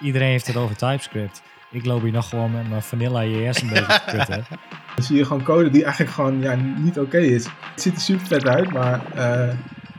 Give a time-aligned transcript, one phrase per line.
[0.00, 1.42] iedereen heeft het over TypeScript.
[1.70, 4.46] Ik loop hier nog gewoon met mijn vanilla JS een beetje te kutten.
[4.94, 7.44] Dan zie je gewoon code die eigenlijk gewoon ja, niet oké is.
[7.44, 9.54] Het ziet er super vet uit, maar uh,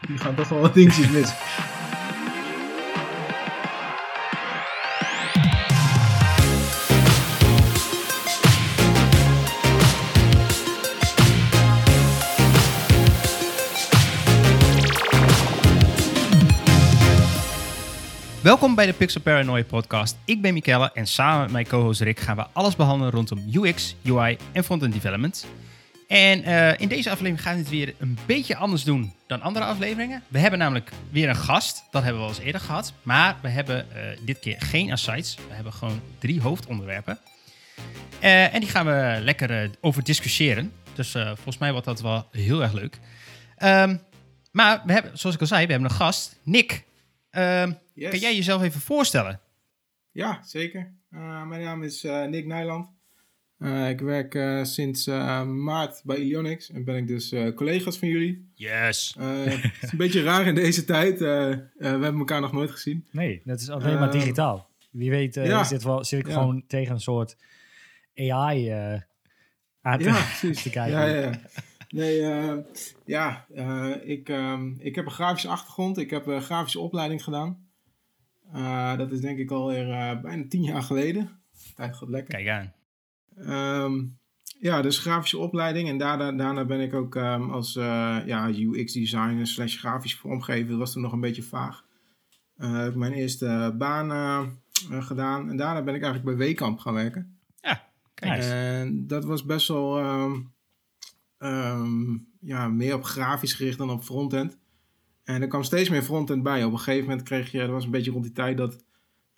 [0.08, 1.34] die gaan toch wel wat dingetjes mis.
[18.42, 20.18] Welkom bij de Pixel Paranoia podcast.
[20.26, 23.96] Ik ben Mikelle en samen met mijn co-host Rick gaan we alles behandelen rondom UX,
[24.06, 25.46] UI en frontend development.
[26.08, 29.66] En uh, in deze aflevering gaan we het weer een beetje anders doen dan andere
[29.66, 30.24] afleveringen.
[30.28, 32.94] We hebben namelijk weer een gast, dat hebben we al eens eerder gehad.
[33.04, 37.20] Maar we hebben uh, dit keer geen asides, we hebben gewoon drie hoofdonderwerpen.
[38.24, 40.74] Uh, en die gaan we lekker over discussiëren.
[40.94, 43.00] Dus volgens mij wordt dat wel heel erg leuk.
[43.64, 44.02] Um,
[44.52, 46.84] maar we hebben, zoals ik al zei, we hebben een gast, Nick.
[47.32, 48.10] Uh, yes.
[48.10, 49.40] Kan jij jezelf even voorstellen?
[50.12, 50.94] Ja, zeker.
[51.12, 52.90] Uh, mijn naam is uh, Nick Nijland.
[53.58, 55.06] Uh, ik werk sinds
[55.46, 58.52] maart bij Ilionix en ben ik dus collega's van jullie.
[58.56, 59.16] Yes.
[59.20, 61.20] het is een beetje raar in deze tijd.
[61.20, 63.08] we hebben elkaar nog nooit gezien.
[63.12, 64.70] Nee, dat is alleen maar digitaal.
[64.92, 65.64] Wie weet ja.
[65.64, 66.34] zit, wel, zit ik ja.
[66.34, 67.38] gewoon tegen een soort
[68.16, 68.70] AI
[69.82, 70.26] aan te, ja,
[70.64, 71.00] te kijken.
[71.00, 71.40] Ja, ja,
[71.92, 72.54] Nee, uh,
[73.06, 75.98] ja, uh, ik, uh, ik heb een grafische achtergrond.
[75.98, 77.70] Ik heb een grafische opleiding gedaan.
[78.98, 81.30] Dat is denk ik alweer bijna tien jaar geleden.
[81.76, 82.34] Tijd gaat lekker.
[82.34, 82.74] Kijk aan.
[83.84, 84.20] Um,
[84.60, 85.90] ja, dus grafische opleiding.
[85.90, 90.70] En daarna, daarna ben ik ook um, als ja, UX-designer slash grafisch vormgever.
[90.70, 91.86] Dat was toen nog een beetje vaag.
[92.58, 95.50] heb ik mijn eerste baan gedaan.
[95.50, 97.40] En daarna ben ik eigenlijk bij Wekamp gaan werken.
[97.62, 100.00] Ja, kijk En dat was best wel...
[101.38, 104.58] Um, ja, meer op grafisch gericht dan op frontend.
[105.32, 106.64] En er kwam steeds meer frontend bij.
[106.64, 108.84] Op een gegeven moment kreeg je, dat was een beetje rond die tijd dat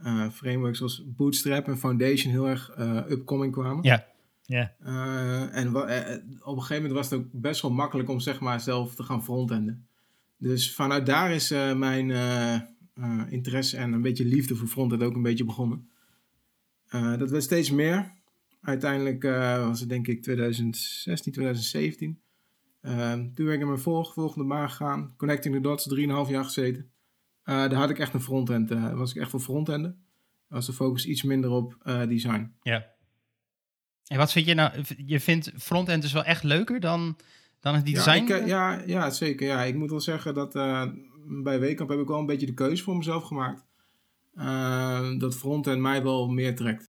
[0.05, 3.83] uh, frameworks zoals Bootstrap en Foundation heel erg uh, upcoming kwamen.
[3.83, 4.11] Ja.
[4.45, 4.73] Ja.
[4.85, 8.59] Uh, en op een gegeven moment was het ook best wel makkelijk om zeg maar
[8.59, 9.87] zelf te gaan frontenden.
[10.37, 12.11] Dus vanuit daar is mijn
[13.29, 15.89] interesse en een beetje liefde voor frontend ook een beetje begonnen.
[16.89, 18.11] dat werd steeds meer
[18.61, 19.23] uiteindelijk
[19.67, 22.19] was het denk ik 2016, 2017.
[22.85, 25.13] Uh, toen ben ik in mijn volgende baan gegaan.
[25.17, 26.91] Connecting the Dots, 3,5 jaar gezeten.
[27.45, 30.05] Uh, daar had ik echt een frontend, uh, was ik echt voor frontenden.
[30.47, 31.77] Was de focus iets minder op
[32.07, 32.53] design.
[32.61, 32.85] Ja.
[34.07, 37.17] En wat vind je nou, je vindt frontend dus wel echt leuker dan,
[37.59, 38.25] dan het design?
[38.27, 39.47] Ja, ik, ja, ja, zeker.
[39.47, 40.53] Ja, ik moet wel zeggen dat
[41.27, 43.65] bij Weekamp heb ik wel een beetje de keuze voor mezelf gemaakt.
[45.19, 46.89] dat frontend mij wel meer trekt.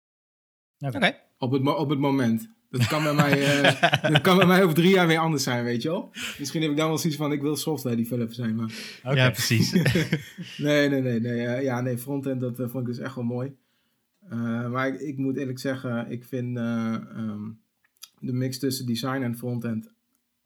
[0.79, 1.17] Oké.
[1.39, 2.58] Op het, op het moment.
[2.71, 5.65] Dat kan, bij mij, uh, dat kan bij mij over drie jaar weer anders zijn,
[5.65, 6.11] weet je wel.
[6.39, 8.55] Misschien heb ik dan wel zoiets van, ik wil software developer zijn.
[8.55, 8.73] Maar...
[8.99, 9.17] Okay.
[9.17, 9.73] Ja, precies.
[10.57, 11.21] nee, nee, nee.
[11.21, 13.57] nee uh, ja, nee, frontend, dat uh, vond ik dus echt wel mooi.
[14.71, 17.61] maar ik, ik, moet eerlijk zeggen, ik vind um,
[18.19, 19.93] de mix tussen design en frontend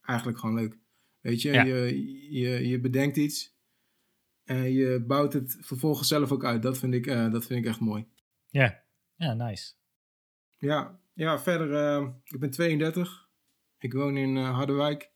[0.03, 0.78] eigenlijk gewoon leuk.
[1.21, 1.62] Weet je, ja.
[1.62, 3.56] je, je, je bedenkt iets
[4.44, 6.62] en je bouwt het vervolgens zelf ook uit.
[6.62, 8.06] Dat vind ik, dat vind ik echt mooi.
[8.49, 8.82] Ja,
[9.16, 9.72] ja, nice.
[10.59, 13.28] Ja, ja verder, uh, ik ben 32.
[13.78, 15.10] Ik woon in uh, Harderwijk.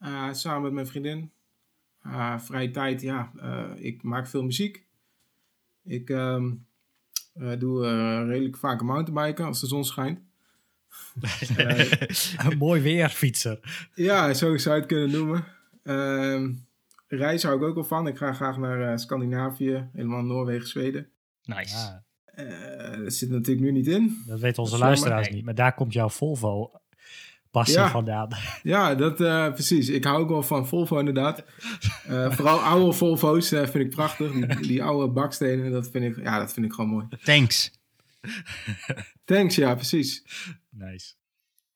[0.00, 1.32] Uh, samen met mijn vriendin.
[2.38, 3.32] vrije tijd, ja,
[3.76, 4.86] ik maak veel muziek.
[5.84, 6.66] Ik um,
[7.58, 7.86] doe
[8.26, 10.20] redelijk vaak mountainbiken als de zon schijnt.
[12.46, 13.88] Een mooi weer, fietser.
[13.94, 15.44] Ja, zo zou je het kunnen noemen.
[15.82, 16.52] Ehm,
[17.06, 18.06] reizen hou ik ook wel van.
[18.06, 21.10] Ik ga graag naar Scandinavië, helemaal Noorwegen, Zweden.
[21.44, 21.76] Nice.
[21.76, 22.04] Ja.
[22.38, 24.22] Uh, dat zit natuurlijk nu niet in.
[24.26, 25.44] Dat weten onze luisteraars niet.
[25.44, 26.70] Maar daar komt jouw Volvo
[27.52, 27.90] passie ja.
[27.90, 28.28] vandaan.
[28.62, 29.88] Ja, dat, uh, precies.
[29.88, 31.44] Ik hou ook wel van Volvo inderdaad.
[32.08, 34.32] Uh, vooral oude Volvo's vind ik prachtig.
[34.32, 37.06] Die, die, oude bakstenen, dat vind, ik, ja, dat vind ik gewoon mooi.
[37.24, 37.70] Thanks.
[39.24, 40.24] Thanks, ja, precies.
[40.70, 41.12] Nice.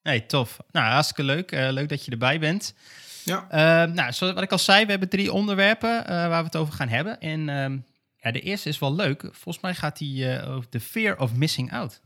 [0.03, 0.59] Hey, tof.
[0.71, 1.51] Nou, hartstikke leuk.
[1.51, 2.75] leuk dat je erbij bent.
[3.25, 3.47] Ja.
[3.87, 6.89] nou, zoals wat ik al zei, we hebben drie onderwerpen waar we het over gaan
[6.89, 7.21] hebben.
[7.21, 7.79] En ehm,
[8.33, 9.21] de eerste is wel leuk.
[9.21, 12.03] Volgens mij gaat die uh, over de fear of missing out.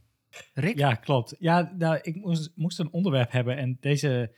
[0.55, 1.37] Ja, klopt.
[1.39, 2.17] Ja, nou, ik
[2.55, 4.35] moest, een onderwerp hebben en deze,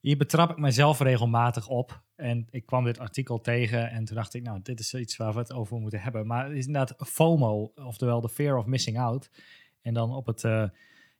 [0.00, 2.04] hier betrap ik mezelf regelmatig op.
[2.14, 5.32] En ik kwam dit artikel tegen en toen dacht ik, nou, dit is iets waar
[5.32, 6.26] we het over moeten hebben.
[6.26, 9.30] Maar het is inderdaad FOMO, oftewel de fear of missing out.
[9.82, 10.68] En dan op het, uh,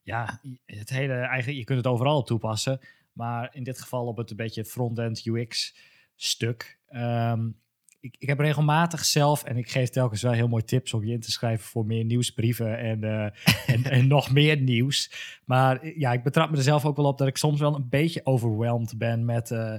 [0.03, 2.81] ja, het hele, eigenlijk, je kunt het overal toepassen.
[3.13, 5.77] Maar in dit geval op het een beetje front-end UX
[6.15, 6.79] stuk.
[6.89, 7.61] Um,
[8.07, 11.13] ik, ik heb regelmatig zelf, en ik geef telkens wel heel mooi tips om je
[11.13, 13.25] in te schrijven voor meer nieuwsbrieven en, uh,
[13.67, 15.11] en, en, nog meer nieuws.
[15.45, 17.75] Maar eh, ja, ik betrap me er zelf ook wel op dat ik soms wel
[17.75, 19.75] een beetje overweldigd ben met uh,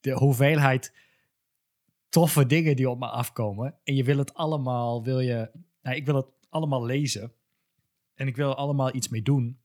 [0.00, 0.94] de hoeveelheid
[2.08, 3.74] toffe dingen die op me afkomen.
[3.84, 5.50] En je wil het allemaal, wil je,
[5.82, 7.32] nou, ik wil het allemaal lezen.
[8.14, 9.60] En ik wil er allemaal iets mee doen.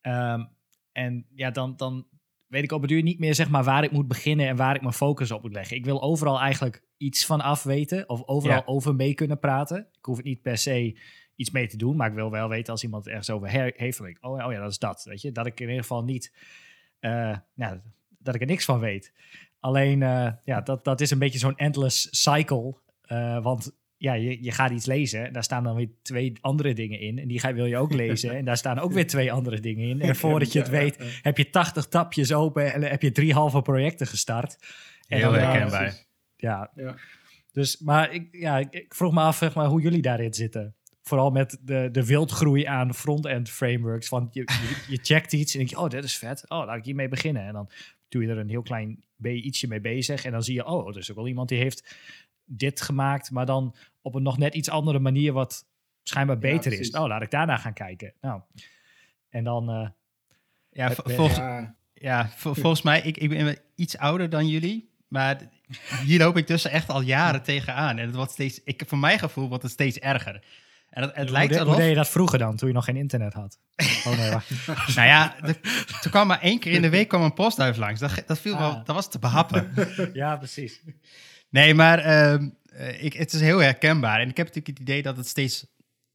[0.00, 0.44] Ehm,
[0.92, 2.06] en ja, dan, dan
[2.50, 4.74] weet ik op het duur niet meer zeg maar, waar ik moet beginnen en waar
[4.74, 5.76] ik mijn focus op moet leggen.
[5.76, 8.62] Ik wil overal eigenlijk iets van af weten of overal Ja.
[8.66, 9.78] over mee kunnen praten.
[9.98, 10.98] Ik hoef het niet per se
[11.36, 13.72] iets mee te doen, maar ik wil wel weten als iemand het ergens over he-
[13.76, 14.00] heeft.
[14.04, 15.04] Ik, oh, ja, oh ja, dat is dat.
[15.04, 15.32] Weet je?
[15.32, 16.34] Dat ik in ieder geval niet,
[16.98, 17.80] eh, nou,
[18.18, 19.12] dat ik er niks van weet.
[19.60, 22.74] Alleen, eh, ja, dat, dat is een beetje zo'n endless cycle.
[23.02, 26.72] eh, want ja, je, je gaat iets lezen en daar staan dan weer twee andere
[26.72, 27.18] dingen in.
[27.18, 29.88] En die ga, wil je ook lezen en daar staan ook weer twee andere dingen
[29.88, 30.00] in.
[30.00, 33.62] En voordat je het weet, heb je 80 tapjes open en heb je drie halve
[33.62, 34.58] projecten gestart.
[35.08, 36.04] En Heel eh, herkenbaar.
[36.36, 36.70] ja.
[36.74, 36.96] Ja.
[37.52, 40.74] Dus, maar ik, ja, ik, ik vroeg me af zeg maar, hoe jullie daarin zitten.
[41.02, 44.08] Vooral met de, de wildgroei aan front-end frameworks.
[44.08, 46.44] Want je, je, je checkt iets en denk je, oh, dit is vet.
[46.48, 47.46] Oh, laat ik hiermee beginnen.
[47.46, 47.70] En dan
[48.08, 50.24] doe je er een heel klein ietsje mee bezig.
[50.24, 51.96] En dan zie je, oh, er is ook wel iemand die heeft
[52.52, 55.64] dit gemaakt, maar dan op een nog net iets andere manier wat
[56.02, 56.90] schijnbaar Ja, beter is.
[56.90, 58.12] Nou, laat ik daarna gaan kijken.
[58.20, 58.40] Nou,
[59.28, 59.70] en dan...
[59.70, 59.88] eh,
[60.70, 64.88] Ja, volgens, Ja, ja, vol- volgens mij, ik, ik ben iets ouder dan jullie.
[65.08, 65.38] Maar
[66.04, 67.98] hier loop ik dus echt al jaren tegenaan.
[67.98, 70.44] En het wordt steeds, ik, voor mijn gevoel wordt het steeds erger.
[70.90, 71.78] En het, het hoe, lijkt de- hoe erop...
[71.80, 73.58] deed je dat vroeger dan, toen je nog geen internet had?
[74.06, 74.66] Oh nee, wacht.
[74.96, 75.60] Nou ja, de-
[76.00, 78.00] toen kwam maar één keer in de week kwam een postduif langs.
[78.00, 78.84] Dat, dat, viel wel, Ah.
[78.84, 79.72] dat was te behappen.
[80.12, 80.80] ja, precies.
[81.50, 84.20] Nee, maar ehm, eh, ik, het is heel herkenbaar.
[84.20, 85.66] En ik heb natuurlijk het idee dat het steeds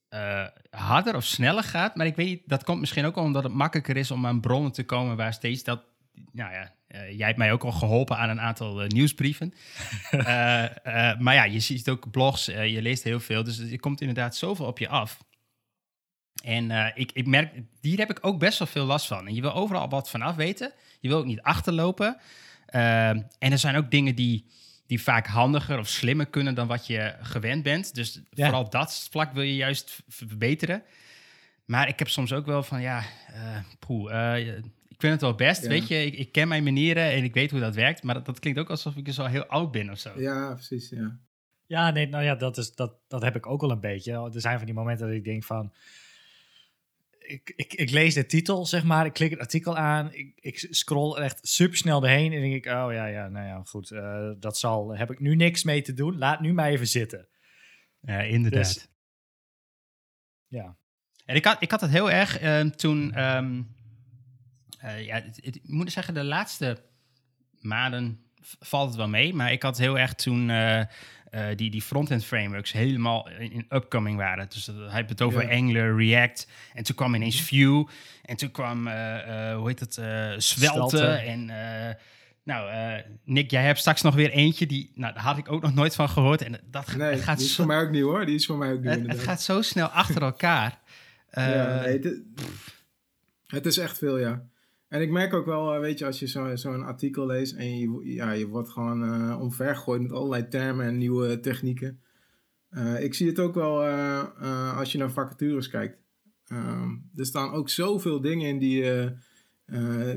[0.10, 1.96] eh, harder of sneller gaat.
[1.96, 4.72] Maar ik weet niet, dat komt misschien ook omdat het makkelijker is om aan bronnen
[4.72, 5.84] te komen waar steeds dat...
[6.32, 9.54] Nou ja, eh, jij hebt mij ook al geholpen aan een aantal nieuwsbrieven.
[11.20, 13.44] Maar ja, je ziet ook blogs, je leest heel veel.
[13.44, 15.18] Dus er komt inderdaad zoveel op je af.
[16.44, 19.28] En ik, ik merk, hier heb ik ook best wel veel last van.
[19.28, 20.74] En je wil overal wat vanaf weten.
[21.00, 22.18] Je wil ook niet achterlopen.
[22.66, 24.46] Ehm, en er zijn ook dingen die,
[24.88, 27.96] die vaak handiger of slimmer kunnen dan wat je gewend bent.
[27.96, 28.44] Dus Ja.
[28.46, 30.84] vooral op dat vlak wil je juist verbeteren.
[31.66, 34.48] Maar ik heb soms ook wel van, ja, eh poeh, eh,
[34.88, 35.68] ik vind het wel best, Ja.
[35.70, 36.06] weet je.
[36.06, 38.04] Ik, ik ken mijn manieren en ik weet hoe dat werkt.
[38.04, 40.20] Maar dat, dat klinkt ook alsof ik dus al heel oud ben of zo.
[40.20, 40.90] ja, precies.
[40.90, 41.18] Ja.
[41.68, 44.12] Ja, nee, nou ja, dat, is, dat, dat heb ik ook wel een beetje.
[44.34, 45.74] Er zijn van die momenten dat ik denk van...
[47.28, 49.06] Ik, ik, ik lees de titel, zeg maar.
[49.06, 50.14] Ik klik het artikel aan.
[50.14, 52.34] Ik, ik scroll er echt super snel doorheen.
[52.34, 53.92] En denk ik, oh ja, ja, nou ja, goed.
[53.92, 56.18] eh, dat zal, heb ik nu niks mee te doen.
[56.18, 57.28] Laat nu maar even zitten.
[58.00, 58.74] Ja, inderdaad.
[58.74, 58.88] Dus-
[60.48, 60.78] Ja.
[61.26, 63.14] En ik had, ik had het heel erg ehm, toen...
[63.14, 63.62] ehm,
[64.80, 66.84] eh, ja, het- het- ik moet zeggen, de laatste
[67.60, 68.24] maanden
[68.60, 69.34] valt het wel mee.
[69.34, 70.50] Maar ik had heel erg toen
[71.36, 74.48] eh, eh, die, die front-end frameworks helemaal in, in upcoming waren.
[74.50, 75.58] Dus dat, hij heeft het over Ja.
[75.58, 76.48] Angular, React.
[76.74, 77.88] En toen kwam ineens Vue.
[78.22, 80.06] En toen kwam, eh, eh, hoe heet het, eh
[80.38, 80.40] Svelte.
[80.98, 81.06] Svelte.
[81.08, 81.50] En...
[81.50, 81.96] eh,
[82.44, 84.66] nou, eh, Nick, jij hebt straks nog weer eentje.
[84.66, 86.42] Die, nou, daar had ik ook nog nooit van gehoord.
[86.42, 88.26] En dat Nee, gaat die is zo, voor mij ook nieuw hoor.
[88.26, 90.80] Die is voor mij ook nieuw het, het gaat zo snel achter elkaar.
[91.32, 92.24] ja, Eh, nee,
[93.48, 94.42] het is echt veel, ja.
[94.96, 97.78] En ik merk ook wel, eh, weet je, als je zo- zo'n artikel leest en
[97.80, 102.00] je, ja, je wordt gewoon eh omvergegooid met allerlei termen en nieuwe technieken.
[102.70, 103.84] Eh, ik zie het ook wel
[104.76, 105.98] als je naar vacatures kijkt.
[106.48, 109.16] Ehm, er staan ook zoveel dingen in die, je,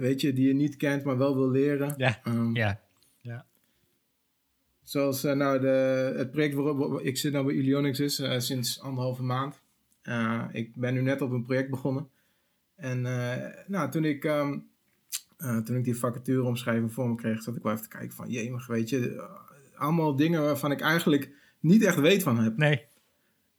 [0.00, 1.94] weet je, die je niet kent, maar wel wil leren.
[1.96, 2.20] Ja.
[2.24, 3.46] Ehm, ja.
[4.82, 8.80] Zoals eh, nou de, het project waarop waar- ik zit nou bij Ilionix is sinds
[8.80, 9.60] anderhalve maand.
[10.52, 12.08] Ik ben nu net op een project begonnen.
[12.76, 13.02] En
[13.66, 14.58] nou, toen ik, ehm,
[15.38, 18.16] eh, toen ik die vacature omschrijving voor me kreeg, zat ik wel even te kijken
[18.16, 21.30] van, jee, maar weet je, eh, allemaal dingen waarvan ik eigenlijk
[21.60, 22.56] niet echt weet van heb.
[22.56, 22.86] Nee.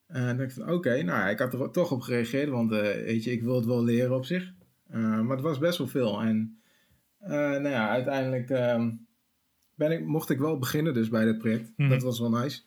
[0.07, 2.71] En dan dacht ik van, oké, nou ja, ik had er toch op gereageerd, want
[2.71, 4.53] eh, weet je, ik wil het wel leren op zich.
[4.89, 6.21] Eh, maar het was best wel veel.
[6.21, 6.59] En
[7.19, 8.91] eh, nou ja, uiteindelijk ehm,
[9.75, 11.71] ben ik, mocht ik wel beginnen dus bij dit project.
[11.75, 11.89] Mhm.
[11.89, 12.61] Dat was wel nice.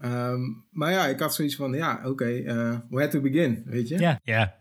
[0.00, 3.98] Ehm, maar ja, ik had zoiets van, ja, oké, eh, where to begin, weet je?
[3.98, 4.20] Ja.
[4.22, 4.56] Ja.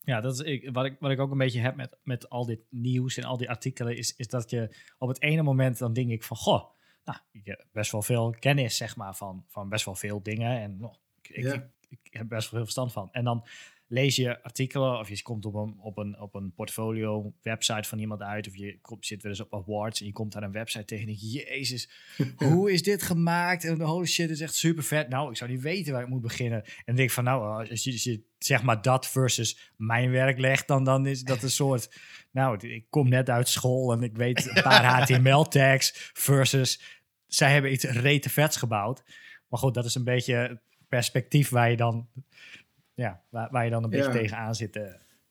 [0.00, 2.46] Ja, dat is ik, wat, ik, wat ik ook een beetje heb met, met al
[2.46, 5.92] dit nieuws en al die artikelen, is, is dat je op het ene moment dan
[5.92, 6.64] denk ik van, goh,
[7.04, 10.60] nou, ik heb best wel veel kennis, zeg maar, van, van best wel veel dingen.
[10.60, 11.54] En oh, ik, ik, Ja.
[11.54, 13.08] ik, ik heb best wel veel verstand van.
[13.12, 13.46] En dan
[13.90, 17.98] lees je artikelen of je komt op een, op een, op een portfolio website van
[17.98, 20.52] iemand uit of je komt, zit weer eens op awards en je komt daar een
[20.52, 21.90] website tegen en denk je, jezus,
[22.36, 23.64] hoe is dit gemaakt?
[23.64, 25.08] En holy shit, dit is echt super vet.
[25.08, 26.62] Nou, ik zou niet weten waar ik moet beginnen.
[26.64, 30.10] En dan denk ik van, nou, als je, als je zeg maar dat versus mijn
[30.10, 32.00] werk legt, dan, dan is dat een soort,
[32.32, 37.72] nou, ik kom net uit school en ik weet een paar HTML-tags versus zij hebben
[37.72, 39.02] iets rete vets gebouwd.
[39.48, 42.08] Maar goed, dat is een beetje perspectief waar je dan,
[42.94, 44.12] ja, waar, waar je dan een beetje Ja.
[44.12, 44.76] tegenaan zit.
[44.76, 44.82] eh.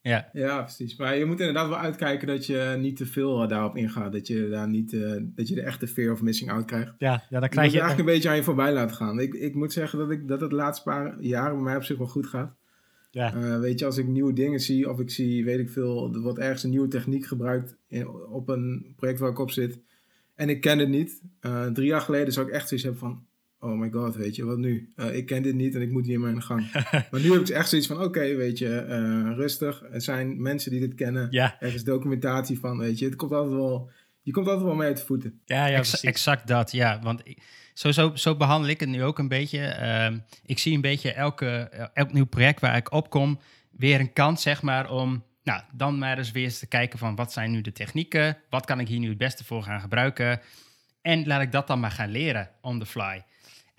[0.02, 0.62] Ja, Ja.
[0.62, 0.96] Precies.
[0.98, 4.12] Maar je moet inderdaad wel uitkijken dat je niet te veel eh, daarop ingaat.
[4.12, 6.94] Dat je daar niet, eh, dat je de echte fear of missing out krijgt.
[6.98, 7.80] Ja, ja dan Je krijg moet je...
[7.82, 9.20] eigenlijk een beetje aan je voorbij laten gaan.
[9.20, 11.98] Ik, ik moet zeggen dat, ik, dat het laatste paar jaren bij mij op zich
[11.98, 12.56] wel goed gaat.
[13.12, 13.34] Ja.
[13.34, 16.22] Eh, weet je, als ik nieuwe dingen zie of ik zie, weet ik veel, er
[16.22, 19.80] wordt ergens een nieuwe techniek gebruikt in, op een project waar ik op zit.
[20.36, 21.22] En ik ken het niet.
[21.40, 23.26] Eh, drie jaar geleden zou ik echt zoiets hebben van,
[23.60, 24.92] oh my god, weet je, wat nu?
[24.96, 26.72] Eh, ik ken dit niet en ik moet hiermee aan de gang.
[27.12, 29.84] maar nu heb ik echt zoiets van, oké, weet je, eh, rustig.
[29.92, 31.28] Er zijn mensen die dit kennen.
[31.32, 33.06] Ja, Er is documentatie van, weet je.
[33.06, 33.90] Het komt altijd wel,
[34.22, 35.40] je komt altijd wel mee uit de voeten.
[35.46, 36.10] ja, ja Ex- precies.
[36.10, 37.00] exact dat, ja.
[37.04, 39.60] Want ik, zo, zo, zo behandel ik het nu ook een beetje.
[39.60, 41.48] Ehm, ik zie een beetje elke,
[41.94, 43.40] elk nieuw project waar ik op kom...
[43.72, 45.24] weer een kans, zeg maar, om...
[45.44, 47.16] Nou, dan maar eens weer eens te kijken van...
[47.16, 48.38] wat zijn nu de technieken?
[48.50, 50.42] Wat kan ik hier nu het beste voor gaan gebruiken?
[51.02, 53.24] En laat ik dat dan maar gaan leren on the fly.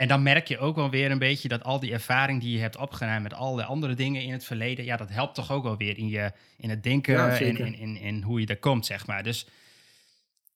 [0.00, 2.58] En dan merk je ook wel weer een beetje dat al die ervaring die je
[2.58, 5.62] hebt opgedaan met al de andere dingen in het verleden, ja, dat helpt toch ook
[5.62, 8.58] wel weer in, je, in het denken Ja, en in, in, in hoe je er
[8.58, 9.22] komt, zeg maar.
[9.22, 9.46] Dus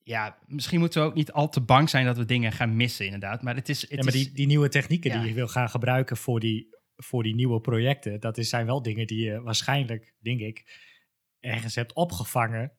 [0.02, 3.04] ja, misschien moeten we ook niet al te bang zijn dat we dingen gaan missen,
[3.04, 3.42] inderdaad.
[3.42, 3.80] Maar het is.
[3.80, 5.18] Het Ja, maar die, die nieuwe technieken Ja.
[5.18, 8.82] die je wil gaan gebruiken voor die, voor die nieuwe projecten, dat is, zijn wel
[8.82, 10.80] dingen die je waarschijnlijk, denk ik,
[11.40, 12.72] ergens hebt opgevangen.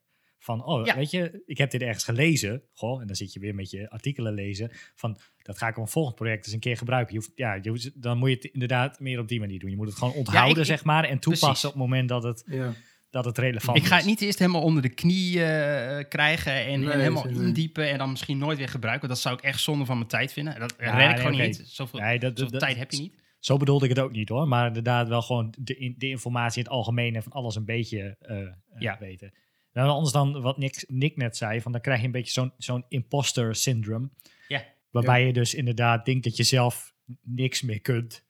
[0.45, 0.95] Van, oh, Ja.
[0.95, 2.63] weet je, ik heb dit ergens gelezen.
[2.73, 4.69] Goh, en dan zit je weer met je artikelen lezen.
[4.95, 7.13] Van, dat ga ik op een volgend project eens een keer gebruiken.
[7.13, 9.69] Je hoeft, ja, je hoeft- dan moet je het inderdaad meer op die manier doen.
[9.69, 11.03] Je moet het gewoon onthouden, ik- zeg maar.
[11.03, 11.65] En toepassen precies.
[11.65, 12.73] op het moment dat het, Ja.
[13.09, 14.01] dat het relevant ik ga is.
[14.01, 17.97] het niet eerst helemaal onder de knie eh, krijgen en, Nee, en helemaal indiepen en
[17.97, 19.09] dan misschien nooit weer gebruiken.
[19.09, 20.59] Dat zou ik echt zonde van mijn tijd vinden.
[20.59, 21.61] Dat Ja, red ik nee, gewoon niet.
[21.65, 23.23] Zoveel, Nee, dat, zoveel dat- tijd heb je niet.
[23.39, 24.47] Zo bedoelde ik het ook niet hoor.
[24.47, 28.15] Maar inderdaad wel gewoon de, de informatie in het algemeen en van alles een beetje
[28.19, 28.47] eh, eh,
[28.79, 28.97] Ja.
[28.99, 29.33] weten.
[29.75, 32.51] Nou, anders dan wat Nick, Nick net zei, van dan krijg je een beetje zo'n
[32.57, 34.09] zo'n imposter syndrome.
[34.47, 34.63] Ja.
[34.91, 38.23] Waarbij je dus inderdaad denkt dat je zelf niks meer kunt.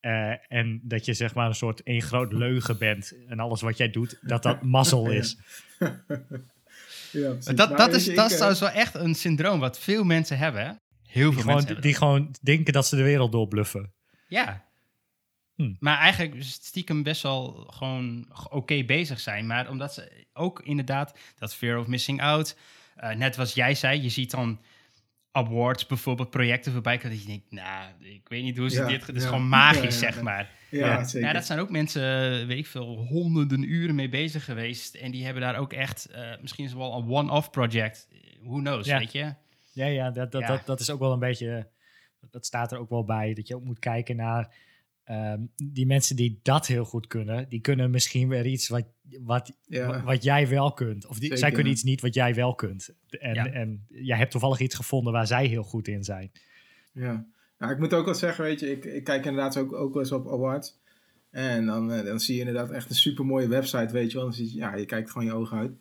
[0.00, 3.14] Eh, en dat je zeg maar een soort één groot leugen bent.
[3.28, 5.36] En alles wat jij doet, dat dat mazzel is.
[7.12, 7.34] Ja.
[7.54, 10.64] Dat, dat is, dat is eh, trouwens wel echt een syndroom wat veel mensen hebben.
[10.66, 10.72] hè?
[10.72, 10.78] Heel
[11.12, 13.92] veel Die mensen gewoon, hebben die gewoon denken dat ze de wereld doorbluffen.
[14.28, 14.69] Ja.
[15.60, 15.72] Hm.
[15.78, 19.46] Maar eigenlijk stiekem best wel gewoon oké bezig zijn.
[19.46, 22.56] Maar omdat ze ook inderdaad dat fear of missing out.
[22.96, 24.60] eh, net wat jij zei, je ziet dan
[25.32, 27.10] awards, bijvoorbeeld projecten voorbij komen.
[27.10, 29.06] Dat je denkt, nou, ik weet niet hoe ze Ja, dit...
[29.06, 29.28] Het is ja.
[29.28, 30.50] gewoon magisch, Ja, zeg maar.
[30.70, 31.28] Ja, zeker.
[31.28, 32.02] Ja, dat zijn ook mensen,
[32.46, 34.94] weet ik veel, honderden uren mee bezig geweest.
[34.94, 38.08] En die hebben daar ook echt, eh, misschien is het wel een one-off project.
[38.42, 38.98] Who knows, Ja.
[38.98, 39.34] weet je?
[39.72, 40.46] Ja, ja, dat, dat.
[40.46, 41.68] Dat, dat is ook wel een beetje.
[42.30, 43.34] Dat staat er ook wel bij.
[43.34, 44.54] Dat je ook moet kijken naar.
[45.10, 45.40] Ehm,
[45.72, 48.84] die mensen die dat heel goed kunnen, die kunnen misschien weer iets wat,
[49.20, 50.02] wat, Ja.
[50.04, 51.06] wat jij wel kunt.
[51.06, 51.72] Of die, Zeker, zij kunnen ja.
[51.72, 52.94] iets niet wat jij wel kunt.
[53.08, 53.46] En, Ja.
[53.46, 56.30] en jij hebt toevallig iets gevonden waar zij heel goed in zijn.
[56.92, 57.26] Ja.
[57.58, 60.02] Nou, ik moet ook wel zeggen, weet je, ik, ik kijk inderdaad ook, ook wel
[60.02, 60.78] eens op awards.
[61.30, 64.24] En dan, eh, dan zie je inderdaad echt een super mooie website, weet je wel.
[64.26, 65.72] Dan zie je, ja, je kijkt gewoon je ogen uit.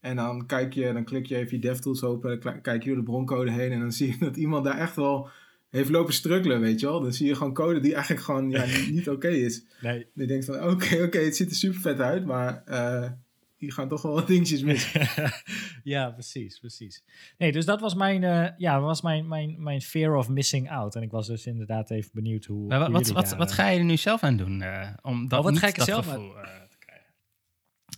[0.00, 2.98] En dan kijk je, dan klik je even je DevTools open, dan kijk je door
[2.98, 5.28] de broncode heen en dan zie je dat iemand daar echt wel
[5.76, 7.00] heeft lopen struggelen, weet je wel.
[7.00, 9.64] Dan zie je gewoon code die eigenlijk gewoon ja, niet, oké is.
[9.80, 10.06] Nee.
[10.14, 13.10] Je denkt van, oké, oké, het ziet er super vet uit, maar eh,
[13.56, 14.92] hier gaan toch wel wat dingetjes mis.
[15.94, 17.04] ja, precies, precies.
[17.38, 20.94] Nee, dus dat was mijn, eh, ja, was mijn, mijn, mijn fear of missing out.
[20.94, 22.66] En ik was dus inderdaad even benieuwd hoe.
[22.66, 24.62] Maar wat, wat, wat, eh, ga je er nu zelf aan doen?
[24.62, 27.12] eh, om dat Oh, wat niet ga ik er dat zelf gevoel, eh, te krijgen?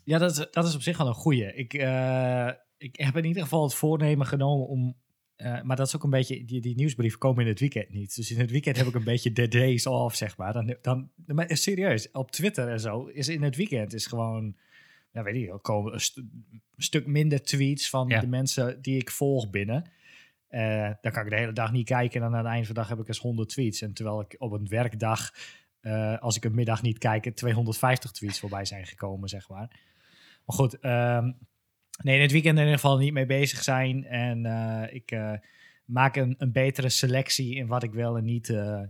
[0.04, 1.54] Ja, dat is, dat is op zich wel een goeie.
[1.54, 4.97] Ik, eh, ik heb in ieder geval het voornemen genomen om...
[5.37, 6.45] eh, maar dat is ook een beetje...
[6.45, 8.16] Die, die nieuwsbrieven komen in het weekend niet.
[8.16, 10.52] Dus in het weekend heb ik een beetje de days off, zeg maar.
[10.52, 13.05] Dan, dan, maar serieus, op Twitter en zo...
[13.05, 14.57] is in het weekend is gewoon...
[15.12, 18.21] Ja, weet ik komen een, stu- een stuk minder tweets van Ja.
[18.21, 19.90] de mensen die ik volg binnen.
[20.49, 22.21] Eh, dan kan ik de hele dag niet kijken.
[22.23, 23.83] En aan het eind van de dag heb ik eens 100 tweets.
[23.83, 25.33] En terwijl ik op een werkdag...
[25.81, 29.69] eh, als ik een middag niet kijk, 250 tweets voorbij zijn gekomen, zeg maar.
[30.47, 31.33] Maar goed, ehm,
[32.03, 34.05] nee, in het weekend in ieder geval niet mee bezig zijn.
[34.05, 35.33] En eh, ik eh,
[35.85, 38.83] maak een, een betere selectie in wat ik wel en niet eh,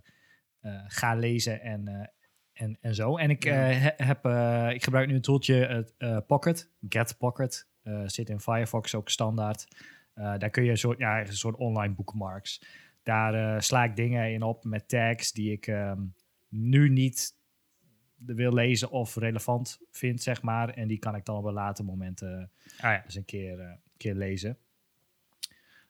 [0.87, 2.13] ga lezen en,
[2.53, 3.17] en, en zo.
[3.17, 3.53] En ik, Ja.
[3.97, 4.27] heb,
[4.75, 5.55] ik gebruik nu een toeltje,
[5.99, 7.67] het Pocket, Get Pocket.
[8.07, 9.67] Zit in Firefox ook standaard.
[10.15, 12.63] Daar kun je een soort, ja, een soort online bookmarks.
[13.03, 16.01] Daar sla ik dingen in op met tags die ik ehm,
[16.49, 17.36] nu niet
[18.17, 20.69] wil lezen of relevant vind, zeg maar.
[20.71, 22.47] En die kan ik dan op een later moment eh, Ah,
[22.79, 23.05] ja.
[23.05, 24.59] eens een keer, eh, keer lezen.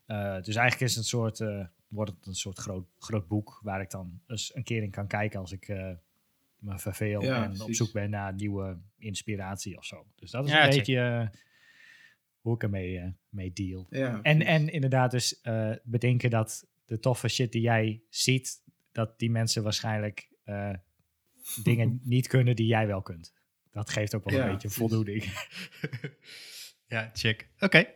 [0.06, 3.60] Eh, dus eigenlijk is het een soort, eh, wordt het een soort groot, groot boek
[3.62, 5.92] waar ik dan eens een keer in kan kijken als ik eh,
[6.58, 10.06] me verveel Ja, en op zoek ben naar nieuwe inspiratie of zo.
[10.14, 10.76] Dus dat is Ja, een check.
[10.78, 11.30] beetje
[12.40, 13.86] hoe ik ermee mee deal.
[13.90, 14.46] Ja, En, precies.
[14.54, 19.62] en inderdaad dus eh, bedenken dat de toffe shit die jij ziet, dat die mensen
[19.62, 20.70] waarschijnlijk eh,
[21.62, 23.34] dingen niet kunnen die jij wel kunt.
[23.72, 25.24] dat geeft ook wel Ja, een beetje voldoening.
[26.88, 27.48] Ja, check.
[27.58, 27.86] Oké.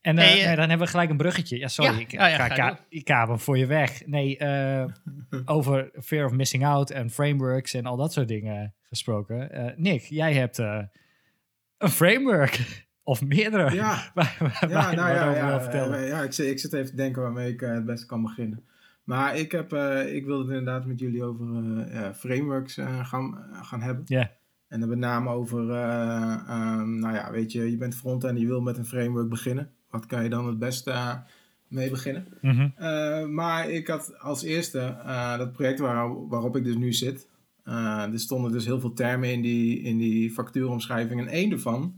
[0.00, 1.58] En eh, Hey, eh, nee, dan hebben we gelijk een bruggetje.
[1.58, 4.06] Ja, sorry, Ja, ik, ja, ga, ga ik voor je weg.
[4.06, 4.86] Nee, eh,
[5.44, 9.74] over fear of missing out en frameworks en al dat soort dingen gesproken.
[9.76, 12.60] Nick, jij hebt een framework.
[13.02, 13.74] Of meerdere.
[13.74, 16.06] Ja, waar, waar, nou ja, ja, vertellen.
[16.06, 18.64] ja ik, zit, ik zit even te denken waarmee ik het beste kan beginnen.
[19.08, 23.06] Maar ik, heb, eh, ik wilde het inderdaad met jullie over eh, ja, frameworks eh,
[23.06, 24.04] gaan, gaan hebben.
[24.06, 24.30] Ja.
[24.68, 28.40] En dan met name over, eh, ehm, nou ja, weet je, je bent front-end en
[28.40, 29.70] je wil met een framework beginnen.
[29.90, 31.22] Wat kan je dan het beste
[31.68, 32.26] mee beginnen?
[32.40, 32.68] Mhm.
[32.76, 34.96] Eh, maar ik had als eerste
[35.38, 37.28] dat project waar, waarop ik dus nu zit.
[37.64, 41.20] Er stonden dus heel veel termen in die, in die factuuromschrijving.
[41.20, 41.94] En één daarvan,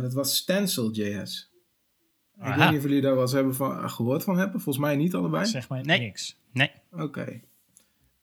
[0.00, 1.51] dat was Stencil.js.
[2.36, 2.58] Ik Aha.
[2.58, 4.60] weet niet of jullie daar wel eens hebben van, gehoord van hebben.
[4.60, 5.46] Volgens mij niet allebei.
[5.46, 5.98] Zeg maar Nee.
[6.00, 6.36] niks.
[6.92, 7.40] Oké.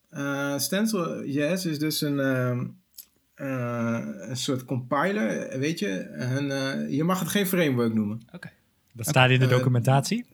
[0.10, 2.66] Eh, Stencil.js is dus een, ehm,
[3.34, 5.60] eh, een soort compiler.
[5.60, 8.22] Weet je, een, eh, je mag het geen framework noemen.
[8.94, 10.26] Dat staat in de Eh, documentatie.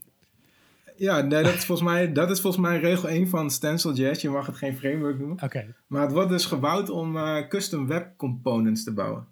[0.97, 4.21] Ja, nee, dat, is volgens mij, dat is volgens mij regel 1 van Stencil.js.
[4.21, 5.43] Je mag het geen framework noemen.
[5.43, 5.73] Oké.
[5.87, 9.27] Maar het wordt dus gebouwd om eh, custom web components te bouwen.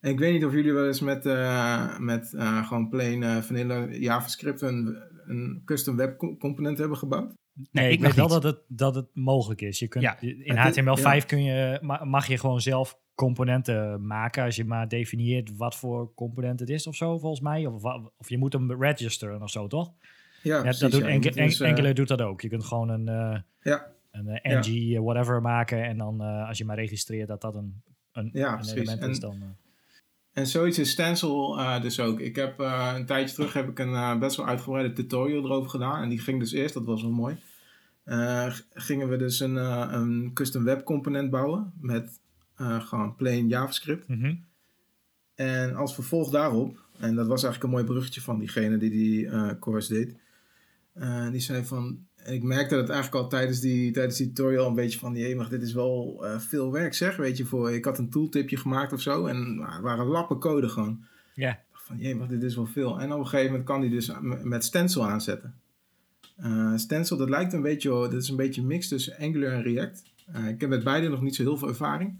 [0.00, 3.36] En ik weet niet of jullie wel eens met, eh, met eh, gewoon plain eh,
[3.36, 7.32] vanilla JavaScript een, een custom web co- component hebben gebouwd.
[7.72, 8.34] Nee, ik, ik weet wel niet.
[8.34, 9.78] dat het, dat het mogelijk is.
[9.78, 10.20] Je kunt, Ja.
[10.20, 10.82] In Het is-
[11.22, 15.76] HTML5 kun je, ma- mag je gewoon zelf componenten maken als je maar definieert wat
[15.76, 17.66] voor component het is of zo, volgens mij.
[17.66, 17.84] Of,
[18.16, 19.92] of je moet hem registeren of zo, toch?
[20.42, 22.40] Ja, Ja, precies, dat doet enke, dus, en- Angular doet dat ook.
[22.40, 24.60] Je kunt gewoon een, eh, Ja, een Ja.
[24.98, 28.58] ng whatever maken en dan eh, als je maar registreert dat dat een, een, Ja,
[28.58, 29.36] een element is, En- dan...
[30.32, 32.20] En zoiets is Stencil eh, dus ook.
[32.20, 35.70] Ik heb eh, een tijdje terug heb ik een eh, best wel uitgebreide tutorial erover
[35.70, 36.02] gedaan.
[36.02, 37.36] En die ging dus eerst, dat was wel mooi.
[38.74, 39.56] gingen we dus een,
[39.94, 42.20] een custom web component bouwen met
[42.56, 44.08] gewoon plain JavaScript.
[44.08, 44.34] mhm.
[45.34, 49.28] En als vervolg daarop, en dat was eigenlijk een mooi bruggetje van diegene die die
[49.58, 50.16] course deed.
[51.30, 54.74] die zei van, en ik merkte dat eigenlijk al tijdens die, tijdens die tutorial een
[54.74, 57.84] beetje van, jee, maar dit is wel eh, veel werk zeg, weet je, voor, ik
[57.84, 61.04] had een tooltipje gemaakt of zo en nou, het waren lappen code gewoon.
[61.34, 61.50] Ja.
[61.50, 63.00] Ik dacht van, jee, maar dit is wel veel.
[63.00, 65.54] En op een gegeven moment kan die dus met Stencil aanzetten.
[66.40, 69.62] Eh, stencil, dat lijkt een beetje, dat is een beetje een mix tussen Angular en
[69.62, 70.02] React.
[70.32, 72.16] Eh, ik heb met beide nog niet zo heel veel ervaring.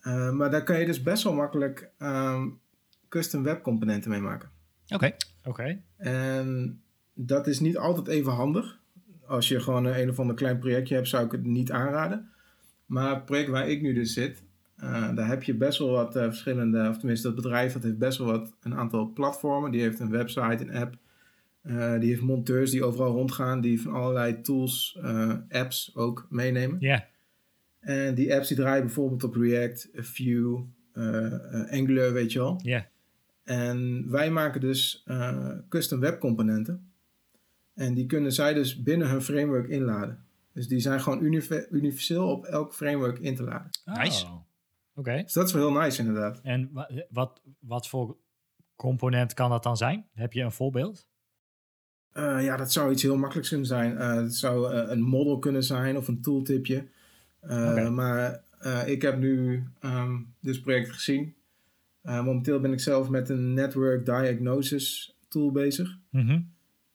[0.00, 2.48] Eh, maar daar kan je dus best wel makkelijk ehm,
[3.08, 4.50] custom web componenten mee maken.
[4.88, 5.16] Oké.
[5.44, 5.80] Oké.
[5.96, 6.80] En
[7.14, 8.78] dat is niet altijd even handig.
[9.26, 12.30] Als je gewoon een, een of ander klein projectje hebt, zou ik het niet aanraden.
[12.86, 14.42] Maar het project waar ik nu dus zit,
[14.76, 17.98] eh, daar heb je best wel wat eh, verschillende, of tenminste dat bedrijf dat heeft
[17.98, 19.70] best wel wat, een aantal platformen.
[19.70, 20.96] Die heeft een website, een app.
[21.62, 24.98] Eh, die heeft monteurs die overal rondgaan, die van allerlei tools,
[25.48, 26.76] apps ook meenemen.
[26.80, 27.06] Ja.
[27.80, 30.64] En die apps die draaien bijvoorbeeld op React, Vue,
[31.70, 32.60] Angular, weet je wel.
[32.62, 32.86] Ja.
[33.44, 35.06] En wij maken dus
[35.68, 36.90] custom web componenten.
[37.76, 40.24] En die kunnen zij dus binnen hun framework inladen.
[40.52, 43.70] Dus die zijn gewoon unive- universeel op elk framework in te laden.
[43.84, 44.24] Nice.
[44.26, 44.32] Oh.
[44.94, 45.22] Oké.
[45.22, 46.40] Dus dat is wel heel nice inderdaad.
[46.42, 48.16] En wa- wat, wat voor
[48.76, 50.06] component kan dat dan zijn?
[50.12, 51.08] Heb je een voorbeeld?
[52.12, 53.98] Eh, ja, dat zou iets heel makkelijks kunnen zijn.
[53.98, 56.88] Eh, het zou eh, een model kunnen zijn of een tooltipje.
[57.40, 57.90] Eh, Oké.
[57.90, 61.34] Maar eh, ik heb nu ehm dit project gezien.
[62.02, 65.98] Eh, momenteel ben ik zelf met een network diagnosis tool bezig.
[66.10, 66.40] Mhm.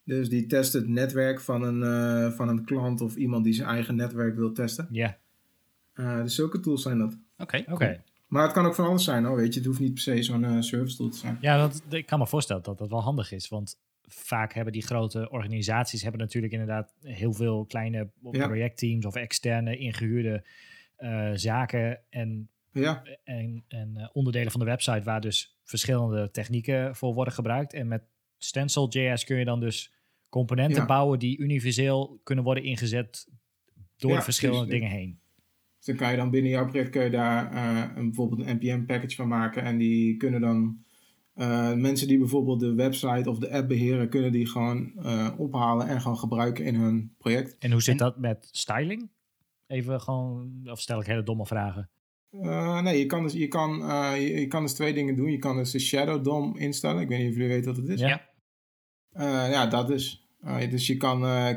[0.04, 3.68] Dus die test het netwerk van een, eh, van een klant of iemand die zijn
[3.68, 4.86] eigen netwerk wil testen.
[4.90, 5.18] Ja.
[5.92, 7.18] Eh, dus zulke tools zijn dat.
[7.38, 7.64] Oké.
[7.70, 8.02] Oké.
[8.26, 9.58] Maar het kan ook van alles zijn hoor, weet je.
[9.58, 11.38] Het hoeft niet per se zo'n eh, service tool te zijn.
[11.40, 13.48] Ja, dat, ik kan me voorstellen dat dat wel handig is.
[13.48, 18.46] Want vaak hebben die grote organisaties hebben natuurlijk inderdaad heel veel kleine Ja.
[18.46, 20.44] projectteams of externe ingehuurde
[20.96, 26.96] eh, zaken en, Ja, en, en eh, onderdelen van de website waar dus verschillende technieken
[26.96, 27.72] voor worden gebruikt.
[27.72, 28.02] En met
[28.44, 29.92] Stencil.js kun je dan dus
[30.28, 30.86] componenten Ja.
[30.86, 33.28] bouwen die universeel kunnen worden ingezet
[33.96, 34.80] door Ja, verschillende precies.
[34.82, 35.20] dingen heen.
[35.76, 38.56] dus dan kan je dan binnen jouw project kun je daar eh, een, bijvoorbeeld een
[38.56, 39.62] npm package van maken.
[39.62, 40.84] En die kunnen dan
[41.34, 45.86] eh, mensen die bijvoorbeeld de website of de app beheren, kunnen die gewoon eh, ophalen
[45.88, 47.56] en gewoon gebruiken in hun project.
[47.58, 49.10] En hoe zit En- dat met styling?
[49.66, 51.90] Even gewoon, of stel ik hele domme vragen.
[52.82, 53.70] Nee, je kan, dus, je, kan,
[54.20, 55.30] je, je kan dus twee dingen doen.
[55.30, 57.02] Je kan dus de Shadow DOM instellen.
[57.02, 58.00] Ik weet niet of jullie weten wat het is.
[58.00, 58.28] Ja.
[59.14, 59.44] Ja.
[59.46, 60.26] Eh, ja, dat dus.
[60.42, 61.48] Eh, dus je kan eh,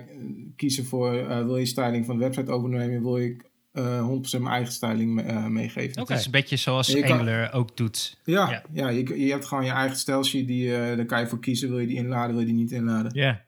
[0.55, 4.53] kiezen voor, eh, wil je styling van de website overnemen, wil je eh 100% mijn
[4.53, 6.01] eigen styling me- meegeven.
[6.01, 6.11] Oké.
[6.11, 8.21] Het is een beetje zoals kan- Angular ook doet.
[8.23, 8.63] Ja, Ja.
[8.71, 8.89] ja.
[8.89, 11.79] je, je hebt gewoon je eigen stijlsheet, die, eh daar kan je voor kiezen, wil
[11.79, 13.13] je die inladen, wil je die niet inladen.
[13.15, 13.45] Ja.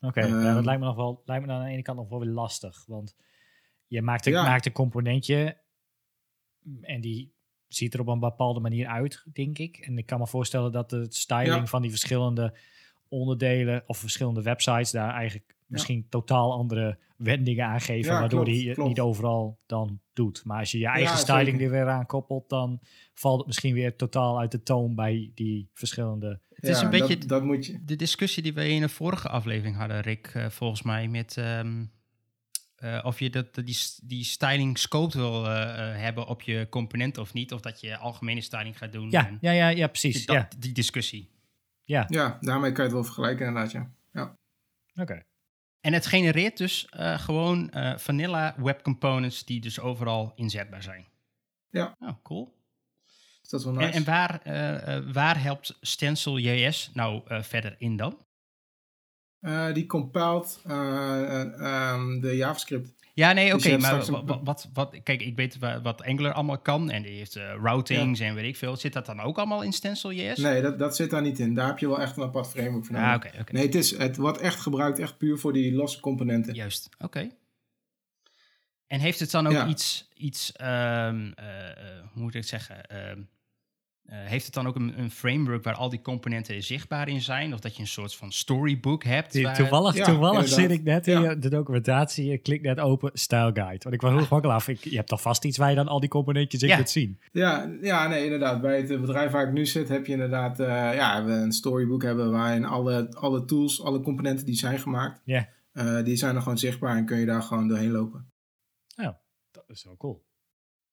[0.00, 2.08] Oké, ja, Ehm, dat lijkt me nog wel, lijkt me aan de ene kant nog
[2.08, 2.84] wel weer lastig.
[2.86, 3.16] Want
[3.86, 4.42] je maakt een, Ja.
[4.42, 5.60] maakt een componentje
[6.80, 7.34] en die
[7.66, 9.76] ziet er op een bepaalde manier uit, denk ik.
[9.76, 11.66] En ik kan me voorstellen dat de styling Ja.
[11.66, 12.56] van die verschillende
[13.08, 18.66] onderdelen of verschillende websites daar eigenlijk misschien totaal andere wendingen aangeven, Ja, waardoor klopt, die
[18.66, 18.88] het klopt.
[18.88, 20.44] niet overal dan doet.
[20.44, 21.62] Maar als je je eigen Ja, styling zeker.
[21.64, 22.80] er weer aan koppelt, dan
[23.14, 26.40] valt het misschien weer totaal uit de toon bij die verschillende.
[26.54, 27.84] Het is een beetje Dat, dat moet je...
[27.84, 31.84] de discussie die we in een vorige aflevering hadden, Rick, eh, volgens mij, met ehm,
[32.76, 35.52] eh, of je dat, die, die styling scope wil eh,
[36.00, 39.10] hebben op je component of niet, of dat je algemene styling gaat doen.
[39.10, 40.26] Ja, en ja, ja, ja precies.
[40.26, 41.34] dat, Ja, Die discussie.
[41.86, 42.04] Ja.
[42.08, 43.90] Ja, daarmee kan je het wel vergelijken inderdaad, ja.
[44.12, 44.36] ja.
[44.94, 45.22] oké.
[45.80, 51.06] En het genereert dus eh, gewoon eh, vanilla web components die dus overal inzetbaar zijn.
[51.70, 51.96] Ja.
[51.98, 52.54] Oh, cool.
[53.40, 53.86] Dus dat is wel nice.
[53.86, 58.26] En, en waar, eh, waar helpt Stencil.js nou eh, verder in dan?
[59.46, 62.95] Eh, die compiled eh, eh, ehm, de JavaScript.
[63.16, 66.02] Ja, nee, oké, Dus je hebt maar een- wat, wat, kijk, ik weet wa- wat
[66.04, 68.76] Angular allemaal kan en die heeft eh, routings en weet ik veel.
[68.76, 70.38] Zit dat dan ook allemaal in Stencil.js?
[70.38, 71.54] Nee, dat, dat zit daar niet in.
[71.54, 73.52] Daar heb je wel echt een apart framework voor Ah, oké, oké.
[73.52, 76.54] Nee, het, is, het wordt echt gebruikt echt puur voor die losse componenten.
[76.54, 77.30] Juist, oké.
[78.86, 79.66] En heeft het dan ook Ja.
[79.66, 81.76] iets, iets ehm, eh, eh,
[82.12, 82.86] hoe moet ik het zeggen?
[82.86, 83.20] Ehm,
[84.06, 87.52] eh, heeft het dan ook een, een framework waar al die componenten zichtbaar in zijn?
[87.54, 89.32] Of dat je een soort van storybook hebt?
[89.32, 91.34] Die- waar- Toevallig, Ja, toevallig zit ik net in Ja.
[91.34, 92.32] de documentatie.
[92.32, 93.78] Ik klik net open, Style Guide.
[93.82, 94.68] Want ik was heel gemakkelijk af.
[94.68, 96.76] Ik, je hebt toch vast iets waar je dan al die componentjes in Ja.
[96.76, 97.20] kunt zien.
[97.32, 98.60] Ja, ja, nee, inderdaad.
[98.60, 102.02] Bij het bedrijf waar ik nu zit heb je inderdaad eh, ja, we een storybook
[102.02, 106.58] hebben waarin alle, alle tools, alle componenten die zijn gemaakt, eh, die zijn er gewoon
[106.58, 108.30] zichtbaar en kun je daar gewoon doorheen lopen.
[109.50, 110.24] Dat is wel cool.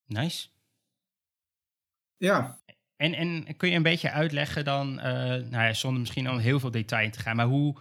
[0.06, 0.48] Nice.
[2.16, 2.58] Ja,
[2.96, 6.60] En, en kun je een beetje uitleggen dan, eh, nou ja, zonder misschien al heel
[6.60, 7.76] veel detail in te gaan, maar hoe,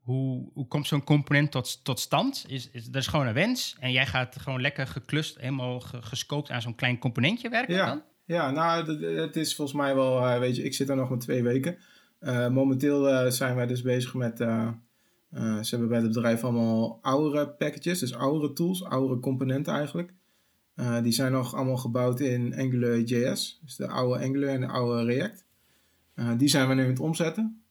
[0.00, 2.44] hoe, hoe komt zo'n component tot, tot stand?
[2.48, 6.02] Is, is, dat is gewoon een wens en jij gaat gewoon lekker geklust, helemaal ge,
[6.02, 7.86] gescoped aan zo'n klein componentje werken Ja.
[7.86, 8.02] dan?
[8.24, 11.18] ja nou, het is volgens mij wel, eh, weet je, ik zit er nog maar
[11.18, 11.78] twee weken.
[12.18, 17.98] Eh, momenteel zijn wij dus bezig met, ze hebben bij het bedrijf allemaal oudere packages,
[17.98, 20.12] dus oudere tools, oudere componenten eigenlijk.
[20.80, 25.04] Eh, die zijn nog allemaal gebouwd in AngularJS, dus de oude Angular en de oude
[25.04, 25.44] React.
[26.14, 27.62] Eh, die zijn we nu aan het omzetten,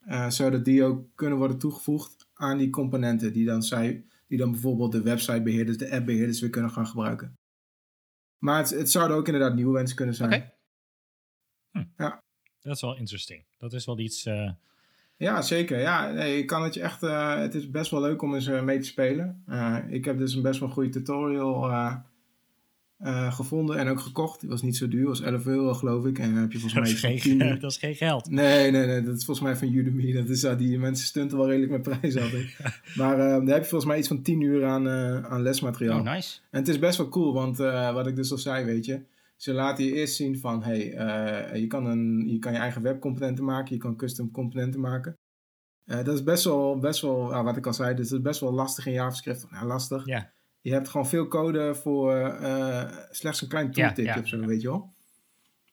[0.00, 4.50] eh, zodat die ook kunnen worden toegevoegd aan die componenten die dan, zij, die dan
[4.50, 7.38] bijvoorbeeld de websitebeheerders, de appbeheerders weer kunnen gaan gebruiken.
[8.38, 10.32] Maar het, het zouden ook inderdaad nieuwe wensen kunnen zijn.
[10.32, 10.52] Oké.
[12.60, 13.44] Dat is wel interesting.
[13.58, 14.24] Dat is wel iets...
[14.24, 14.50] eh,
[15.16, 15.78] Ja, zeker.
[15.78, 17.02] Ja, nee, ik kan het je echt.
[17.02, 19.42] eh, het is best wel leuk om eens mee te spelen.
[19.46, 21.70] Eh, ik heb dus een best wel goede tutorial
[22.96, 24.40] eh, gevonden en ook gekocht.
[24.40, 26.18] Die was niet zo duur, was 11 euro geloof ik.
[26.18, 27.94] En dan heb je dat, volgens is mij geen, iets van 10 dat is geen
[27.94, 28.30] geld.
[28.30, 30.12] Nee, nee, nee, dat is volgens mij van Udemy.
[30.12, 32.56] Dat is, uh, die mensen stunten wel redelijk met prijs altijd.
[32.94, 34.88] Maar eh, daar heb je volgens mij iets van 10 uur aan,
[35.28, 35.98] aan lesmateriaal.
[35.98, 36.38] Oh, nice.
[36.50, 39.00] En het is best wel cool, want wat ik dus al zei, weet je.
[39.36, 40.78] Ze laten je eerst zien van, hey,
[41.60, 45.18] je, kan een, je kan je eigen webcomponenten maken, je kan custom componenten maken.
[45.84, 48.52] Dat is best wel, best wel wat ik al zei, dus het is best wel
[48.52, 49.46] lastig in JavaScript.
[49.50, 50.06] Nou, lastig.
[50.06, 50.32] Ja.
[50.66, 54.68] Je hebt gewoon veel code voor eh, slechts een klein ja, of zo, weet je
[54.68, 54.92] wel.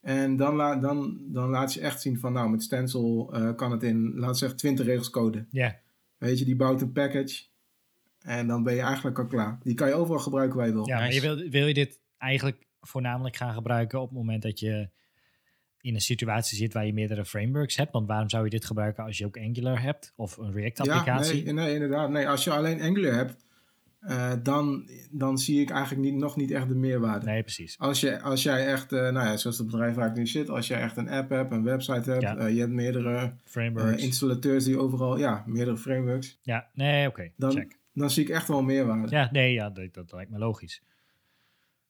[0.02, 3.72] En dan, la, dan, dan laat je echt zien van, nou, met Stencil eh, kan
[3.72, 5.46] het in, laten we zeggen, 20 regels code.
[5.50, 5.80] Ja,
[6.18, 7.44] Weet je, die bouwt een package
[8.20, 9.60] en dan ben je eigenlijk al klaar.
[9.64, 10.88] Die kan je overal gebruiken waar je wil.
[10.88, 14.60] ja maar je wil, wil je dit eigenlijk voornamelijk gaan gebruiken op het moment dat
[14.60, 14.90] je
[15.82, 17.92] in een situatie zit waar je meerdere frameworks hebt?
[17.92, 21.38] Want waarom zou je dit gebruiken als je ook Angular hebt of een React-applicatie?
[21.38, 22.10] Ja, nee, nee, inderdaad.
[22.10, 23.44] Nee, als je alleen Angular hebt,
[24.08, 27.26] eh, dan, dan zie ik eigenlijk niet, nog niet echt de meerwaarde.
[27.26, 27.80] Nee, precies.
[27.80, 30.50] Als, je, als jij echt, eh, nou ja, zoals het bedrijf waar ik nu zit,
[30.50, 32.38] als jij echt een app hebt, een website hebt, Ja.
[32.38, 34.04] eh, je hebt meerdere Frameworks.
[34.04, 37.32] installateurs die overal, ja, meerdere frameworks, ja, nee, oké.
[37.38, 37.78] dan, check.
[37.94, 39.16] dan zie ik echt wel meerwaarde.
[39.16, 40.82] Ja, nee, ja, dat, dat lijkt me logisch.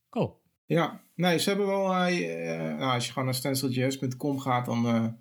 [0.09, 0.41] Cool.
[0.65, 5.17] Ja, nee, ze hebben wel, nou, als je gewoon naar stenciljs.com gaat, dan,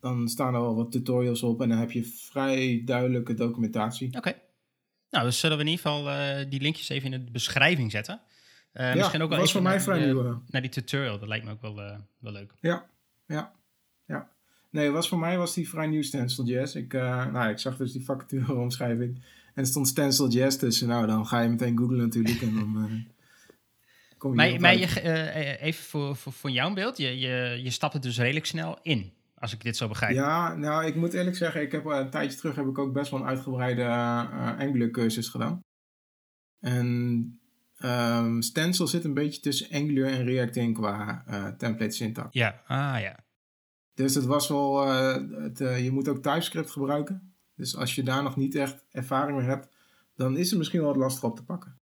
[0.00, 4.16] dan staan er wel wat tutorials op en dan heb je vrij duidelijke documentatie.
[4.16, 4.34] Oké.
[5.10, 8.20] Nou, dus zullen we in ieder geval eh, die linkjes even in de beschrijving zetten.
[8.72, 10.24] Eh, misschien ook wel was voor mij vrij nieuw.
[10.24, 10.36] eh.
[10.46, 11.18] naar die tutorial.
[11.18, 11.74] Dat lijkt me ook wel,
[12.18, 12.52] wel leuk.
[12.60, 12.86] Ja,
[13.26, 13.52] ja,
[14.06, 14.28] ja.
[14.70, 16.74] Nee, was voor mij was die vrij nieuw Stencil Jazz.
[16.74, 19.22] Ik, nou, ik zag dus die vacature-omschrijving.
[19.54, 20.88] En er stond Stencil Jazz tussen.
[20.88, 22.42] Nou, dan ga je meteen googlen natuurlijk.
[22.42, 23.06] En dan
[24.18, 26.98] kom je Maar, maar je, eh, even voor, voor, voor jouw beeld.
[26.98, 29.12] Je, je, je stapt er dus redelijk snel in.
[29.38, 30.14] Als ik dit zo begrijp.
[30.14, 32.92] Ja, nou, ik moet eerlijk zeggen, ik heb eh, een tijdje terug heb ik ook
[32.92, 35.60] best wel een uitgebreide eh, Angular cursus gedaan.
[36.60, 37.40] En
[37.76, 42.28] ehm, Stencil zit een beetje tussen Angular en React in qua eh, template syntax.
[42.30, 43.26] Ja, ah ja.
[43.94, 47.36] Dus het was wel, het, je moet ook TypeScript gebruiken.
[47.54, 49.68] Dus als je daar nog niet echt ervaring mee hebt,
[50.14, 51.80] dan is het misschien wel wat lastig op te pakken.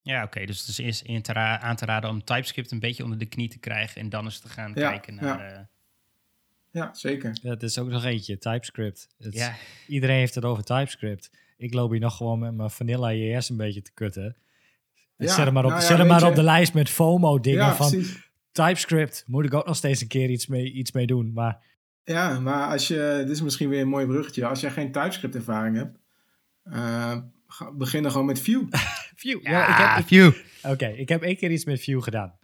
[0.00, 0.46] Ja, oké.
[0.46, 1.04] dus het is
[1.60, 4.40] aan te raden om TypeScript een beetje onder de knie te krijgen en dan eens
[4.40, 5.68] te gaan Ja, kijken naar...
[6.78, 7.38] Ja, zeker.
[7.42, 9.08] Dat is ook nog eentje, TypeScript.
[9.18, 9.54] Ja,
[9.86, 11.30] Iedereen heeft het over TypeScript.
[11.56, 14.36] Ik loop hier nog gewoon met mijn Vanilla JS een beetje te kutten.
[15.16, 17.74] Ja, zet hem maar op, nou ja, zet hem maar op de lijst met FOMO-dingen
[17.74, 18.30] van precies.
[18.52, 19.24] TypeScript.
[19.26, 21.32] Moet ik ook nog steeds een keer iets mee, iets mee doen.
[21.32, 21.62] Maar
[22.04, 24.46] Ja, maar als je, dit is misschien weer een mooi bruggetje.
[24.46, 25.98] Als jij geen TypeScript ervaring hebt,
[26.62, 27.18] eh,
[27.74, 28.66] begin dan gewoon met Vue.
[29.16, 29.40] Vue.
[29.42, 30.34] ja, Ja, ik heb.
[30.72, 32.38] Oké, ik heb één keer iets met Vue gedaan.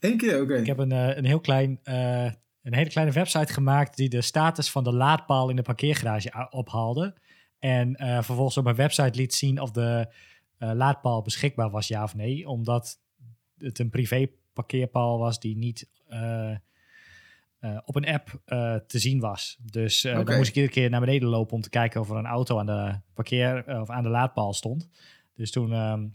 [0.00, 0.54] Eén keer, oké.
[0.56, 2.30] Ik heb een, eh, een heel klein, eh,
[2.62, 7.16] een hele kleine website gemaakt die de status van de laadpaal in de parkeergarage ophaalde.
[7.58, 10.12] En eh, vervolgens op mijn website liet zien of de
[10.58, 12.48] eh, laadpaal beschikbaar was, ja of nee.
[12.48, 13.00] Omdat
[13.58, 18.40] het een privé parkeerpaal was die niet eh, eh, op een app
[18.86, 19.58] te zien was.
[19.62, 22.26] Dus dan moest ik iedere keer naar beneden lopen om te kijken of er een
[22.26, 24.88] auto aan de parkeer of aan de laadpaal stond.
[25.34, 26.06] Dus toen ehm,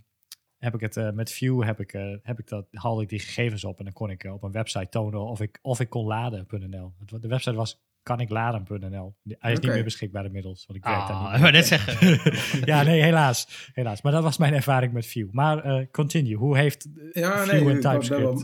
[0.64, 3.20] heb ik het eh, met Vue heb ik, eh, heb ik dat, haalde ik die
[3.20, 5.90] gegevens op en dan kon ik eh, op een website tonen of ik, of ik
[5.90, 6.94] kon laden.nl.
[7.20, 9.16] De website was kanikladen.nl.
[9.24, 11.66] Hij is niet meer beschikbaar inmiddels, want ik werk daar Ah, niet ik wou net
[11.66, 12.20] zeggen.
[12.72, 13.70] ja, nee, helaas.
[13.74, 14.02] helaas.
[14.02, 15.30] Maar dat was mijn ervaring met Vue.
[15.32, 16.36] Maar continue.
[16.36, 18.44] Hoe heeft Ja, Vue en ik ben TypeScript,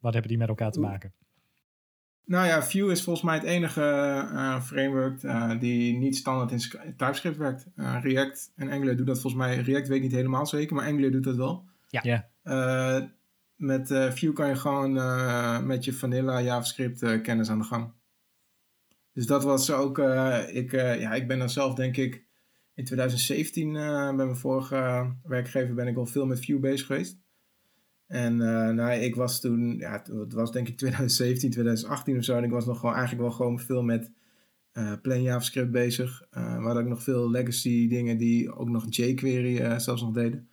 [0.00, 1.12] wat hebben die met elkaar te maken?
[2.30, 6.60] Nou ja, Vue is volgens mij het enige eh, framework eh, die niet standaard in
[6.60, 7.66] Sc- TypeScript werkt.
[7.76, 9.56] Eh, React en Angular doen dat volgens mij.
[9.56, 11.64] React weet ik niet helemaal zeker, maar Angular doet dat wel.
[11.88, 12.00] Ja.
[12.02, 12.28] Ja.
[12.42, 13.04] Eh,
[13.56, 17.64] met eh, Vue kan je gewoon eh, met je vanilla JavaScript eh, kennis aan de
[17.64, 17.92] gang.
[19.12, 22.24] Dus dat was ook, eh, ik, eh, ja, ik ben dan zelf denk ik
[22.74, 27.18] in 2017 eh, bij mijn vorige werkgever ben ik al veel met Vue bezig geweest.
[28.10, 32.36] En eh, nou, ik was toen, ja, het- was denk ik 2017, 2018 of zo.
[32.36, 34.10] En ik was nog gewoon eigenlijk wel gewoon veel met
[34.72, 36.22] eh plain JavaScript bezig.
[36.30, 40.12] Eh we hadden ook nog veel legacy dingen die ook nog jQuery eh, zelfs nog
[40.12, 40.48] deden.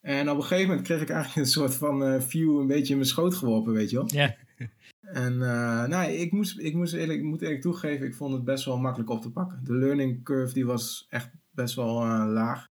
[0.00, 2.98] En op een gegeven moment kreeg ik eigenlijk een soort van view een beetje in
[2.98, 4.06] mijn schoot geworpen, weet je wel.
[4.12, 4.36] Ja.
[5.00, 5.38] En
[5.88, 8.78] nou, ik, moest, ik, moest eerlijk, ik moet eerlijk toegeven, ik vond het best wel
[8.78, 9.60] makkelijk op te pakken.
[9.64, 11.94] De learning curve die was echt best wel
[12.26, 12.66] laag.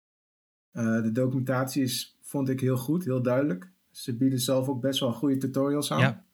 [0.73, 3.73] De documentatie is, vond ik heel goed, heel duidelijk.
[3.95, 6.01] Ze bieden zelf ook best wel goede tutorials aan.
[6.01, 6.25] Ja.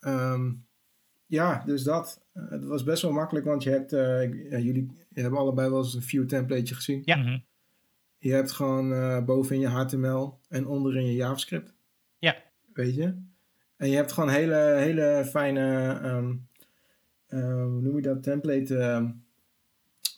[0.00, 0.52] Ehm,
[1.26, 2.22] ja, dus dat.
[2.32, 5.78] Eh, het was best wel makkelijk, want je hebt, eh, ja, jullie hebben allebei wel
[5.78, 7.02] eens een view templateje gezien.
[7.04, 7.16] Ja.
[7.16, 7.38] Mhm.
[8.18, 11.74] Je hebt gewoon eh bovenin je HTML en onderin je JavaScript.
[12.18, 12.36] Ja.
[12.72, 13.14] Weet je?
[13.76, 16.34] En je hebt gewoon hele, hele fijne, ehm,
[17.26, 19.10] eh, hoe noem je dat, template ehm,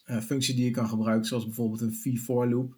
[0.04, 1.26] eh, functie die je kan gebruiken.
[1.26, 2.76] Zoals bijvoorbeeld een v-for loop.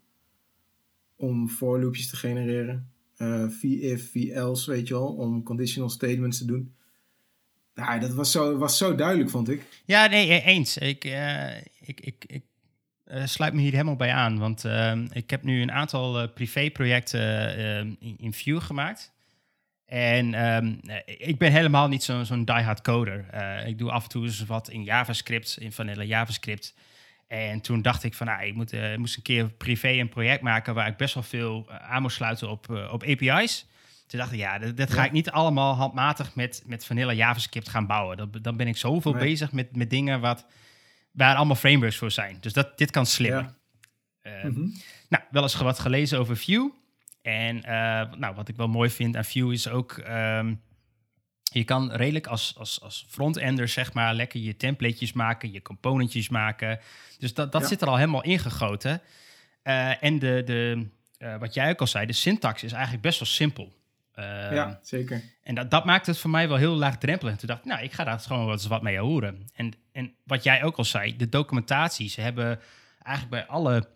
[1.17, 2.91] Om for loopjes te genereren.
[3.17, 5.07] Eh v-if, v-else, weet je wel.
[5.07, 6.75] Om conditional statements te doen.
[7.75, 9.63] Nou, dat was zo, was zo duidelijk, vond ik.
[9.85, 10.79] Ja, nee, e- eens.
[10.79, 12.45] Ik, eh, ik, ik, ik
[13.05, 14.39] eh, sluit me hier helemaal bij aan.
[14.39, 14.65] Want
[15.13, 17.57] ik heb nu een aantal privéprojecten
[18.01, 19.13] in, in Vue gemaakt.
[19.85, 23.27] En ehm, eh, ik ben helemaal niet zo- zo'n diehard coder.
[23.67, 26.75] Ik doe af en toe eens wat in JavaScript, in vanilla JavaScript.
[27.29, 30.43] En toen dacht ik van, nou, ik moet, eh, moest een keer privé een project
[30.43, 33.67] maken waar ik best wel veel eh, aan moest sluiten op, eh, op API's.
[34.07, 37.69] Toen dacht ik, ja, dat, dat ga ik niet allemaal handmatig met, met vanilla JavaScript
[37.69, 38.17] gaan bouwen.
[38.17, 39.23] Dat, dan ben ik zoveel Nee.
[39.23, 40.47] bezig met, met dingen wat,
[41.13, 42.37] waar allemaal frameworks voor zijn.
[42.41, 43.43] Dus dat, dit kan slimmer.
[43.43, 43.55] Ja.
[44.23, 44.69] Ehm, Mhm.
[45.09, 46.73] nou, wel eens wat gelezen over Vue.
[47.23, 47.57] En
[48.19, 49.93] nou, wat ik wel mooi vind aan Vue is ook...
[49.93, 50.55] ehm,
[51.59, 56.29] je kan redelijk als, als, als frontender, zeg maar, lekker je templatejes maken, je componentjes
[56.29, 56.81] maken.
[57.19, 57.69] Dus dat, dat Ja.
[57.69, 59.01] zit er al helemaal ingegoten.
[59.63, 60.89] Eh, en de, de,
[61.19, 63.73] eh, wat jij ook al zei, de syntax is eigenlijk best wel simpel.
[64.15, 65.23] Ehm, ja, zeker.
[65.43, 67.33] en dat, dat maakt het voor mij wel heel laagdrempelig.
[67.33, 69.49] En toen dacht ik, nou, ik ga daar gewoon wat, wat mee horen.
[69.55, 72.09] En, en wat jij ook al zei, de documentatie.
[72.09, 72.61] Ze hebben
[73.03, 73.89] eigenlijk bij alle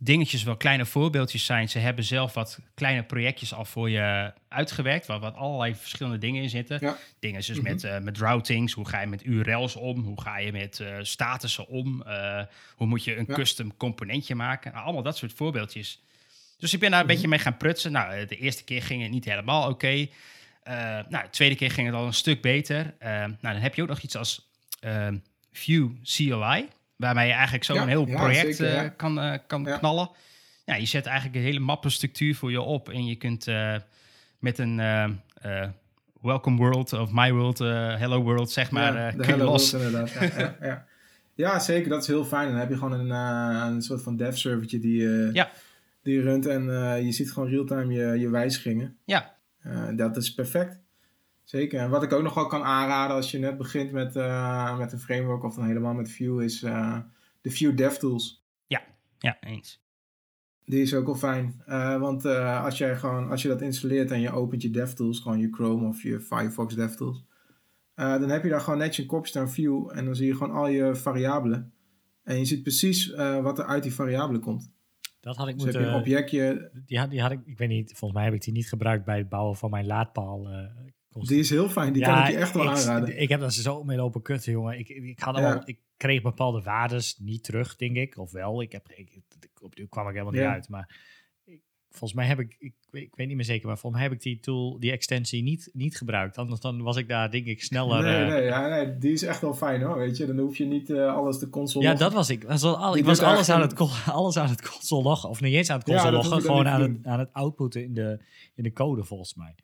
[0.00, 1.68] dingetjes wel kleine voorbeeldjes zijn.
[1.68, 6.42] Ze hebben zelf wat kleine projectjes al voor je uitgewerkt, waar wat allerlei verschillende dingen
[6.42, 6.78] in zitten.
[6.80, 6.96] Ja.
[7.18, 7.62] Dingen dus Mhm.
[7.62, 10.96] met, eh, met routings, hoe ga je met URL's om, hoe ga je met eh
[11.02, 12.42] statussen om, eh,
[12.76, 13.34] hoe moet je een Ja.
[13.34, 14.72] custom componentje maken.
[14.72, 16.02] Nou, allemaal dat soort voorbeeldjes.
[16.58, 17.14] Dus ik ben daar een Mhm.
[17.14, 17.92] beetje mee gaan prutsen.
[17.92, 20.06] Nou, de eerste keer ging het niet helemaal oké.
[21.08, 22.94] Nou, de tweede keer ging het al een stuk beter.
[23.00, 24.48] Nou, dan heb je ook nog iets als
[25.52, 29.64] Vue CLI, waarmee je eigenlijk zo Ja, een heel project zeker, eh, kan, eh, kan
[29.64, 30.10] knallen.
[30.64, 33.76] Ja, je zet eigenlijk een hele mappenstructuur voor je op en je kunt eh,
[34.38, 34.76] met een
[36.20, 37.58] Welcome World of My World,
[37.98, 39.72] Hello World, zeg maar, kun je los.
[39.72, 40.10] World.
[40.12, 40.86] Ja, ja, ja.
[41.34, 41.88] Ja, zeker.
[41.88, 42.48] Dat is heel fijn.
[42.48, 45.50] Dan heb je gewoon een, een soort van dev servertje die, Ja.
[46.02, 46.64] die runt en
[47.04, 48.96] je ziet gewoon real-time je, je wijzigingen.
[49.04, 49.34] Ja,
[49.96, 50.78] dat is perfect.
[51.48, 51.80] Zeker.
[51.80, 54.92] En wat ik ook nog wel kan aanraden als je net begint met, eh, met
[54.92, 56.98] een framework of dan helemaal met Vue is eh,
[57.40, 58.44] de Vue DevTools.
[59.18, 59.82] ja, eens.
[60.64, 61.62] Die is ook wel fijn.
[61.66, 65.38] Uh, want als, jij gewoon, als je dat installeert en je opent je DevTools, gewoon
[65.38, 67.24] je Chrome of je Firefox DevTools,
[67.94, 70.56] dan heb je daar gewoon netjes een kopje staan view en dan zie je gewoon
[70.56, 71.72] al je variabelen.
[72.22, 74.72] En je ziet precies wat er uit die variabelen komt.
[75.20, 75.80] Dat had ik dus moeten...
[75.80, 76.70] heb je een objectje...
[76.86, 79.04] Die had, die had ik, ik weet niet, volgens mij heb ik die niet gebruikt
[79.04, 80.48] bij het bouwen van mijn laadpaal.
[81.26, 83.20] Die is heel fijn, die kan ik je echt wel ik, aanraden.
[83.20, 84.78] Ik heb daar zo mee lopen kutten, jongen.
[84.78, 85.52] Ik, ik, had ja.
[85.52, 88.18] al, ik kreeg bepaalde waardes niet terug, denk ik.
[88.18, 89.20] Of wel, ik heb, ik,
[89.60, 90.68] op kwam ik helemaal niet uit.
[90.68, 90.96] Maar
[91.44, 94.10] ik, volgens mij heb ik, ik, weet- ik weet niet meer zeker, maar volgens mij
[94.10, 96.38] heb ik die tool, die extensie niet, niet gebruikt.
[96.38, 98.02] Anders dan was ik daar denk ik sneller.
[98.02, 100.26] Nee, eh, nee, ja, nee, die is echt wel fijn hoor, weet je.
[100.26, 102.42] Dan hoef je niet eh, alles de console Ja, dat was ik.
[102.42, 103.74] Was al, ik was alles aan, het,
[104.06, 105.28] alles aan het console loggen.
[105.28, 107.94] Of niet eens aan het console loggen, gewoon aan te het, aan het outputten in
[107.94, 108.18] de,
[108.54, 109.54] in de code volgens mij.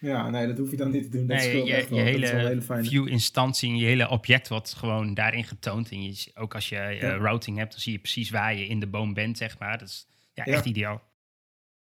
[0.00, 1.26] Ja, nee, dat hoef je dan niet te doen.
[1.26, 5.90] Dat Nee, je, je hele hele view-instantie en je hele object wordt gewoon daarin getoond.
[5.90, 7.16] En je, ook als je eh, Ja.
[7.16, 9.78] routing hebt, dan zie je precies waar je in de boom bent, zeg maar.
[9.78, 10.52] Dat is ja, Ja.
[10.52, 11.02] echt ideaal.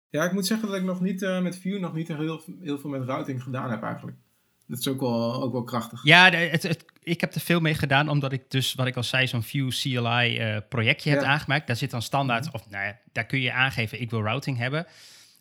[0.09, 2.79] Ja, ik moet zeggen dat ik nog niet eh, met Vue nog niet heel, heel
[2.79, 4.17] veel met routing gedaan heb eigenlijk.
[4.67, 6.05] Dat is ook wel, ook wel krachtig.
[6.05, 9.03] Ja, het, het- ik heb er veel mee gedaan, omdat ik dus, wat ik al
[9.03, 11.27] zei, zo'n View CLI eh, projectje heb Ja.
[11.27, 11.67] aangemaakt.
[11.67, 12.55] Daar zit dan standaard, Mhm.
[12.55, 14.87] of nou ja, daar kun je aangeven, ik wil routing hebben.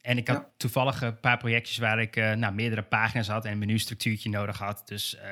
[0.07, 0.49] En ik had Ja.
[0.57, 4.57] toevallig een paar projectjes waar ik eh, nou, meerdere pagina's had en een menustructuurtje nodig
[4.57, 4.81] had.
[4.85, 5.29] Dus eh,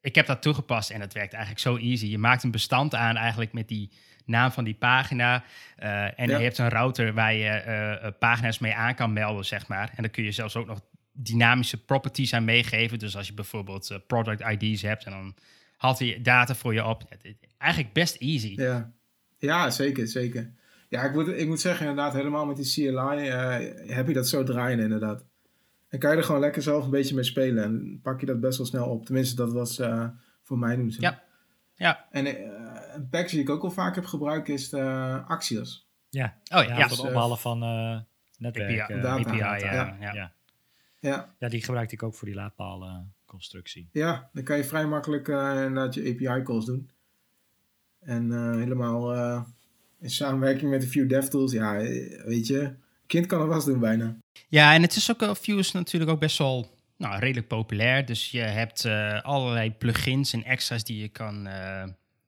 [0.00, 2.06] ik heb dat toegepast en dat werkt eigenlijk zo easy.
[2.06, 3.90] Je maakt een bestand aan eigenlijk met die
[4.24, 5.44] naam van die pagina.
[5.76, 6.36] eh, en Ja.
[6.38, 9.88] je hebt een router waar je pagina's mee aan kan melden, zeg maar.
[9.96, 10.80] En dan kun je zelfs ook nog
[11.12, 12.98] dynamische properties aan meegeven.
[12.98, 15.34] Dus als je bijvoorbeeld product ID's hebt en dan
[15.76, 17.04] haalt hij data voor je op.
[17.58, 18.52] Eigenlijk best easy.
[18.56, 18.92] Ja,
[19.38, 20.50] ja zeker, zeker.
[20.92, 24.28] Ja, ik moet, ik moet zeggen inderdaad, helemaal met die CLI eh, heb je dat
[24.28, 25.24] zo draaien inderdaad.
[25.88, 27.64] En kan je er gewoon lekker zelf een beetje mee spelen.
[27.64, 29.04] En pak je dat best wel snel op.
[29.04, 30.08] Tenminste, dat was eh,
[30.42, 30.90] voor mij doen.
[30.90, 31.00] zo.
[31.00, 31.22] Ja.
[31.74, 32.06] Ja.
[32.10, 34.80] En eh, een package die ik ook al vaak heb gebruikt is de
[35.26, 35.88] Axios.
[36.08, 37.98] Ja, Oh ja, ja, voor dus, het opbalen van eh
[38.38, 38.80] netwerk.
[38.80, 39.18] API, data.
[39.18, 39.66] API, ja, data.
[39.66, 40.12] ja, ja.
[40.12, 40.32] ja.
[41.00, 43.88] Ja, Ja, die gebruikte ik ook voor die laadpaalconstructie.
[43.92, 46.90] ja, dan kan je vrij makkelijk eh inderdaad je API calls doen.
[48.00, 49.42] En eh, helemaal eh,
[50.02, 51.52] in samenwerking met de Vue DevTools.
[51.52, 52.74] Ja, eh, weet je,
[53.06, 54.16] kind kan er was doen bijna.
[54.48, 58.04] Ja, en het is ook, wel- Vue is natuurlijk ook best wel nou, redelijk populair.
[58.06, 61.84] Dus je hebt eh, allerlei plugins en extra's die je kan, eh,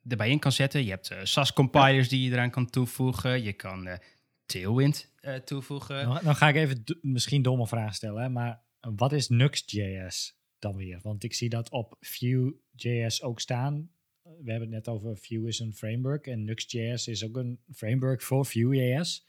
[0.09, 0.85] erbij in kan zetten.
[0.85, 3.43] Je hebt eh, SAS-compilers die je eraan kan toevoegen.
[3.43, 3.99] Je kan eh,
[4.47, 6.05] Tailwind eh, toevoegen.
[6.05, 10.77] Dan, dan ga ik even misschien domme vragen stellen, hè, maar wat is Nux.js dan
[10.77, 10.99] weer?
[11.03, 13.89] Want ik zie dat op Vue.js ook staan.
[14.43, 18.23] We hebben het net over Vue is een framework en Nux.js is ook een framework
[18.23, 19.29] voor Vue.js.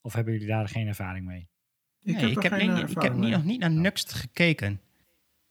[0.00, 1.48] Of hebben jullie daar geen ervaring mee?
[2.02, 3.30] Nee, er ik heb, geen, eh, ik heb niet, mee.
[3.30, 4.80] nog niet naar Nuxt gekeken.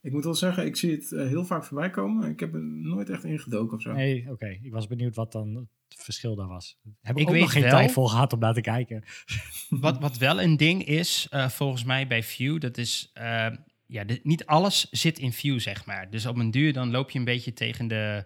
[0.01, 2.29] Ik moet wel zeggen, ik zie het eh, heel vaak voorbij komen.
[2.29, 3.93] Ik heb er nooit echt ingedoken of zo.
[3.93, 4.57] Nee, oké.
[4.61, 5.55] Ik was benieuwd wat dan
[5.87, 6.79] het verschil daar was.
[7.01, 9.03] Heb ik, Ik ook weet nog geen wel- tijd voor gehad om naar te kijken.
[9.69, 13.09] Wat, wat wel een ding is, eh, volgens mij bij Vue, dat is...
[13.13, 13.47] eh,
[13.87, 16.09] ja, de- niet alles zit in Vue, zeg maar.
[16.09, 18.25] Dus op een duur dan loop je een beetje tegen de,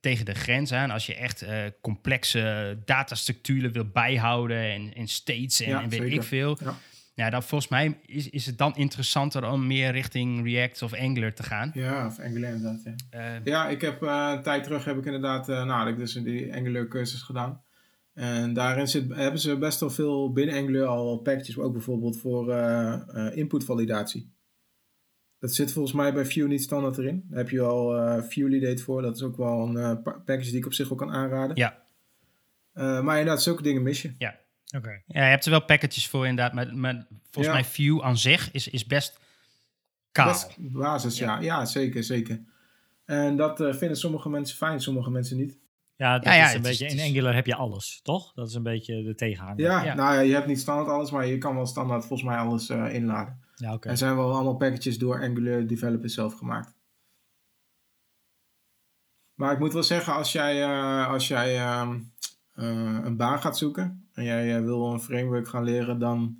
[0.00, 0.90] tegen de grens aan.
[0.90, 6.00] Als je echt eh, complexe datastructuren wil bijhouden en, en states en, Ja, en weet
[6.00, 6.14] zeker.
[6.14, 6.58] ik veel.
[6.64, 6.74] Ja.
[7.14, 11.34] Ja, dan volgens mij is, is het dan interessanter om meer richting React of Angular
[11.34, 11.70] te gaan.
[11.74, 12.82] Ja, of Angular inderdaad.
[12.84, 15.96] Ja, Eh, ja ik heb eh, een tijd terug heb ik inderdaad, eh nou, ik
[15.98, 17.62] dus die Angular cursus gedaan.
[18.14, 22.54] En daarin zit, hebben ze best wel veel binnen Angular al packages, ook bijvoorbeeld voor
[23.34, 24.32] inputvalidatie.
[25.40, 27.24] Dat zit volgens mij bij Vue niet standaard erin.
[27.28, 29.02] Daar heb je al eh Vue Validate voor.
[29.02, 31.56] Dat is ook wel een eh, pa- package die ik op zich wel kan aanraden.
[31.56, 31.82] Ja.
[32.72, 34.08] Eh, maar inderdaad, zulke dingen mis je.
[34.76, 35.02] Oké.
[35.06, 37.60] ja, je hebt er wel packages voor inderdaad, maar, maar volgens Ja.
[37.60, 39.18] mij Vue aan zich is, is best
[40.12, 40.26] kaal.
[40.28, 41.40] Best basis, ja.
[41.40, 41.64] ja.
[41.64, 42.40] zeker, zeker.
[43.04, 45.58] En dat eh, vinden sommige mensen fijn, sommige mensen niet.
[45.96, 48.32] Ja, dat Ja, ja, is een is- beetje, in Angular heb je alles, toch?
[48.34, 49.60] Dat is een beetje de tegenhanger.
[49.60, 49.94] Ja, Ja.
[49.94, 52.68] nou ja, je hebt niet standaard alles, maar je kan wel standaard volgens mij alles
[52.68, 53.40] eh, inladen.
[53.60, 53.88] Ja, oké.
[53.88, 56.74] Er zijn wel allemaal packages door Angular developers zelf gemaakt.
[59.34, 61.98] Maar ik moet wel zeggen, als jij, eh, als jij ehm,
[62.54, 66.38] eh, een baan gaat zoeken en jij wil een framework gaan leren, dan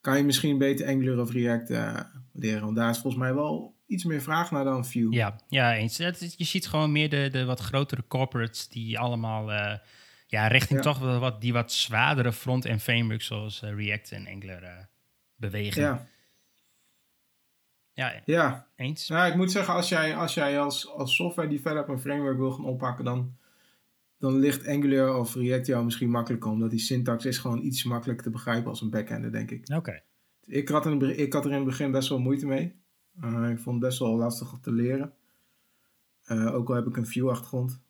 [0.00, 2.00] kan je misschien beter Angular of React eh,
[2.32, 2.62] leren.
[2.64, 5.12] Want daar is volgens mij wel iets meer vraag naar dan Vue.
[5.12, 5.96] Ja, ja eens.
[5.96, 9.78] Je ziet gewoon meer de, de wat grotere corporates die allemaal eh,
[10.26, 10.84] ja, richting Ja.
[10.84, 14.84] toch wel wat, die wat zwaardere front-end frameworks zoals React en Angular eh,
[15.36, 15.82] bewegen.
[15.82, 16.06] Ja.
[17.96, 18.66] Ja, ja.
[18.76, 19.08] eens.
[19.08, 22.50] Nou, ik moet zeggen, als jij als, jij als, als software developer een framework wil
[22.50, 23.36] gaan oppakken, dan,
[24.18, 28.24] dan ligt Angular of React jou misschien makkelijker, omdat die syntax is gewoon iets makkelijker
[28.24, 29.74] te begrijpen als een backender, denk ik.
[29.74, 30.02] Oké.
[30.44, 32.74] Ik had, in ik had er in het begin best wel moeite mee.
[33.20, 35.12] Eh, ik vond het best wel lastig om te leren.
[36.24, 37.80] Eh, ook al heb ik een Vue-achtergrond.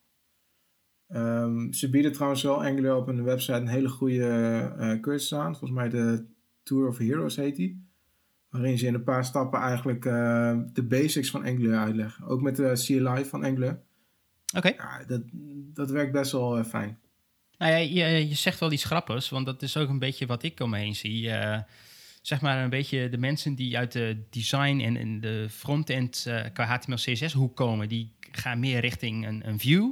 [1.07, 4.27] Ehm, ze bieden trouwens wel Angular op hun website een hele goede
[4.77, 5.55] eh, cursus aan.
[5.57, 6.25] Volgens mij de
[6.63, 7.86] Tour of Heroes heet die.
[8.57, 12.25] Waarin ze in een paar stappen eigenlijk eh, de basics van Angular uitleggen.
[12.25, 13.79] Ook met de CLI van Angular.
[14.55, 14.67] Oké.
[14.67, 15.21] Ja, dat,
[15.73, 16.99] dat werkt best wel eh, fijn.
[17.57, 20.43] Nou ja, je, je zegt wel iets grappigs, want dat is ook een beetje wat
[20.43, 21.29] ik om me heen zie.
[21.29, 21.61] Eh,
[22.21, 26.65] zeg maar een beetje de mensen die uit de design en, en de frontend qua
[26.65, 29.91] HTML, CSS hoek komen, die gaan meer richting een, een view.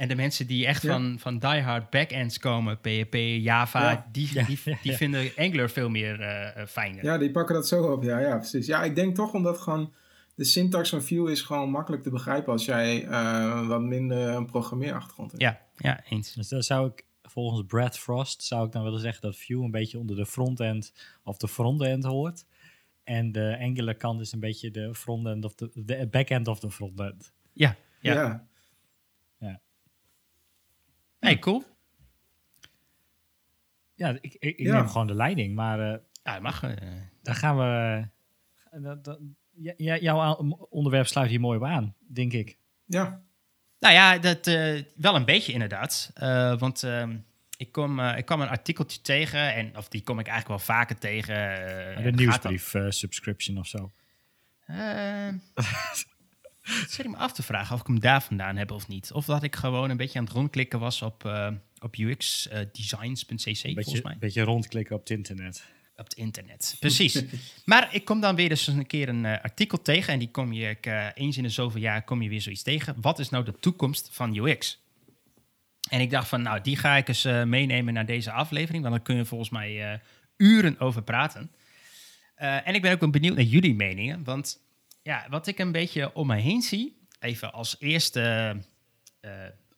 [0.00, 0.92] En de mensen die echt Ja.
[0.92, 4.06] van, van diehard backends komen, PHP, Java, Ja.
[4.12, 4.96] die, Ja, die, ja, die ja.
[4.96, 7.04] vinden Angular veel meer eh, eh, fijner.
[7.04, 8.02] Ja, die pakken dat zo op.
[8.02, 8.66] Ja, ja, precies.
[8.66, 9.92] Ja, ik denk toch omdat gewoon
[10.34, 14.46] de syntax van Vue is gewoon makkelijk te begrijpen als jij eh, wat minder een
[14.46, 15.42] programmeerachtergrond hebt.
[15.42, 16.32] ja, ja, eens.
[16.32, 19.70] Dus daar zou ik, volgens Brad Frost, zou ik dan willen zeggen dat Vue een
[19.70, 20.92] beetje onder de frontend
[21.24, 22.44] of de frontend hoort.
[23.04, 26.70] En de Angular kant is een beetje de frontend of de, de backend of de
[26.70, 27.32] frontend.
[27.52, 28.12] Ja, ja.
[28.14, 28.48] ja.
[31.20, 31.64] Hey, cool.
[33.94, 34.76] Ja, ik, ik, ik Ja.
[34.76, 36.62] neem gewoon de leiding, maar eh Ja, dat mag.
[36.62, 36.76] eh.
[37.22, 38.06] daar gaan we...
[38.70, 40.34] eh, ja, jouw
[40.70, 42.58] onderwerp sluit hier mooi op aan, denk ik.
[42.86, 43.20] ja.
[43.78, 46.10] Nou ja, dat, eh, wel een beetje inderdaad.
[46.14, 47.16] Eh, want ehm,
[47.56, 50.98] ik, kom, ik kwam een artikeltje tegen, en, of die kom ik eigenlijk wel vaker
[50.98, 51.34] tegen.
[51.96, 53.90] eh, de nieuwsbrief subscription of zo.
[56.62, 58.88] Eh, dat zit ik me af te vragen of ik hem daar vandaan heb of
[58.88, 59.12] niet.
[59.12, 63.54] Of dat ik gewoon een beetje aan het rondklikken was op, eh, op UXdesigns.cc, Een
[63.54, 64.16] volgens beetje, mij.
[64.18, 65.64] beetje rondklikken op het internet.
[65.96, 67.24] Op het internet, precies.
[67.64, 70.12] maar ik kom dan weer dus een keer een eh, artikel tegen.
[70.12, 72.62] En die kom je ik, eh, eens in de zoveel jaar kom je weer zoiets
[72.62, 72.94] tegen.
[73.00, 74.78] Wat is nou de toekomst van UX?
[75.90, 78.82] En ik dacht van, nou, die ga ik eens eh, meenemen naar deze aflevering.
[78.82, 79.98] Want daar kun je volgens mij eh,
[80.36, 81.50] uren over praten.
[82.34, 84.24] Eh, en ik ben ook wel benieuwd naar jullie meningen.
[84.24, 84.60] Want
[85.10, 88.56] ja, wat ik een beetje om me heen zie, even als eerste
[89.20, 89.30] eh,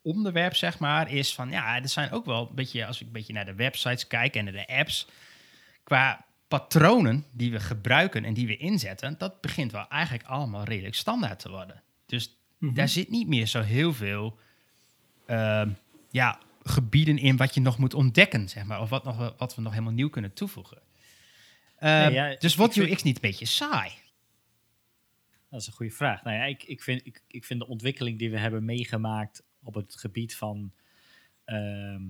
[0.03, 3.13] onderwerp, zeg maar, is van ja, er zijn ook wel een beetje, als ik een
[3.13, 5.07] beetje naar de websites kijk en naar de apps,
[5.85, 10.95] qua patronen die we gebruiken en die we inzetten, dat begint wel eigenlijk allemaal redelijk
[10.95, 11.83] standaard te worden.
[12.07, 12.75] Dus Mhm.
[12.75, 14.39] daar zit niet meer zo heel veel
[15.27, 15.71] ehm,
[16.11, 19.63] ja, gebieden in wat je nog moet ontdekken, zeg maar, of wat, nog, wat we
[19.63, 20.79] nog helemaal nieuw kunnen toevoegen.
[21.79, 23.93] Ehm, Nee, ja, dus vind- UX niet een beetje saai?
[25.53, 26.23] Dat is een goede vraag.
[26.23, 29.75] Nou ja, ik, ik, vind, ik, ik vind de ontwikkeling die we hebben meegemaakt op
[29.75, 30.73] het gebied van
[31.45, 32.03] ehm,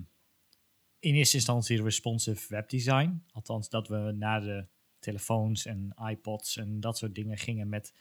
[0.99, 3.23] in eerste instantie responsive webdesign.
[3.31, 4.65] Althans, dat we naar de
[4.99, 7.93] telefoons en iPods en dat soort dingen gingen met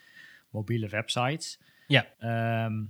[0.51, 1.61] mobiele websites.
[1.87, 2.15] Ja.
[2.19, 2.85] Ehm,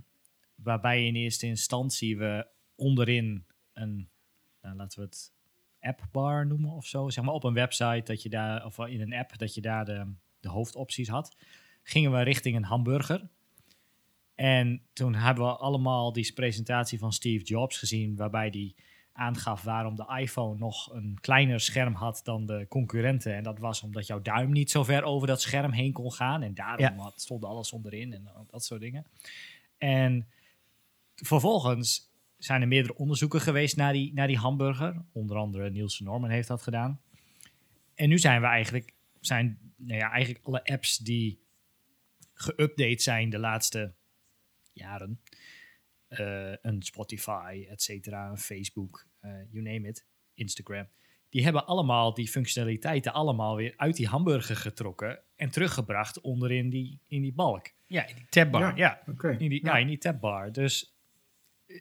[0.54, 4.08] waarbij in eerste instantie we onderin een,
[4.62, 5.32] nou, laten we het
[5.80, 7.08] appbar noemen of zo.
[7.08, 9.84] Zeg maar op een website dat je daar, of in een app, dat je daar
[9.84, 11.36] de, de hoofdopties had.
[11.82, 13.28] Gingen we richting een hamburger.
[14.34, 18.74] En toen hebben we allemaal die presentatie van Steve Jobs gezien, waarbij die
[19.12, 23.34] aangaf waarom de iPhone nog een kleiner scherm had dan de concurrenten.
[23.34, 26.42] En dat was omdat jouw duim niet zo ver over dat scherm heen kon gaan.
[26.42, 29.06] En daarom had, stond alles onderin en dat soort dingen.
[29.78, 30.28] En
[31.14, 35.04] vervolgens zijn er meerdere onderzoeken geweest naar die, naar die hamburger.
[35.12, 37.00] Onder andere Nielsen Norman heeft dat gedaan.
[37.94, 41.41] En nu zijn we eigenlijk, zijn nou ja, eigenlijk alle apps die
[42.42, 43.94] geüpdate zijn de laatste
[44.72, 45.20] jaren.
[46.08, 50.88] eh, een Spotify, et cetera, een Facebook, eh, you name it, Instagram.
[51.28, 57.00] Die hebben allemaal die functionaliteiten allemaal weer uit die hamburger getrokken en teruggebracht onderin die,
[57.06, 57.72] in die balk.
[57.86, 58.72] Ja, die tabbar, Ja.
[58.76, 59.12] ja.
[59.12, 59.30] Oké.
[59.38, 59.76] In die, ja.
[59.76, 60.52] in die tabbar.
[60.52, 60.96] Dus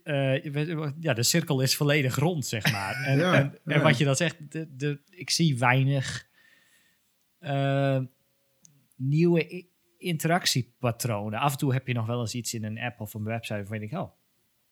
[0.04, 0.44] eh,
[1.00, 2.96] ja, de cirkel is volledig rond, zeg maar.
[3.06, 6.28] En, Ja, en, wat je dan zegt, de, de, ik zie weinig
[7.40, 8.02] eh,
[8.96, 9.70] nieuwe
[10.02, 11.40] interactiepatronen.
[11.40, 13.54] Af en toe heb je nog wel eens iets in een app of een website
[13.54, 14.12] waarvan je denkt, oh,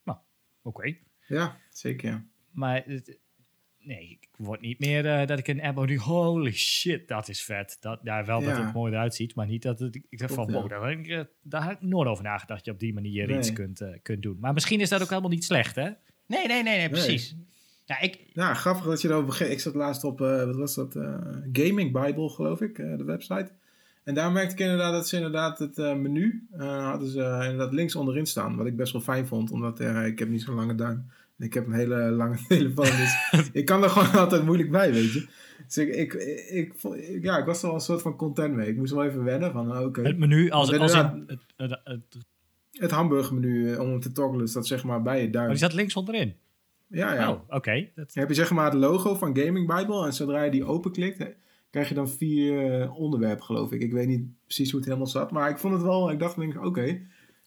[0.04, 0.18] nou,
[0.62, 0.96] oké.
[1.26, 2.24] Ja, zeker.
[2.50, 2.84] Maar
[3.82, 7.42] nee, ik word niet meer eh, dat ik een app denk, holy shit, dat is
[7.42, 7.76] vet.
[7.80, 10.52] Dat, ja, wel dat het mooi eruit ziet, maar niet dat het, ik dacht van,
[10.52, 13.38] wow, daar, eh, daar ik nooit over nagedacht dat je op die manier Nee.
[13.38, 14.36] iets kunt, eh, kunt doen.
[14.40, 15.90] Maar misschien is dat ook helemaal niet slecht, hè?
[16.26, 17.36] Nee, nee, nee, nee, precies.
[17.84, 19.50] Ja, ik, Ja, grappig dat je erover begint.
[19.50, 20.92] Ik zat laatst op, wat was dat,
[21.52, 23.52] Gaming Bible geloof ik, de website.
[24.04, 27.42] En daar merkte ik inderdaad dat ze inderdaad het eh, menu eh, hadden ze eh,
[27.50, 28.56] inderdaad links onderin staan.
[28.56, 31.06] Wat ik best wel fijn vond, omdat ik heb niet zo'n lange duim.
[31.38, 33.14] En ik heb een hele lange telefoon, dus
[33.52, 35.26] ik kan er gewoon altijd moeilijk bij, weet je.
[35.66, 36.12] Dus ik, ik,
[36.50, 36.74] ik,
[37.22, 38.68] ja, ik was er wel een soort van content mee.
[38.68, 40.02] Ik moest wel even wennen van, oh, oké.
[40.02, 42.18] Het menu, als, als in, het, het, het-
[42.70, 45.44] Het hamburgermenu, om hem te toggelen, staat zeg maar bij je duim.
[45.44, 46.34] oh, die zat links onderin.
[46.86, 47.30] Ja, ja.
[47.32, 47.88] Oh, oké.
[47.94, 50.06] Dat- heb je zeg maar het logo van Gaming Bible.
[50.06, 51.26] En zodra je die openklikt, hè,
[51.70, 53.80] krijg je dan vier eh, onderwerpen, geloof ik.
[53.80, 55.30] Ik weet niet precies hoe het helemaal zat.
[55.30, 57.00] Maar ik vond het wel, ik dacht, denk, ik, oké.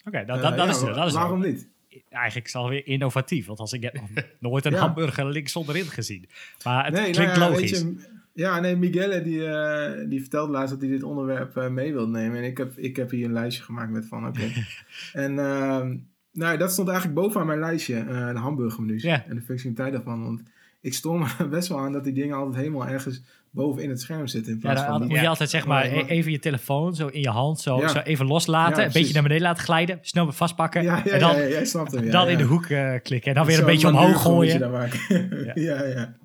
[0.05, 0.93] Oké, dat, eh, dat, dat ja, is er.
[0.93, 1.71] Dat is waarom niet?
[2.09, 3.45] eigenlijk is het alweer innovatief.
[3.45, 3.97] Want als ik heb
[4.39, 4.77] nooit een Ja.
[4.77, 6.29] hamburger links onderin gezien.
[6.63, 7.69] Maar het Nee, nou klinkt ja, logisch.
[7.79, 7.95] je,
[8.33, 12.37] ja, nee, Miguel die, eh, die vertelde laatst dat hij dit onderwerp mee wil nemen.
[12.37, 14.41] En ik heb, ik heb hier een lijstje gemaakt met van, oké.
[15.13, 15.97] en ehm,
[16.31, 19.25] nou, dat stond eigenlijk bovenaan mijn lijstje, de hamburgermenu's Ja.
[19.27, 20.23] en de functionaliteit daarvan.
[20.23, 20.43] Want
[20.83, 23.21] ik stoor me best wel aan dat die dingen altijd helemaal ergens
[23.51, 24.51] boven in het scherm zitten.
[24.51, 26.95] In Ja, plaats dan van moet je altijd zeg maar Ja, e- even je telefoon
[26.95, 27.87] zo in je hand, zo, Ja.
[27.87, 31.11] zo even loslaten, Ja, een beetje naar beneden laten glijden, snel weer vastpakken Ja, ja,
[31.11, 32.03] en dan, ja, ja, jij snapt hem.
[32.05, 32.31] Ja, dan ja.
[32.31, 34.59] in de hoek eh, klikken en dan weer een beetje omhoog gooien.
[34.59, 35.53] Ja.
[35.55, 36.15] ja, ja.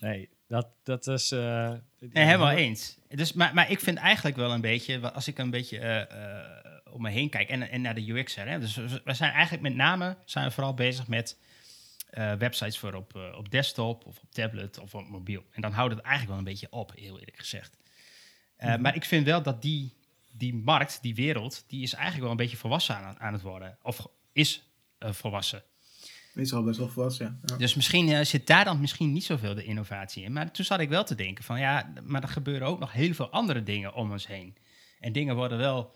[0.00, 1.30] Nee, dat, dat is...
[1.32, 1.70] eh
[2.12, 2.98] Nee, helemaal eens.
[3.08, 7.02] Dus, maar, maar ik vind eigenlijk wel een beetje, als ik een beetje eh, om
[7.02, 9.74] me heen kijk en, en naar de UX, hè, dus we- we zijn eigenlijk met
[9.74, 11.38] name zijn we vooral bezig met
[12.06, 15.44] eh, websites voor op, eh, op desktop of op tablet of op mobiel.
[15.50, 17.76] En dan houdt het eigenlijk wel een beetje op, heel eerlijk gezegd.
[18.56, 19.92] Eh, Maar ik vind wel dat die,
[20.32, 23.78] die markt, die wereld, die is eigenlijk wel een beetje volwassen aan, aan het worden.
[23.82, 24.62] Of is
[24.98, 25.62] volwassen.
[26.34, 27.56] Is al best wel volwassen, ja.
[27.56, 30.32] Dus misschien zit daar dan misschien niet zoveel de innovatie in.
[30.32, 33.14] Maar toen zat ik wel te denken van ja, maar er gebeuren ook nog heel
[33.14, 34.56] veel andere dingen om ons heen.
[35.00, 35.94] En dingen worden wel,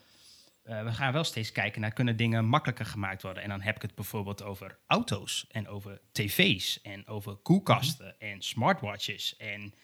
[0.71, 3.43] eh, we gaan wel steeds kijken naar kunnen dingen makkelijker gemaakt worden.
[3.43, 8.43] En dan heb ik het bijvoorbeeld over auto's en over tv's en over koelkasten en
[8.43, 9.75] smartwatches en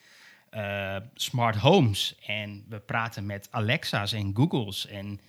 [0.51, 2.19] eh, smart homes.
[2.27, 4.87] En we praten met Alexa's en Google's.
[4.87, 5.21] En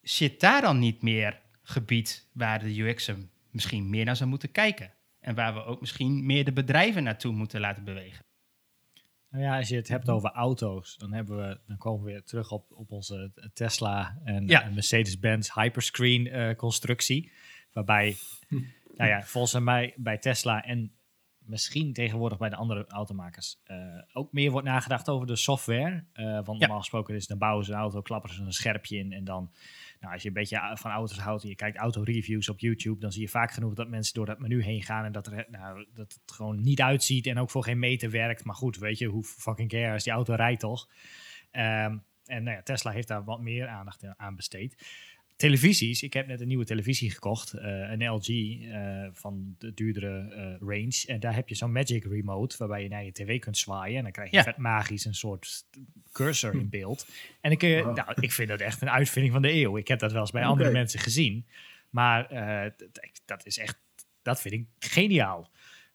[0.00, 3.16] zit daar dan niet meer gebied waar de UX'er
[3.50, 4.92] misschien meer naar zou moeten kijken?
[5.20, 8.24] En waar we ook misschien meer de bedrijven naartoe moeten laten bewegen.
[9.32, 12.22] Nou ja, als je het hebt over auto's, dan, hebben we, dan komen we weer
[12.22, 14.62] terug op, op onze Tesla en, Ja.
[14.62, 17.32] en Mercedes-Benz hyperscreen eh, constructie.
[17.72, 18.16] Waarbij,
[18.96, 20.92] nou ja, volgens mij bij Tesla en
[21.38, 23.76] misschien tegenwoordig bij de andere automakers eh,
[24.12, 26.04] ook meer wordt nagedacht over de software.
[26.12, 29.12] Eh, want normaal gesproken is dan bouwen ze een auto, klappen ze een scherpje in
[29.12, 29.52] en dan,
[30.02, 33.00] nou, als je een beetje a- van auto's houdt en je kijkt autoreviews op YouTube,
[33.00, 35.46] dan zie je vaak genoeg dat mensen door dat menu heen gaan en dat, er,
[35.48, 38.44] nou, dat het gewoon niet uitziet en ook voor geen meter werkt.
[38.44, 40.88] Maar goed, weet je, hoe fucking care als die auto rijdt toch?
[41.50, 44.86] Ehm, en nou ja, Tesla heeft daar wat meer aandacht aan besteed.
[45.42, 50.28] Televisies, ik heb net een nieuwe televisie gekocht, eh, een LG eh, van de duurdere
[50.34, 51.02] eh, range.
[51.06, 53.96] En daar heb je zo'n Magic Remote waarbij je naar je tv kunt zwaaien.
[53.96, 54.42] En dan krijg je Ja.
[54.42, 55.64] vet magisch een soort
[56.12, 57.06] cursor in beeld.
[57.40, 57.96] En ik, eh, Wow.
[57.96, 59.76] nou, ik vind dat echt een uitvinding van de eeuw.
[59.76, 61.46] Ik heb dat wel eens bij andere mensen gezien.
[61.90, 62.70] Maar eh,
[63.24, 63.80] dat is echt,
[64.22, 65.50] dat vind ik geniaal.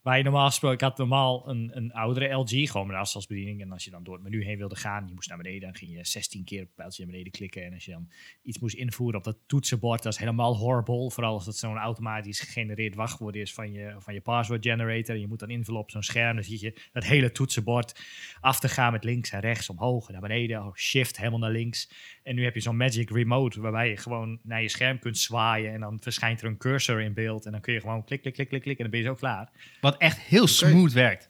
[0.08, 3.62] Waar je normaal gesproken, had normaal een, een oudere LG, gewoon met een afstandsbediening.
[3.62, 5.76] En als je dan door het menu heen wilde gaan, je moest naar beneden, dan
[5.76, 7.66] ging je 16 keer op pijltje naar beneden klikken.
[7.66, 8.10] En als je dan
[8.42, 11.12] iets moest invoeren op dat toetsenbord, dat is helemaal horrible.
[11.12, 15.16] Vooral als dat zo'n automatisch gegenereerd wachtwoord is van je, van je password generator.
[15.16, 16.36] En je moet dan invullen op zo'n scherm.
[16.36, 18.02] Dan zie je dat hele toetsenbord
[18.40, 20.66] af te gaan met links en rechts, omhoog en naar beneden.
[20.66, 21.92] Oh, shift helemaal naar links.
[22.28, 25.74] En nu heb je zo'n Magic Remote waarbij je gewoon naar je scherm kunt zwaaien.
[25.74, 27.46] En dan verschijnt er een cursor in beeld.
[27.46, 28.78] En dan kun je gewoon klik, klik, klik, klik, klik.
[28.78, 29.50] En dan ben je zo klaar.
[29.82, 31.30] Wat echt heel smooth werkt.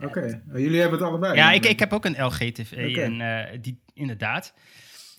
[0.00, 1.34] Oké, Oh, jullie hebben het allebei.
[1.34, 4.54] Ja, ik, ik heb ook een LG TV en eh, die inderdaad.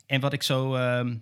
[0.05, 1.15] En wat ik zo, ehm,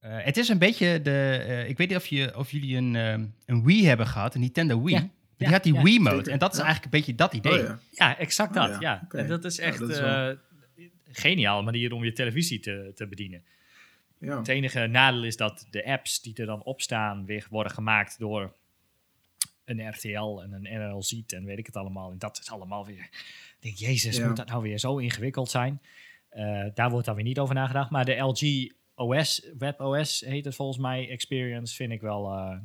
[0.00, 2.96] eh, het is een beetje de, eh, ik weet niet of, je, of jullie een,
[2.96, 4.94] ehm, een Wii hebben gehad, een Nintendo Wii.
[4.94, 5.00] Ja.
[5.36, 6.32] Die Ja, had die ja, Wii mode zeker.
[6.32, 6.64] en dat is Ja.
[6.64, 7.60] eigenlijk een beetje dat idee.
[7.60, 7.78] Oh, ja.
[7.90, 8.70] Ja, exact dat.
[8.74, 9.06] Oh, ja.
[9.10, 9.18] ja.
[9.18, 9.98] En dat is Ja, echt dat is
[11.12, 13.44] geniale manier om je televisie te, te bedienen.
[14.18, 14.38] ja.
[14.38, 18.18] Het enige nadeel is dat de apps die er dan op staan weer worden gemaakt
[18.18, 18.54] door
[19.64, 22.10] een RTL en een NRL Ziet en weet ik het allemaal.
[22.10, 23.08] En dat is allemaal weer...
[23.10, 24.26] Ik denk, jezus, Ja.
[24.26, 25.80] moet dat nou weer zo ingewikkeld zijn?
[26.28, 27.90] Eh, daar wordt dan weer niet over nagedacht.
[27.90, 32.58] Maar de LG OS, WebOS heet het volgens mij, Experience, vind ik wel, eh,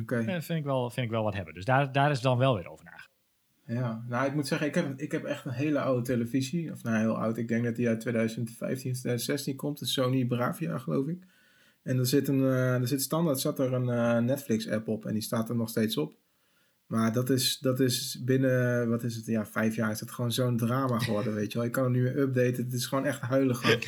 [0.00, 0.16] Oké.
[0.18, 1.54] eh, vind ik wel, vind ik wel wat hebben.
[1.54, 3.09] Dus daar, daar is dan wel weer over nagedacht.
[3.70, 6.72] Ja, nou ik moet zeggen, ik heb, ik heb echt een hele oude televisie.
[6.72, 7.36] Of nou, heel oud.
[7.36, 9.80] Ik denk dat die uit 2015, 2016 komt.
[9.80, 11.22] Een Sony Bravia, geloof ik.
[11.82, 15.06] En er zit, een, eh, er zit standaard zat er een eh, Netflix-app op.
[15.06, 16.14] En die staat er nog steeds op.
[16.86, 20.32] Maar dat is, dat is binnen, wat is het, ja, vijf jaar is het gewoon
[20.32, 21.66] zo'n drama geworden, weet je wel.
[21.66, 22.64] Je kan hem nu weer updaten.
[22.64, 23.56] Het is gewoon echt gewoon.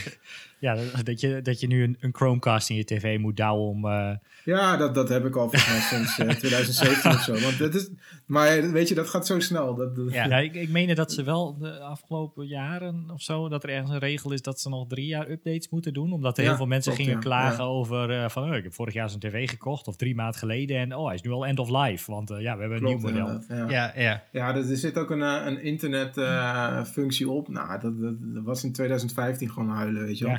[0.63, 3.69] Ja, dat, dat je, dat je nu een, een Chromecast in je tv moet douwen
[3.69, 3.85] om...
[3.87, 4.11] eh,
[4.45, 7.33] Ja, dat, dat heb ik al volgens mij sinds eh, 2017 of zo.
[7.41, 7.91] Want dat is,
[8.27, 9.75] maar weet je, dat gaat zo snel.
[9.75, 10.25] Dat, dat- Ja.
[10.27, 13.91] Ja, ik, ik meen dat ze wel de afgelopen jaren of zo, dat er ergens
[13.91, 16.13] een regel is dat ze nog drie jaar updates moeten doen.
[16.13, 17.29] Omdat er Ja, heel veel mensen klopt, gingen ja.
[17.29, 17.71] klagen Ja.
[17.71, 20.77] over eh, van, oh, ik heb vorig jaar zo'n tv gekocht of drie maanden geleden
[20.77, 22.11] en oh, hij is nu al end of life.
[22.11, 23.41] Want eh, ja, we hebben een nieuw model.
[23.49, 23.69] ja.
[23.69, 24.23] Ja, ja.
[24.33, 27.49] Ja, er, er zit ook een, eh, een internetfunctie op.
[27.49, 30.37] Nou, dat, dat, dat was in 2015 gewoon huilen, weet je wel.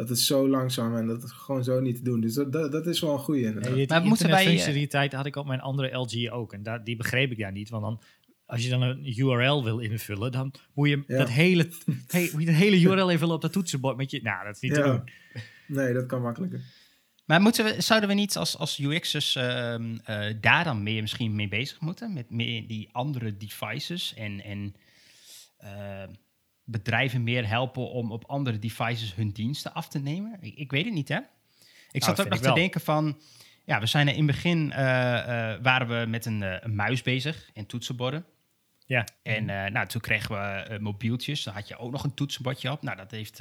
[0.00, 2.20] Dat is zo langzaam en dat is gewoon zo niet te doen.
[2.20, 3.74] Dus dat, dat, dat is wel een inderdaad.
[3.74, 6.52] Die Maar moeten wij, eh, internetfunctionaliteit had ik op mijn andere LG ook.
[6.52, 7.68] En daar, die begreep ik daar niet.
[7.68, 8.00] Want dan,
[8.46, 11.18] als je dan een URL wil invullen, dan moet je Ja.
[11.18, 11.68] dat hele,
[12.06, 14.22] he, moet je dat hele URL invullen op dat toetsenbord met je.
[14.22, 15.02] Nou, dat is niet te doen.
[15.66, 16.60] Nee, dat kan makkelijker.
[17.24, 21.34] Maar moeten we, zouden we niet als, als UX'ers ehm, eh, daar dan meer, misschien
[21.34, 22.12] mee bezig moeten?
[22.12, 24.74] Met meer die andere devices en, en
[25.56, 26.02] eh,
[26.70, 30.38] bedrijven meer helpen om op andere devices hun diensten af te nemen?
[30.40, 31.18] Ik, ik weet het niet, hè?
[31.90, 32.54] Ik zat dat ook nog te wel.
[32.54, 33.18] denken van...
[33.64, 36.74] Ja, we zijn er in het begin eh, eh, waren we met een, eh, een
[36.74, 38.24] muis bezig en toetsenborden.
[38.86, 39.04] Ja.
[39.22, 41.42] En nou, toen kregen we mobieltjes.
[41.42, 42.82] Dan had je ook nog een toetsenbordje op.
[42.82, 43.40] Nou, dat heeft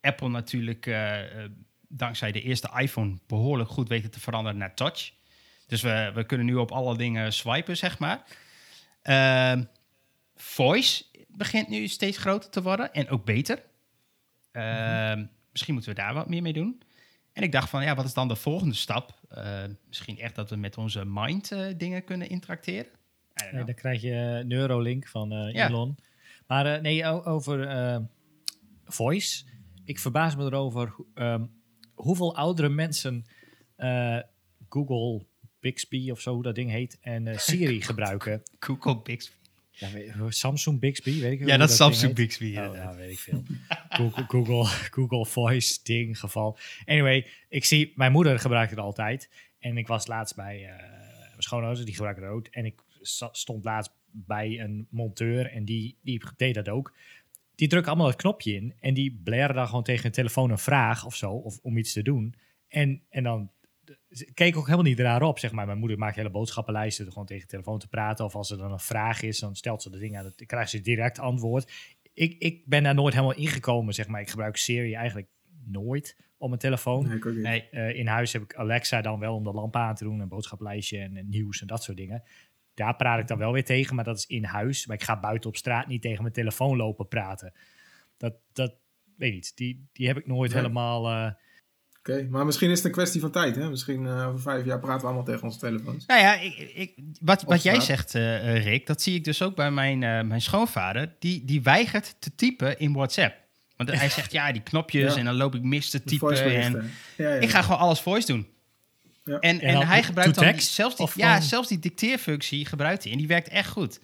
[0.00, 0.96] Apple natuurlijk
[1.88, 5.12] dankzij de eerste iPhone behoorlijk goed weten te veranderen naar touch.
[5.66, 8.22] Dus we, we kunnen nu op alle dingen swipen, zeg maar.
[9.02, 9.64] Ehm,
[10.36, 11.04] voice
[11.36, 13.62] begint nu steeds groter te worden en ook beter.
[14.52, 16.82] Ehm, Misschien moeten we daar wat meer mee doen.
[17.32, 19.18] En ik dacht van, ja, wat is dan de volgende stap?
[19.28, 22.90] Eh, misschien echt dat we met onze mind eh, dingen kunnen interacteren.
[23.52, 25.68] Nee, dan krijg je Neuralink van eh, Ja.
[25.68, 25.96] Elon.
[26.46, 27.98] Maar eh, nee, over eh,
[28.84, 29.44] voice.
[29.84, 31.44] Ik verbaas me erover ehm,
[31.94, 33.26] hoeveel oudere mensen
[33.76, 34.18] eh,
[34.68, 35.26] Google
[35.60, 38.42] Bixby of zo hoe dat ding heet en Siri gebruiken.
[38.58, 39.34] Google Bixby.
[39.72, 42.14] Ja, Samsung Bixby, weet ik Ja, dat is Samsung.
[42.14, 42.46] Bixby.
[42.46, 43.42] Oh, ja, weet ik veel.
[43.88, 46.58] Google, Google, Google Voice ding geval.
[46.84, 49.30] Anyway, ik zie, mijn moeder gebruikt het altijd.
[49.58, 50.76] En ik was laatst bij eh,
[51.18, 52.46] mijn schoonouders, die gebruiken het ook.
[52.46, 52.82] En ik
[53.32, 56.94] stond laatst bij een monteur en die, die deed dat ook.
[57.54, 60.58] Die drukken allemaal het knopje in en die blaren dan gewoon tegen hun telefoon een
[60.58, 62.34] vraag of zo, of om iets te doen.
[62.68, 63.50] En, en dan
[64.34, 65.66] keek ook helemaal niet raar op, zeg maar.
[65.66, 68.24] Mijn moeder maakt hele boodschappenlijsten gewoon tegen de telefoon te praten.
[68.24, 70.32] Of als er dan een vraag is, dan stelt ze de dingen aan.
[70.36, 71.72] Dan krijgt ze direct antwoord.
[72.14, 74.20] Ik, ik ben daar nooit helemaal ingekomen, zeg maar.
[74.20, 75.28] Ik gebruik Siri eigenlijk
[75.64, 77.06] nooit op mijn telefoon.
[77.42, 80.20] Nee, Eh, in huis heb ik Alexa dan wel om de lamp aan te doen,
[80.20, 82.22] een boodschappenlijstje en, en nieuws en dat soort dingen.
[82.74, 84.86] Daar praat ik dan wel weer tegen, maar dat is in huis.
[84.86, 87.52] Maar ik ga buiten op straat niet tegen mijn telefoon lopen praten.
[88.16, 88.74] Dat, dat
[89.16, 89.56] weet ik niet.
[89.56, 90.60] Die, die heb ik nooit Nee.
[90.60, 91.08] helemaal.
[91.08, 91.32] eh,
[92.08, 93.56] Oké, maar misschien is het een kwestie van tijd.
[93.56, 93.70] Hè?
[93.70, 96.06] Misschien eh, over vijf jaar praten we allemaal tegen onze telefoons.
[96.06, 99.42] Nou ja, ik, ik, wat, wat jij zegt, eh, eh, Rick, dat zie ik dus
[99.42, 101.14] ook bij mijn, eh, mijn schoonvader.
[101.18, 103.34] Die, die weigert te typen in WhatsApp.
[103.76, 105.18] Want hij zegt, ja, die knopjes Ja.
[105.18, 106.28] en dan loop ik mis te typen.
[106.28, 106.90] En voiceberichten.
[107.16, 107.40] Ja, ja.
[107.40, 108.46] ik ga gewoon alles voice doen.
[109.24, 109.38] Ja.
[109.38, 113.02] En, En en, hij gebruikt dan die- zelfs, die, ja, van- zelfs die dicteerfunctie gebruikt
[113.02, 113.12] hij.
[113.12, 114.00] En die werkt echt goed.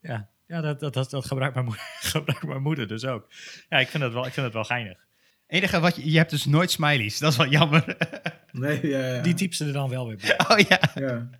[0.00, 3.26] Ja, ja dat, dat, dat, dat gebruikt, mijn moeder, gebruikt mijn moeder dus ook.
[3.68, 4.98] Ja, ik vind dat wel, ik vind dat wel geinig.
[5.52, 7.18] Enige wat je, je hebt dus nooit smileys.
[7.18, 7.84] Dat is wel jammer.
[8.52, 9.22] Nee, ja, ja.
[9.22, 10.38] Die typt ze er dan wel weer bij.
[10.48, 10.80] oh ja.
[10.94, 11.30] Ja.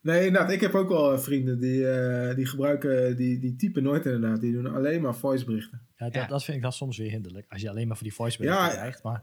[0.00, 0.50] Nee, inderdaad.
[0.50, 4.40] Ik heb ook wel eh, vrienden die, eh, die gebruiken, die, die typen nooit inderdaad.
[4.40, 5.80] Die doen alleen maar voiceberichten.
[5.96, 6.26] Ja, dat, Ja.
[6.26, 7.46] dat vind ik dan soms weer hinderlijk.
[7.48, 9.02] Als je alleen maar voor die voice berichten Ja, krijgt.
[9.02, 9.22] Maar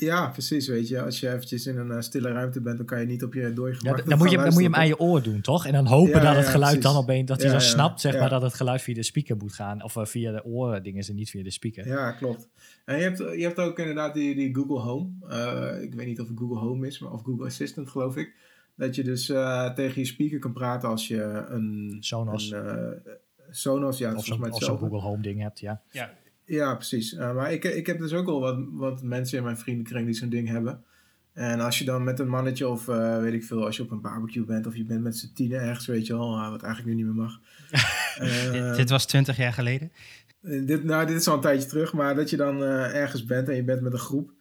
[0.00, 0.68] Ja, precies.
[0.68, 3.22] Weet je, als je eventjes in een eh, stille ruimte bent, dan kan je niet
[3.22, 4.98] op je dooi ja, gemak dan, dan moet je, dan moet je hem aan je
[4.98, 5.66] oor doen, toch?
[5.66, 6.92] En dan hopen Ja, dat het geluid precies.
[6.92, 8.20] dan opeens, dat hij dan ja, snapt, zeg ja.
[8.20, 9.82] maar, dat het geluid via de speaker moet gaan.
[9.82, 11.86] Of eh, via de oordingen en niet via de speaker.
[11.86, 12.48] Ja, klopt.
[12.84, 15.10] En je hebt, je hebt ook inderdaad die, die Google Home.
[15.28, 18.34] Eh, ik weet niet of het Google Home is, maar of Google Assistant geloof ik.
[18.76, 21.96] Dat je dus eh, tegen je speaker kan praten als je een...
[22.00, 22.50] Sonos.
[22.50, 23.02] Een,
[23.50, 24.78] Sonos, ja, of zo'n.
[24.78, 25.82] Google Home ding hebt, ja.
[25.90, 26.10] ja.
[26.50, 27.14] Ja, precies.
[27.14, 30.14] Eh, maar ik, ik heb dus ook al wat, wat mensen in mijn vriendenkring die
[30.14, 30.84] zo'n ding hebben.
[31.32, 33.90] En als je dan met een mannetje of eh, weet ik veel, als je op
[33.90, 36.62] een barbecue bent of je bent met z'n tienen ergens, weet je wel, eh, wat
[36.62, 37.40] eigenlijk nu niet meer mag.
[38.10, 39.92] Eh, dit, dit was 20 jaar geleden.
[40.40, 43.54] Dit, nou, dit is al een tijdje terug, maar dat je dan ergens bent en
[43.54, 44.32] je bent met een groep.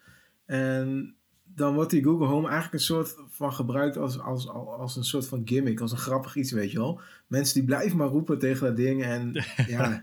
[0.45, 5.03] En dan wordt die Google Home eigenlijk een soort van gebruikt als, als, als een
[5.03, 7.01] soort van gimmick, als een grappig iets, weet je wel.
[7.27, 10.01] Mensen die blijven maar roepen tegen dat ding en ja,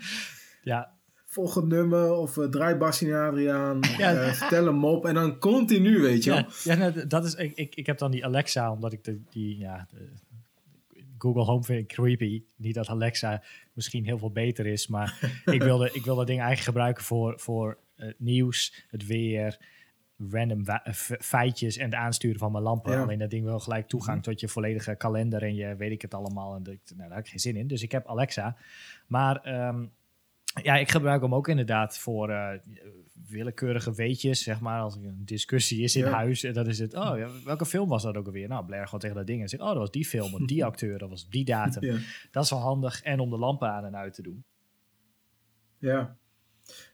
[0.62, 0.95] Ja,
[1.37, 4.14] volgend nummer of uh, draai Bassie en Adriaan, Ja.
[4.14, 7.53] eh, vertel hem op en dan continu, weet je ja, ja nou, dat is, ik,
[7.55, 10.09] ik, ik heb dan die Alexa, omdat ik de, die, ja, de,
[11.18, 12.43] Google Home vind ik creepy.
[12.57, 15.18] Niet dat Alexa misschien heel veel beter is, maar
[15.57, 19.59] ik wilde, ik wil dat ding eigenlijk gebruiken voor, voor het nieuws, het weer,
[20.30, 22.93] random eh, feitjes en het aansturen van mijn lampen.
[22.93, 23.03] Ja.
[23.03, 26.14] Alleen dat ding wil gelijk toegang tot je volledige kalender en je weet ik het
[26.14, 26.55] allemaal.
[26.55, 27.66] En dat, nou, daar heb ik geen zin in.
[27.66, 28.57] Dus ik heb Alexa.
[29.07, 29.84] Maar ehm,
[30.62, 32.59] ja, ik gebruik hem ook inderdaad voor eh,
[33.28, 34.80] willekeurige weetjes, zeg maar.
[34.80, 36.11] Als er een discussie is in Ja.
[36.11, 38.48] huis, en dan is het, oh, ja, welke film was dat ook alweer?
[38.48, 40.64] Nou, Blair gewoon tegen dat ding en zegt, oh, dat was die film, of die
[40.70, 41.84] acteur, dat was die datum.
[41.84, 41.98] Ja.
[42.30, 43.02] Dat is wel handig.
[43.02, 44.44] En om de lampen aan en uit te doen.
[45.78, 46.16] Ja.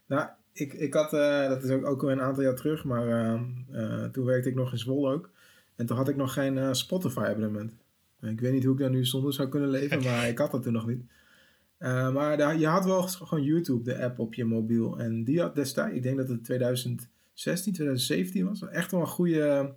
[0.06, 3.40] Nou, ik, ik had, eh, dat is ook, ook een aantal jaar terug, maar eh,
[3.72, 5.30] eh, toen werkte ik nog in Zwolle ook.
[5.76, 7.72] En toen had ik nog geen eh, Spotify-abonnement.
[8.20, 10.62] Ik weet niet hoe ik daar nu zonder zou kunnen leven, maar ik had dat
[10.62, 11.02] toen nog niet.
[11.82, 14.98] Eh, maar je had wel gewoon YouTube, de app op je mobiel.
[14.98, 19.74] En die had destijds, ik denk dat het 2016, 2017 was, echt wel een goede,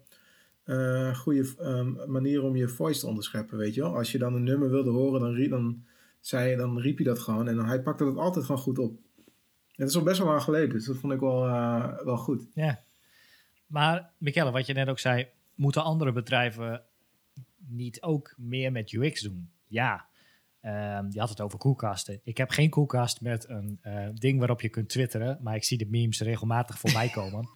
[0.64, 3.96] eh, goede eh, manier om je voice te onderscheppen, weet je wel.
[3.96, 5.84] Als je dan een nummer wilde horen, dan, dan,
[6.20, 9.00] zei, dan riep je dat gewoon en dan, hij pakte dat altijd gewoon goed op.
[9.72, 12.48] Het is al best wel lang dus dat vond ik wel, eh, wel goed.
[12.54, 12.80] Ja.
[13.68, 16.84] Maar Michele, wat je net ook zei, moeten andere bedrijven
[17.68, 19.50] niet ook meer met UX doen?
[19.68, 20.14] Ja.
[20.66, 22.20] Ehm, je had het over koelkasten.
[22.24, 25.78] Ik heb geen koelkast met een eh, ding waarop je kunt twitteren, maar ik zie
[25.78, 27.50] de memes regelmatig voorbij komen.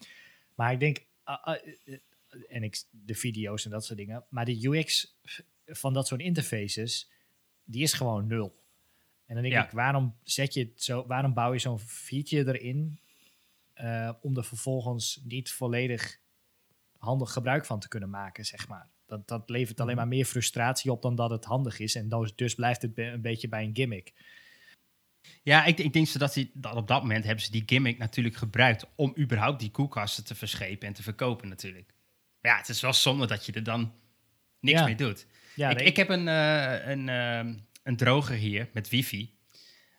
[0.55, 1.55] maar ik denk, ah, ah,
[1.85, 1.97] eh,
[2.49, 5.17] en ik, de video's en dat soort dingen, maar de UX
[5.65, 7.11] van dat soort interfaces,
[7.63, 8.57] die is gewoon nul.
[9.25, 9.65] En dan denk Ja.
[9.65, 12.99] ik, waarom zet je het zo, waarom bouw je zo'n feature erin
[13.73, 16.19] eh, om er vervolgens niet volledig
[16.97, 18.89] handig gebruik van te kunnen maken, zeg maar.
[19.09, 21.95] Dat, dat levert alleen maar meer frustratie op dan dat het handig is.
[21.95, 24.13] En dus, dus blijft het be- een beetje bij een gimmick.
[25.43, 27.97] Ja, ik, ik denk zo dat, die, dat op dat moment hebben ze die gimmick
[27.97, 31.93] natuurlijk gebruikt om überhaupt die koelkasten te verschepen en te verkopen natuurlijk.
[32.41, 33.93] Maar ja, het is wel zonde dat je er dan
[34.59, 34.85] niks Ja.
[34.85, 35.25] mee doet.
[35.55, 37.53] Ja, ik, ik heb een, eh, een, ehm,
[37.83, 39.37] een droger hier met wifi.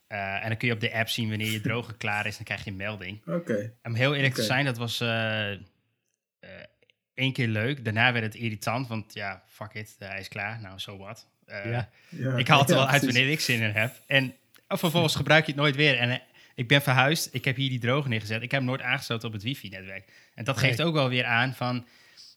[0.07, 2.35] Eh, en dan kun je op de app zien wanneer je droger klaar is.
[2.37, 3.27] Dan krijg je een melding.
[3.39, 3.75] Oké.
[3.83, 5.59] Om heel eerlijk te zijn, dat was eh, eh,
[7.15, 7.85] één keer leuk.
[7.85, 10.61] Daarna werd het irritant, want ja, fuck it, hij is klaar.
[10.61, 11.27] Nou, zo wat.
[11.47, 11.89] Eh, Ja.
[12.09, 12.37] Ja.
[12.37, 14.03] ik haal het er Ja, wel uit wanneer ik zin in heb.
[14.07, 14.35] En
[14.69, 15.99] vervolgens gebruik je het nooit weer.
[15.99, 16.19] En eh,
[16.55, 18.43] ik ben verhuisd, ik heb hier die droger neergezet.
[18.43, 20.13] Ik heb hem nooit aangesloten op het wifi-netwerk.
[20.35, 20.87] En dat geeft Nee.
[20.87, 21.87] ook wel weer aan van...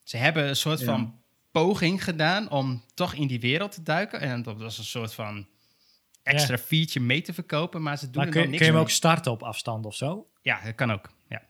[0.04, 0.86] Ze hebben een soort Ja.
[0.86, 1.22] van
[1.52, 4.20] poging gedaan om toch in die wereld te duiken.
[4.20, 5.48] En dat was een soort van
[6.24, 7.82] extra feature mee te verkopen.
[7.82, 8.84] Maar ze doen maar er kun, dan kun niks je hem mee.
[8.84, 10.28] ook starten op afstand of zo?
[10.42, 11.10] Ja, dat kan ook.
[11.30, 11.42] Ja.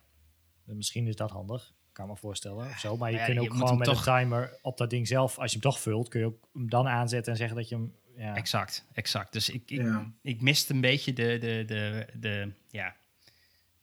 [0.66, 1.74] Misschien is dat handig.
[1.94, 2.66] Kan me voorstellen.
[2.70, 2.98] Of zo.
[2.98, 5.52] Maar je Ja, kunt ook gewoon met toch- een timer op dat ding zelf, als
[5.52, 7.96] je hem toch vult, kun je ook hem dan aanzetten en zeggen dat je hem.
[8.18, 9.34] Ja, Exact, exact.
[9.34, 10.12] Dus ik, ik, Ja.
[10.22, 12.96] ik miste een beetje de, de, de, de, ja,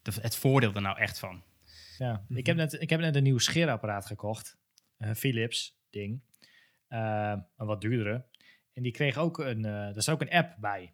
[0.02, 1.42] de, het voordeel er nou echt van.
[1.98, 2.24] ja.
[2.28, 2.38] Mhm.
[2.38, 4.56] ik, heb net, ik heb net een nieuw scheerapparaat gekocht.
[4.98, 6.20] Een Philips ding.
[6.88, 8.24] Eh, een wat duurdere.
[8.72, 10.92] En die kreeg ook een, eh er is ook een app bij.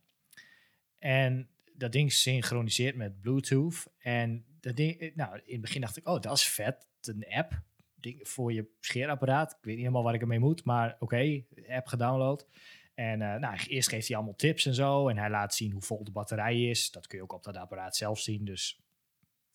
[0.99, 3.87] En dat ding synchroniseert met Bluetooth.
[3.99, 6.87] En dat ding, eh, nou, in het begin dacht ik, oh, dat is vet.
[7.07, 7.61] Een app
[7.95, 9.51] ding voor je scheerapparaat.
[9.51, 12.47] Ik weet niet helemaal waar ik ermee moet, maar oké, app gedownload.
[12.95, 15.09] En eh, nou, eerst geeft hij allemaal tips en zo.
[15.09, 16.91] En hij laat zien hoe vol de batterij is.
[16.91, 18.45] Dat kun je ook op dat apparaat zelf zien.
[18.45, 18.81] Dus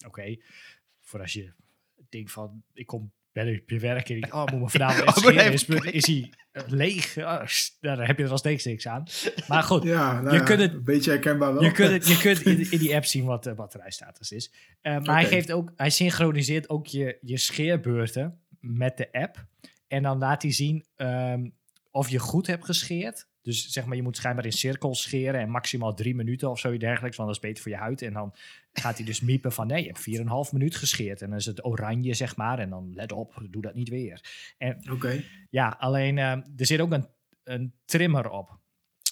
[0.06, 0.38] oké,
[1.00, 1.54] voor als je
[2.10, 5.16] denkt van, ik kom bij op je werk en ik, oh, moet me vanavond Oh,
[5.16, 5.54] moet scheren.
[5.54, 7.18] Is, is hij eh, leeg?
[7.18, 7.48] Oh, nou,
[7.98, 9.04] daar heb je er wel steeds niks aan.
[9.48, 11.64] Maar goed, Ja, nou Je ja, kunt het- een beetje herkenbaar wel.
[11.64, 14.52] je kunt, het, je kunt in, in die app zien wat de batterijstatus is.
[14.82, 19.46] Eh, maar hij, geeft ook, hij synchroniseert ook je, je scheerbeurten met de app.
[19.88, 21.50] En dan laat hij zien ehm,
[21.92, 23.28] of je goed hebt gescheerd.
[23.42, 26.84] Dus zeg maar, je moet schijnbaar in cirkels scheren en maximaal drie minuten of zoiets
[26.84, 28.02] dergelijks, want dat is beter voor je huid.
[28.02, 28.34] En dan
[28.74, 31.22] gaat hij dus miepen van, nee, je hebt 4,5 minuut gescheerd.
[31.22, 32.60] En dan is het oranje, zeg maar.
[32.60, 34.54] En dan, let op, doe dat niet weer.
[34.58, 35.24] En Oké.
[35.50, 37.08] ja, alleen eh, er zit ook een,
[37.44, 38.60] een trimmer op.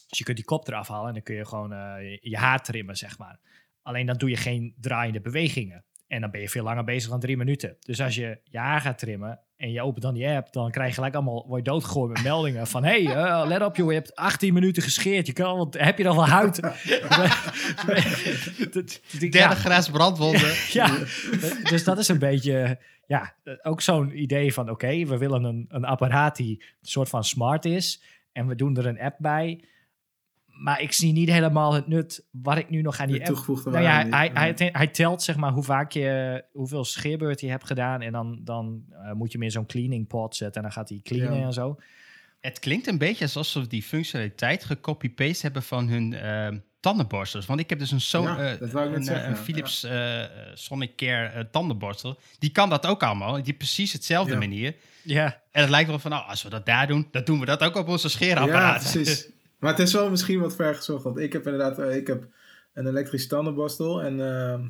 [0.07, 2.37] Dus je kunt die kop eraf halen en dan kun je gewoon eh, je, je
[2.37, 3.39] haar trimmen, zeg maar.
[3.81, 5.85] Alleen dan doe je geen draaiende bewegingen.
[6.09, 7.75] En dan ben je veel langer bezig dan drie minuten.
[7.79, 10.87] Dus als je je haar gaat trimmen en je opent dan die app, dan krijg
[10.89, 13.93] je gelijk allemaal, word je doodgegooid met meldingen van, hey, eh, let op joh, je
[13.97, 15.27] hebt 18 minuten gescheerd.
[15.27, 16.59] Je kan, al heb je nog wel huid?
[18.71, 19.53] Dat- ik- Derde ja.
[19.55, 20.53] graas brandwonden.
[20.71, 20.97] Ja,
[21.69, 25.85] dus dat is een beetje, ja, ook zo'n idee van, oké, we willen een, een
[25.85, 29.63] apparaat die een soort van smart is en we doen er een app bij.
[30.61, 33.29] Maar ik zie niet helemaal het nut wat ik nu nog aan die De app...
[33.29, 36.85] toegevoegde Nou ja, waarde hij, hij, hij, hij telt zeg maar hoe vaak je, hoeveel
[36.85, 40.35] scheerbeurt je hebt gedaan en dan, dan eh, moet je hem in zo'n cleaning pot
[40.35, 41.45] zetten en dan gaat hij cleanen Ja.
[41.45, 41.79] en zo.
[42.41, 47.45] Het klinkt een beetje alsof ze die functionaliteit gecopy-paste hebben van hun ehm, tandenborstels.
[47.45, 49.35] Want ik heb dus een, zo, Ja, eh, een, zeggen, eh, een ja.
[49.35, 50.21] Philips eh,
[50.53, 52.19] Sonic Care eh, tandenborstel.
[52.39, 53.43] Die kan dat ook allemaal.
[53.43, 54.39] Die precies hetzelfde Ja.
[54.39, 54.75] manier.
[55.03, 57.45] Ja, En het lijkt wel van, nou, als we dat daar doen, dan doen we
[57.45, 58.91] dat ook op onze Ja, scheerapparaat.
[58.91, 59.29] precies.
[59.59, 61.03] Maar het is wel misschien wat ver gezocht.
[61.03, 62.27] Want ik heb inderdaad eh, ik heb
[62.73, 64.01] een elektrische tandenborstel.
[64.01, 64.67] En ehm,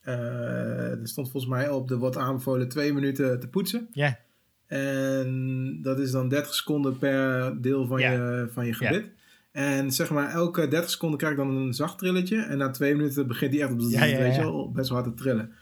[0.00, 3.88] eh, er stond volgens mij op de wordt aanbevolen twee minuten te poetsen.
[3.92, 4.18] ja,
[4.66, 9.10] En dat is dan 30 seconden per deel van, je, van je gebit.
[9.52, 12.42] En zeg maar, elke 30 seconden krijg ik dan een zacht trilletje.
[12.42, 15.16] En na twee minuten begint die echt op Ja, ja, weet je best wel hard
[15.16, 15.52] te trillen.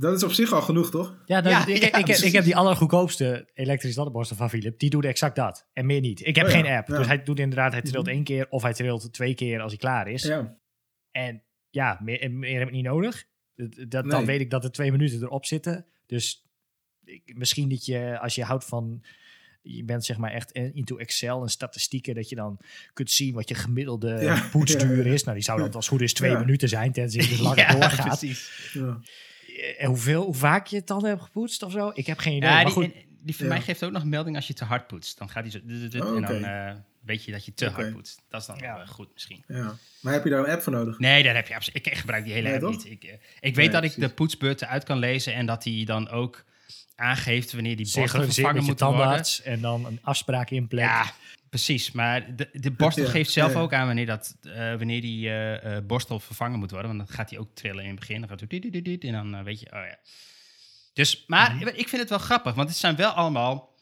[0.00, 1.16] Dat is op zich al genoeg, toch?
[1.26, 4.48] Ja, dan, Ja, ik, ja, ik, ik, heb, ik heb die allergoedkoopste elektrische tandenborstel van
[4.50, 4.78] Philip.
[4.78, 5.66] Die doet exact dat.
[5.72, 6.26] En meer niet.
[6.26, 6.88] Ik heb Oh ja, geen app.
[6.88, 6.96] ja.
[6.96, 8.14] Dus hij doet inderdaad, hij trilt Mhm.
[8.14, 10.22] één keer of hij trilt twee keer als hij klaar is.
[10.22, 10.56] Ja.
[11.10, 13.24] En ja, meer, meer heb ik niet nodig.
[13.54, 15.86] Dat, dat- Dan weet ik dat er twee minuten erop zitten.
[16.06, 16.46] Dus
[17.04, 19.04] ik, misschien dat je, als je houdt van...
[19.62, 22.14] Je bent zeg maar echt into Excel en statistieken...
[22.14, 22.60] dat je dan
[22.92, 25.12] kunt zien wat je gemiddelde Ja, poetsduur ja, ja.
[25.12, 25.22] is.
[25.24, 26.38] Nou, die zou dan als goed is twee Ja.
[26.38, 26.92] minuten zijn...
[26.92, 28.18] tenzij het dus langer Ja, doorgaat.
[28.18, 28.50] precies.
[29.78, 31.90] En hoeveel, hoe vaak je tanden hebt gepoetst of zo?
[31.94, 32.48] Ik heb geen idee.
[32.48, 32.92] Ja, maar die, goed, en
[33.22, 33.52] die van Ja.
[33.52, 35.18] mij geeft ook nog melding als je te hard poetst.
[35.18, 35.58] Dan gaat hij zo...
[35.64, 38.22] dut, dut, Oh, En dan eh, weet je dat je te hard poetst.
[38.28, 38.72] Dat is dan Ja.
[38.74, 39.44] wel, eh, goed misschien.
[39.46, 39.74] ja.
[40.00, 40.98] Maar heb je daar een app voor nodig?
[40.98, 41.86] Nee, daar heb je absoluut.
[41.86, 42.70] Ik gebruik die hele Nee, app toch?
[42.72, 42.90] niet.
[42.90, 45.82] Ik, eh, ik weet Nee, dat ik de poetsbeurten uit kan lezen en dat hij
[45.84, 46.44] dan ook
[46.98, 49.24] aangeeft wanneer die borstel vervangen met je moet worden.
[49.44, 50.94] en dan een afspraak inplannen.
[50.94, 51.12] Ja,
[51.50, 51.90] precies.
[51.92, 55.76] Maar de, de borstel Ja, geeft zelf ook aan wanneer, dat, eh, wanneer die eh,
[55.76, 56.96] eh, borstel vervangen moet worden.
[56.96, 58.20] Want dan gaat hij ook trillen in het begin.
[58.20, 59.98] Dan gaat hij dit, dit, dit, dit, en dan weet je, oh ja.
[60.92, 61.66] Dus, maar Mhm.
[61.68, 63.76] ik vind het wel grappig, want het zijn wel allemaal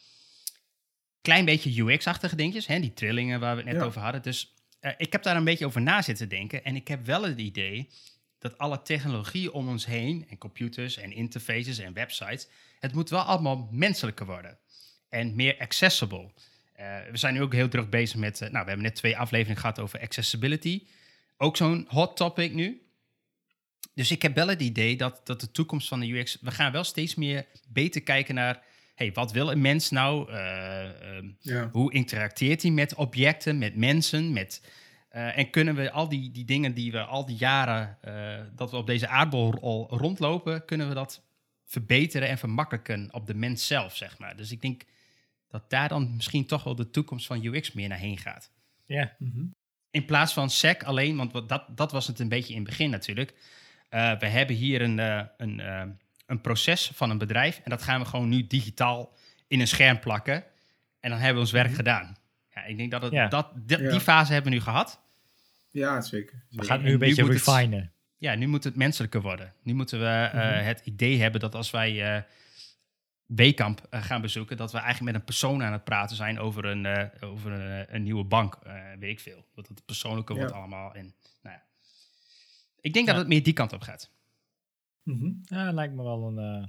[1.21, 2.67] klein beetje UX-achtige dingetjes.
[2.67, 2.81] Hè?
[2.81, 3.87] Die trillingen waar we het net Ja.
[3.87, 4.23] over hadden.
[4.23, 4.55] Dus
[4.97, 6.65] ik heb daar een beetje over na zitten denken.
[6.65, 7.89] En ik heb wel het idee
[8.39, 12.49] dat alle technologie om ons heen, en computers en interfaces en websites,
[12.81, 14.59] het moet wel allemaal menselijker worden.
[15.09, 16.31] En meer accessible.
[16.73, 19.17] Eh, we zijn nu ook heel druk bezig met, eh, nou, we hebben net twee
[19.19, 20.87] afleveringen gehad over accessibility.
[21.37, 22.81] Ook zo'n hot topic nu.
[23.95, 26.73] Dus ik heb wel het idee dat, dat de toekomst van de UX, we gaan
[26.73, 28.63] wel steeds meer beter kijken naar,
[28.95, 30.33] hey, wat wil een mens nou?
[30.33, 31.69] Eh, ehm, Ja.
[31.73, 34.33] hoe interacteert hij met objecten, met mensen?
[34.33, 34.63] Met,
[35.09, 37.99] en kunnen we al die, die dingen die we al die jaren
[38.55, 41.26] dat we op deze aardbol al rondlopen, kunnen we dat
[41.67, 44.37] verbeteren en vermakkelijken op de mens zelf, zeg maar.
[44.37, 44.83] Dus ik denk
[45.49, 48.51] dat daar dan misschien toch wel de toekomst van UX meer naar heen gaat.
[48.87, 49.15] Ja.
[49.19, 49.45] Mhm.
[49.91, 52.91] In plaats van SEC alleen, want dat, dat was het een beetje in het begin
[52.91, 53.35] natuurlijk.
[53.89, 55.83] Eh, we hebben hier een, eh, een, eh,
[56.27, 59.15] een proces van een bedrijf en dat gaan we gewoon nu digitaal
[59.47, 60.45] in een scherm plakken.
[61.01, 62.17] En dan hebben we ons werk gedaan.
[62.55, 63.29] Ja, ik denk dat, het, Ja.
[63.29, 63.91] dat die, Ja.
[63.91, 65.01] die fase hebben we nu gehad.
[65.71, 66.45] Ja, zeker.
[66.51, 67.93] We gaan nu En een nu beetje refinen.
[68.19, 69.53] Ja, nu moet het menselijker worden.
[69.63, 70.65] Nu moeten we eh, Mhm.
[70.65, 72.23] het idee hebben dat als wij eh
[73.27, 76.65] Wekamp eh, gaan bezoeken, dat we eigenlijk met een persoon aan het praten zijn over
[76.65, 79.45] een, eh, over een, eh, een nieuwe bank, eh, weet ik veel.
[79.55, 80.41] Dat het persoonlijker Ja.
[80.41, 80.95] wordt allemaal.
[80.95, 81.63] En, nou ja.
[82.81, 84.11] Ik denk dat het meer die kant op gaat.
[85.03, 85.31] Mhm.
[85.45, 86.39] Ja, lijkt me wel een...
[86.63, 86.69] eh,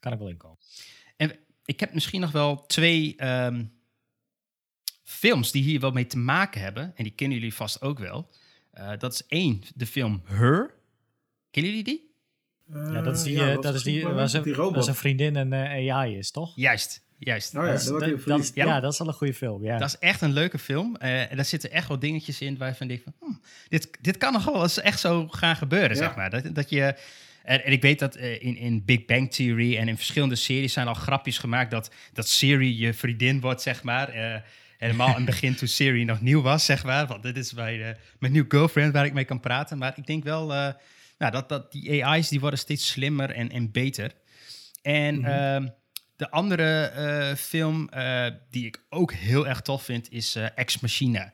[0.00, 0.58] kan ik wel inkomen.
[1.64, 3.64] Ik heb misschien nog wel twee ehm,
[5.02, 6.92] films die hier wel mee te maken hebben.
[6.96, 8.30] En die kennen jullie vast ook wel.
[8.70, 10.73] Eh, dat is één, de film Her.
[11.54, 12.12] Kennen jullie die?
[12.92, 14.84] Ja, dat is die, Eh, eh, wat dat is die, waar waar, die waar robot.
[14.84, 16.52] zijn vriendin een eh, AI is, toch?
[16.56, 17.56] Juist, juist.
[17.56, 18.80] Oh ja, dat, ja, Ja.
[18.80, 19.64] dat is wel een goede film.
[19.64, 19.78] Ja.
[19.78, 20.96] Dat is echt een leuke film.
[20.96, 23.28] Eh, en daar zitten echt wel dingetjes in waarvan ik denk van...
[23.28, 23.34] hm,
[23.68, 25.96] dit, dit kan nog wel eens echt zo gaan gebeuren, Ja.
[25.96, 26.30] zeg maar.
[26.30, 26.94] Dat, dat je...
[27.42, 30.72] En, en ik weet dat eh, in, in Big Bang Theory en in verschillende series
[30.72, 34.08] zijn al grapjes gemaakt dat, dat Siri je vriendin wordt, zeg maar.
[34.08, 34.40] Eh,
[34.78, 37.06] helemaal in het begin toen Siri nog nieuw was, zeg maar.
[37.06, 37.88] Want dit is mijn, eh,
[38.18, 39.78] mijn nieuwe girlfriend waar ik mee kan praten.
[39.78, 40.72] Maar ik denk wel eh,
[41.30, 44.12] nou, dat, dat die AI's die worden steeds slimmer en, en beter.
[44.82, 45.24] En Mhm.
[45.30, 45.68] ehm,
[46.16, 50.80] de andere eh, film eh, die ik ook heel erg tof vind is eh, Ex
[50.80, 51.32] Machina.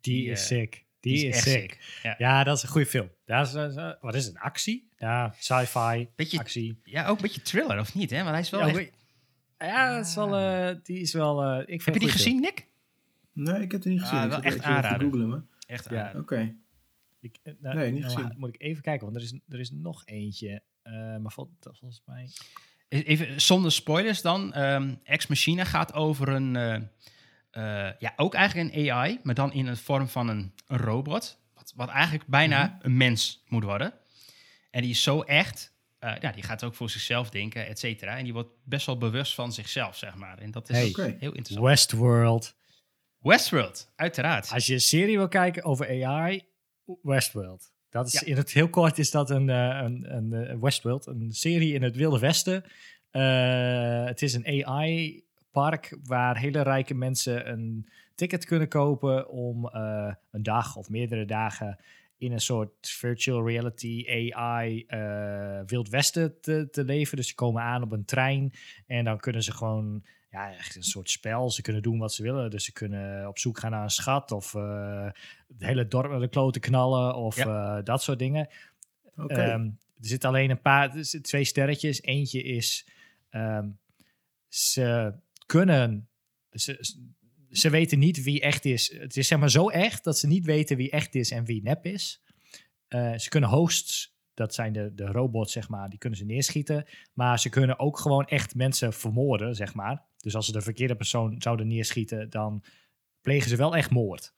[0.00, 0.84] die die, is sick.
[1.00, 1.78] Die, is, sick.
[2.02, 2.14] Ja.
[2.18, 3.10] Ja, dat is een goede film.
[3.24, 4.36] Dat is, wat is het?
[4.38, 4.88] Actie?
[4.98, 6.80] Ja, sci-fi, Beetje- actie.
[6.84, 8.10] Ja, ook een beetje thriller, of niet?
[8.10, 8.16] Hè?
[8.18, 8.90] Want hij is wel Ja, echt-
[9.58, 11.42] ja, dat is wel, eh, die is wel...
[11.42, 12.66] eh, ik vind Heb je die gezien, Nick?
[13.32, 14.18] Nee, ik heb het niet gezien.
[14.18, 15.00] Ah, ik wel echt aanraden.
[15.10, 15.42] googlen, maar...
[15.66, 15.98] Echt Ja.
[15.98, 16.20] aanraden.
[16.20, 16.54] Oké.
[17.20, 18.34] Ik, eh, nou, Nee, niet nou, gezien.
[18.36, 20.62] Moet ik even kijken, want er is, er is nog eentje.
[20.82, 22.28] eh, maar vol, volgens mij...
[22.88, 24.52] E-, Even zonder spoilers dan.
[24.52, 26.56] ehm, Ex Machina gaat over een...
[26.56, 26.74] eh,
[27.50, 31.38] eh, ja, ook eigenlijk een AI, maar dan in de vorm van een, een robot.
[31.54, 32.86] Wat, wat eigenlijk bijna Mhm.
[32.86, 33.94] een mens moet worden.
[34.70, 35.74] En die is zo echt...
[35.98, 38.16] eh, ja, die gaat ook voor zichzelf denken, et cetera.
[38.16, 40.38] En die wordt best wel bewust van zichzelf, zeg maar.
[40.38, 41.16] En dat is Hey.
[41.18, 41.66] Heel interessant.
[41.66, 42.54] Westworld.
[43.18, 44.50] Westworld, uiteraard.
[44.50, 46.44] Als je een serie wil kijken over AI,
[47.02, 47.72] Westworld.
[47.90, 48.26] Dat is Ja.
[48.26, 51.82] in het heel kort is dat een, eh, een, een, eh, Westworld, een serie in
[51.82, 52.64] het Wilde Westen.
[53.10, 59.64] Eh, het is een AI-park waar hele rijke mensen een ticket kunnen kopen om
[60.30, 61.78] een dag of meerdere dagen
[62.18, 67.16] in een soort virtual reality AI eh Wild Westen te, te leven.
[67.16, 68.52] Dus ze komen aan op een trein
[68.86, 71.50] en dan kunnen ze gewoon ja, echt een soort spel.
[71.50, 72.50] Ze kunnen doen wat ze willen.
[72.50, 75.08] Dus ze kunnen op zoek gaan naar een schat of eh,
[75.48, 78.48] het hele dorp met de kloten knallen of eh, dat soort dingen.
[79.16, 79.64] Ehm,
[79.98, 82.02] er zitten alleen een paar, er zitten twee sterretjes.
[82.02, 82.88] Eentje is,
[83.30, 83.68] ehm,
[84.48, 85.14] ze
[85.46, 86.08] kunnen,
[86.50, 87.02] ze,
[87.58, 88.92] ze weten niet wie echt is.
[88.98, 91.62] Het is zeg maar zo echt dat ze niet weten wie echt is en wie
[91.62, 92.22] nep is.
[92.88, 96.86] Eh, ze kunnen hosts, dat zijn de, de robots zeg maar, die kunnen ze neerschieten.
[97.12, 100.04] Maar ze kunnen ook gewoon echt mensen vermoorden, zeg maar.
[100.16, 102.64] Dus als ze de verkeerde persoon zouden neerschieten, dan
[103.20, 104.34] plegen ze wel echt moord.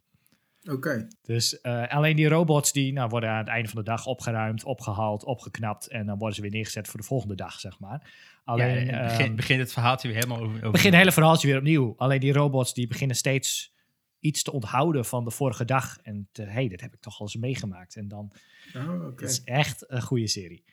[0.68, 1.08] Oké.
[1.22, 4.64] Dus eh, alleen die robots die nou, worden aan het einde van de dag opgeruimd,
[4.64, 5.86] opgehaald, opgeknapt.
[5.88, 8.10] En dan worden ze weer neergezet voor de volgende dag, zeg maar.
[8.44, 10.56] Alleen, ja, ja, en begin, het verhaaltje weer helemaal over.
[10.56, 11.94] over- begin het hele verhaaltje weer opnieuw.
[11.96, 13.74] Alleen die robots die beginnen steeds
[14.20, 15.98] iets te onthouden van de vorige dag.
[16.02, 17.96] En te, hey, dit heb ik toch al eens meegemaakt.
[17.96, 18.32] En dan
[18.76, 19.22] Oh, oké.
[19.22, 20.64] het is echt een goede serie.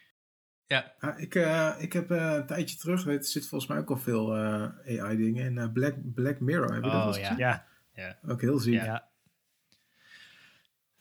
[0.68, 3.90] Ja, Ah, ik, eh, ik heb eh, een tijdje terug, er zit volgens mij ook
[3.90, 5.46] al veel eh, AI-dingen.
[5.46, 7.24] En eh, Black, Black Mirror, heb je dat Oh, wel eens ja.
[7.24, 7.38] gezien?
[7.94, 8.74] Ja, Ook heel ziek.
[8.84, 9.08] ja.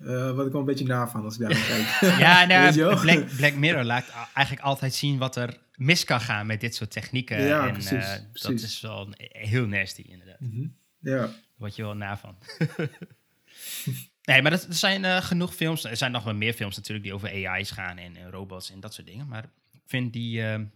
[0.05, 2.19] Eh, wat ik wel een beetje na van als ik daar naar kijk.
[2.27, 3.01] ja nou?
[3.01, 6.91] Black, Black Mirror laat eigenlijk altijd zien wat er mis kan gaan met dit soort
[6.91, 7.43] technieken.
[7.43, 10.41] Ja, en precies, eh, dat is wel heel nasty inderdaad.
[10.41, 10.67] Mhm.
[10.99, 12.37] Ja, Daar word je wel na van.
[14.25, 15.85] nee, maar dat, er zijn eh, genoeg films.
[15.85, 18.81] Er zijn nog wel meer films natuurlijk die over AI's gaan en, en robots en
[18.81, 19.29] dat soort dingen.
[19.29, 20.33] Maar ik vind die,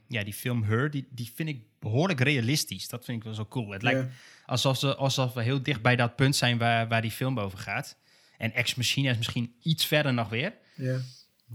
[0.09, 2.89] ja, die film Her, die, die vind ik behoorlijk realistisch.
[2.89, 3.71] Dat vind ik wel zo cool.
[3.71, 4.11] Het lijkt
[4.47, 7.59] alsof, ze, alsof we heel dicht bij dat punt zijn waar, waar die film over
[7.59, 7.97] gaat.
[8.39, 10.53] En Ex Machina is misschien iets verder nog weer.
[10.75, 10.97] ja.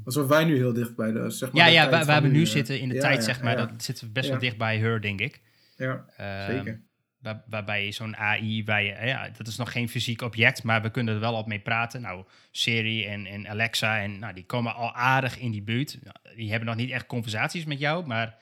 [0.06, 2.42] Alsof wij nu heel dicht bij de, zeg maar, Ja, de ja waar, we nu
[2.42, 3.66] eh, zitten in de ja, tijd, ja, zeg maar, ja.
[3.66, 5.42] dat zitten we best wel dicht bij Her, denk ik.
[5.78, 6.82] Ja, Ehm, zeker.
[7.20, 10.90] Waar, waarbij zo'n AI, waar je, ja, dat is nog geen fysiek object, maar we
[10.92, 12.02] kunnen er wel op mee praten.
[12.02, 15.98] Nou, Siri en, en Alexa, en, nou, die komen al aardig in die buurt.
[16.04, 18.36] Nou, Die hebben nog niet echt conversaties met jou, maar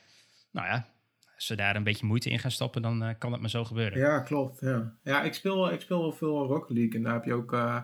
[0.51, 0.87] nou ja,
[1.35, 3.63] als ze daar een beetje moeite in gaan stoppen, dan eh, kan dat maar zo
[3.65, 3.99] gebeuren.
[3.99, 4.59] Ja, klopt.
[4.59, 7.53] Ja, ja ik, speel, ik speel wel veel Rocket League en daar heb je ook
[7.53, 7.77] eh,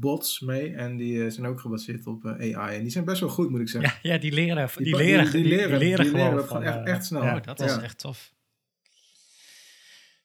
[0.00, 2.76] bots mee en die eh, zijn ook gebaseerd op eh, AI.
[2.76, 3.98] En die zijn best wel goed, moet ik zeggen.
[4.02, 6.76] Ja, ja die leren, die, Die leren, die- leren- die leren gewoon leren van, echt-
[6.86, 7.22] eh, echt snel.
[7.24, 7.36] ja.
[7.36, 7.82] Oh, dat is Ja.
[7.82, 8.32] echt tof.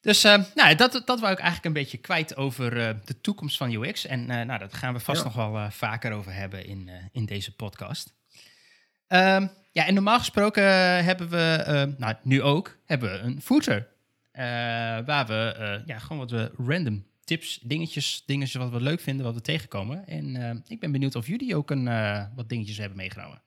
[0.01, 0.21] Dus
[0.55, 2.69] nou, dat, dat wou ik eigenlijk een beetje kwijt over
[3.05, 4.05] de toekomst van UX.
[4.05, 5.27] En eh, nou, dat gaan we vast Ja.
[5.27, 8.13] nog wel vaker over hebben in, in deze podcast.
[9.07, 10.63] Ehm, ja, en normaal gesproken
[11.03, 13.87] hebben we, eh, nou nu ook, hebben we een footer.
[15.05, 19.35] waar we ja, gewoon wat we random tips, dingetjes, dingetjes wat we leuk vinden, wat
[19.35, 20.07] we tegenkomen.
[20.07, 23.41] En eh, ik ben benieuwd of jullie ook een, eh, wat dingetjes hebben meegenomen.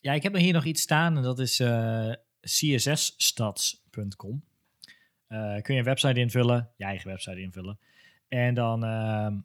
[0.00, 4.44] Ja, ik heb er hier nog iets staan en dat is eh cssstats.com.
[5.26, 7.78] Eh kun je een website invullen, je eigen website invullen.
[8.28, 9.38] En dan ehm,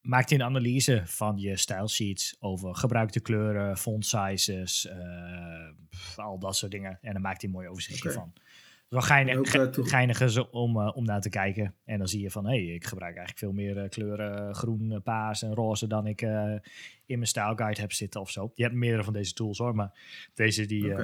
[0.00, 6.38] maakt hij een analyse van je stylesheets over gebruikte kleuren, font sizes, eh, pff, al
[6.38, 6.98] dat soort dingen.
[7.02, 8.32] En dan maakt hij een mooi overzichtje van.
[8.88, 9.46] Wel geinig, ook,
[10.20, 11.74] is om, eh, om naar te kijken.
[11.84, 14.92] En dan zie je van, hé, hey, ik gebruik eigenlijk veel meer eh, kleuren groen,
[14.92, 18.52] eh, paars en roze dan ik in mijn style guide heb zitten of zo.
[18.54, 19.98] Je hebt meerdere van deze tools hoor, maar
[20.34, 20.94] deze die,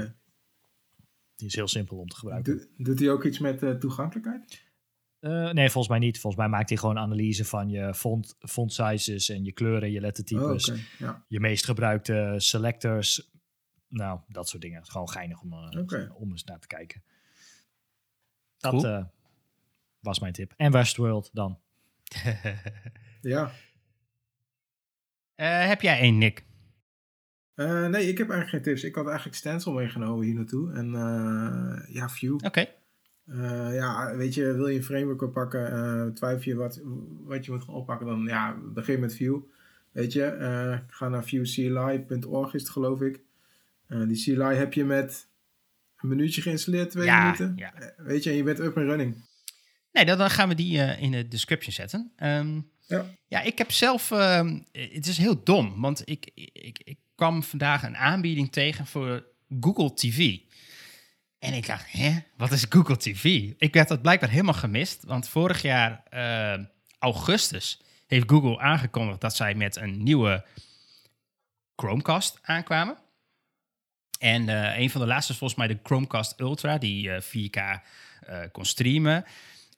[1.37, 2.57] die is heel simpel om te gebruiken.
[2.57, 4.63] Doet- Doet hij ook iets met toegankelijkheid?
[5.53, 6.21] Nee, volgens mij niet.
[6.21, 9.97] Volgens mij maakt hij gewoon analyse van je font, font sizes en je kleuren, je
[9.97, 10.81] Oh, lettertypes, oké.
[10.99, 11.25] Ja.
[11.29, 13.31] je meest gebruikte selectors.
[13.89, 14.85] Nou, dat soort dingen.
[14.87, 15.53] Gewoon geinig om,
[16.15, 17.03] om eens naar te kijken.
[18.71, 18.95] Dat Cool.
[18.95, 19.05] eh,
[20.01, 20.53] was mijn tip.
[20.57, 21.59] En Westworld dan.
[23.21, 23.51] ja.
[25.35, 26.45] Eh, heb jij één, Nick?
[27.55, 28.85] Eh, nee, ik heb eigenlijk geen tips.
[28.85, 30.73] Ik had eigenlijk Stencil meegenomen hier naartoe.
[30.73, 32.35] En eh, ja, View.
[32.45, 32.67] Oké.
[33.27, 36.81] Eh, ja, weet je, wil je een framework oppakken, eh twijfel je wat,
[37.25, 39.43] wat je moet gaan oppakken, dan ja, begin met Vue.
[39.93, 43.21] Weet je, eh, ga naar viewcli.org is het geloof ik.
[43.87, 45.29] Eh, die CLI heb je met
[46.05, 47.53] een minuutje geïnstalleerd, twee Ja, minuten.
[47.57, 47.73] ja.
[47.75, 49.25] Eh, weet je, je bent up en running.
[49.93, 52.13] Nee, dan, dan gaan we die eh, in de description zetten.
[52.17, 53.07] Ehm, Ja.
[53.27, 54.11] ja, ik heb zelf...
[54.11, 59.25] ehm, het is heel dom, want ik, ik, ik kwam vandaag een aanbieding tegen voor
[59.61, 60.39] Google TV.
[61.39, 63.25] En ik dacht, hè, wat is Google TV?
[63.59, 66.65] Ik werd dat blijkbaar helemaal gemist, want vorig jaar eh,
[66.99, 70.45] augustus heeft Google aangekondigd dat zij met een nieuwe
[71.77, 72.97] Chromecast aankwamen.
[74.19, 77.81] En eh, een van de laatste is volgens mij de Chromecast Ultra, die eh, 4K
[78.27, 79.25] eh, kon streamen.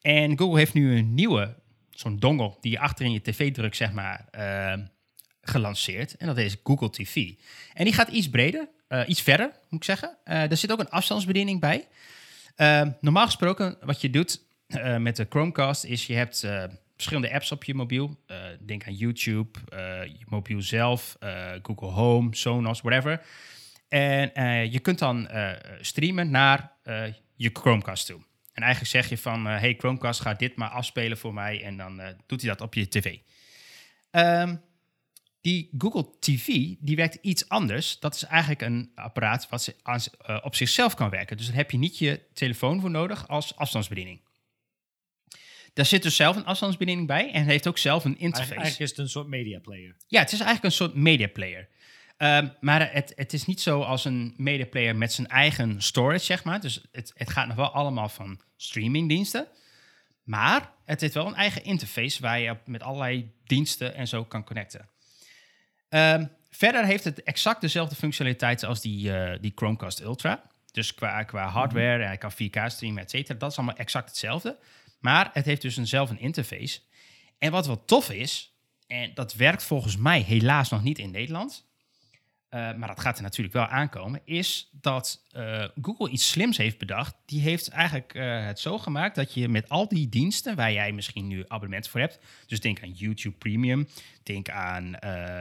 [0.03, 1.55] En Google heeft nu een nieuwe,
[1.91, 4.79] zo'n dongle die je achter in je tv drukt, zeg maar, eh,
[5.43, 6.17] gelanceerd.
[6.17, 7.33] En dat is Google TV.
[7.75, 10.17] En die gaat iets breder, eh, iets verder, moet ik zeggen.
[10.25, 11.87] Eh, er zit ook een afstandsbediening bij.
[12.57, 16.65] Eh, normaal gesproken, wat je doet eh, met de Chromecast, is je hebt eh,
[16.95, 18.17] verschillende apps op je mobiel.
[18.27, 23.21] Eh, denk aan YouTube, eh, je mobiel zelf, eh, Google Home, Sonos, whatever.
[23.97, 28.21] En eh, je kunt dan eh, streamen naar eh, je Chromecast toe.
[28.53, 31.63] En eigenlijk zeg je van, hey Chromecast, ga dit maar afspelen voor mij.
[31.63, 33.19] En dan doet hij dat op je tv.
[34.11, 34.57] Ehm,
[35.41, 36.47] die Google TV,
[36.79, 37.99] die werkt iets anders.
[37.99, 39.77] Dat is eigenlijk een apparaat wat
[40.43, 41.37] op zichzelf kan werken.
[41.37, 44.21] Dus daar heb je niet je telefoon voor nodig als afstandsbediening.
[45.73, 48.55] Daar zit dus zelf een afstandsbediening bij en heeft ook zelf een interface.
[48.55, 49.97] Eigenlijk is het een soort media player.
[50.07, 51.69] Ja, het is eigenlijk een soort media player.
[52.17, 56.25] Ehm, maar het, het is niet zo als een media player met zijn eigen storage,
[56.25, 56.61] zeg maar.
[56.61, 59.49] Dus het, het gaat nog wel allemaal van streamingdiensten.
[60.23, 64.45] Maar het heeft wel een eigen interface waar je met allerlei diensten en zo kan
[64.45, 64.89] connecten.
[65.89, 70.43] Ehm, verder heeft het exact dezelfde functionaliteiten als die, eh, die Chromecast Ultra.
[70.73, 73.39] Dus qua, qua hardware, en hij kan 4K streamen, et cetera.
[73.39, 74.59] Dat is allemaal exact hetzelfde.
[75.01, 76.81] Maar het heeft dus eenzelfde interface.
[77.39, 78.57] En wat wel tof is,
[78.87, 81.66] en dat werkt volgens mij helaas nog niet in Nederland.
[82.49, 84.21] Eh, maar dat gaat er natuurlijk wel aankomen.
[84.25, 87.15] Is dat eh, Google iets slims heeft bedacht.
[87.25, 90.57] Die heeft eigenlijk eh, het zo gemaakt dat je met al die diensten.
[90.57, 92.19] waar jij misschien nu abonnement voor hebt.
[92.47, 93.89] Dus denk aan YouTube Premium.
[94.23, 94.91] Denk aan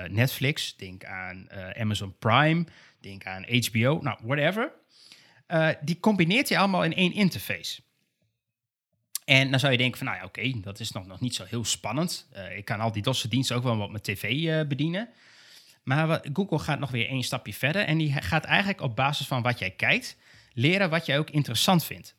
[0.08, 0.76] Netflix.
[0.76, 1.48] Denk aan
[1.78, 2.66] Amazon Prime.
[3.00, 4.00] Denk aan HBO.
[4.02, 4.72] Nou, whatever.
[5.82, 7.82] Die combineert hij allemaal in één interface.
[9.26, 11.44] En dan zou je denken van, nou ja, oké, dat is nog, nog niet zo
[11.44, 12.30] heel spannend.
[12.56, 15.10] Ik kan al die DOS diensten ook wel op mijn tv bedienen.
[15.86, 17.86] Maar wat, Google gaat nog weer één stapje verder.
[17.86, 20.18] En die gaat eigenlijk op basis van wat jij kijkt,
[20.54, 22.16] leren wat jij ook interessant vindt.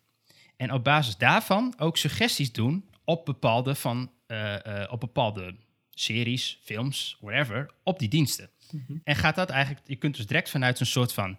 [0.57, 4.57] En op basis daarvan ook suggesties doen op bepaalde, van, uh,
[4.91, 5.55] op bepaalde
[5.91, 8.51] series, films, whatever, op die diensten.
[8.71, 9.01] Mm -hmm.
[9.05, 11.39] En gaat dat eigenlijk, je kunt dus direct vanuit een soort van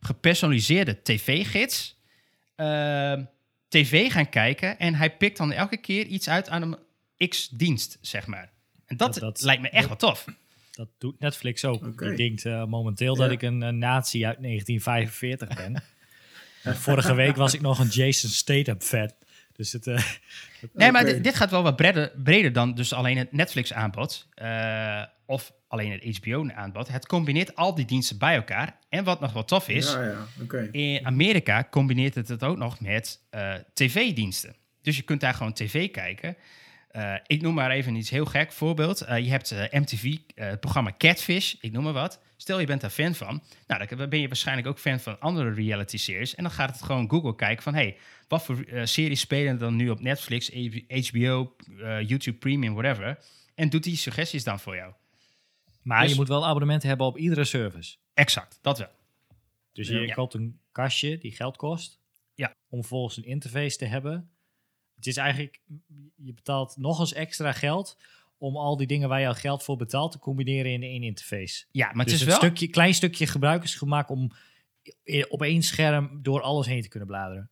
[0.00, 2.00] gepersonaliseerde tv-gids
[3.72, 6.78] tv gaan kijken en hij pikt dan elke keer iets uit aan een
[7.28, 8.50] X-dienst, zeg maar.
[8.86, 10.24] En dat, dat, dat lijkt me echt wel tof.
[10.72, 11.86] Dat doet Netflix ook.
[11.86, 12.08] Okay.
[12.08, 13.22] Die denkt uh, momenteel ja.
[13.22, 15.82] dat ik een, een nazi uit 1945 ben.
[16.76, 19.10] vorige week was ik nog een Jason Statham fan.
[19.52, 20.02] Dus het, uh,
[20.72, 24.28] nee, maar dit gaat wel wat breder, breder dan dus alleen het Netflix aanbod.
[24.42, 26.88] Uh, of alleen het HBO-aanbod.
[26.88, 28.78] Het combineert al die diensten bij elkaar.
[28.88, 30.26] En wat nog wel tof is, ja, ja.
[30.42, 30.68] Okay.
[30.70, 34.54] in Amerika combineert het het ook nog met uh, tv-diensten.
[34.82, 36.36] Dus je kunt daar gewoon tv kijken.
[36.96, 39.02] Uh, ik noem maar even iets heel gek voorbeeld.
[39.02, 42.20] Uh, je hebt MTV, het programma Catfish, ik noem maar wat.
[42.36, 43.42] Stel je bent daar fan van.
[43.66, 46.34] Nou, dan ben je waarschijnlijk ook fan van andere reality series.
[46.34, 47.74] En dan gaat het gewoon Google kijken van...
[47.74, 47.96] hey,
[48.28, 50.50] wat voor series spelen dan nu op Netflix,
[51.08, 51.56] HBO,
[52.06, 53.18] YouTube Premium, whatever.
[53.54, 54.92] En doet die suggesties dan voor jou.
[55.82, 57.96] Maar dus, je moet wel abonnement hebben op iedere service.
[58.14, 58.90] Exact, dat wel.
[59.72, 60.14] Dus je ja.
[60.14, 62.00] koopt een kastje die geld kost.
[62.34, 62.54] Ja.
[62.68, 64.30] Om volgens een interface te hebben.
[65.04, 65.60] Het is eigenlijk,
[66.16, 67.98] je betaalt nog eens extra geld
[68.38, 71.64] om al die dingen waar je al geld voor betaalt te combineren in één interface.
[71.70, 72.36] Ja, maar dus het is een wel...
[72.36, 74.32] stukje, klein stukje gebruikersgemak om
[75.28, 77.50] op één scherm door alles heen te kunnen bladeren.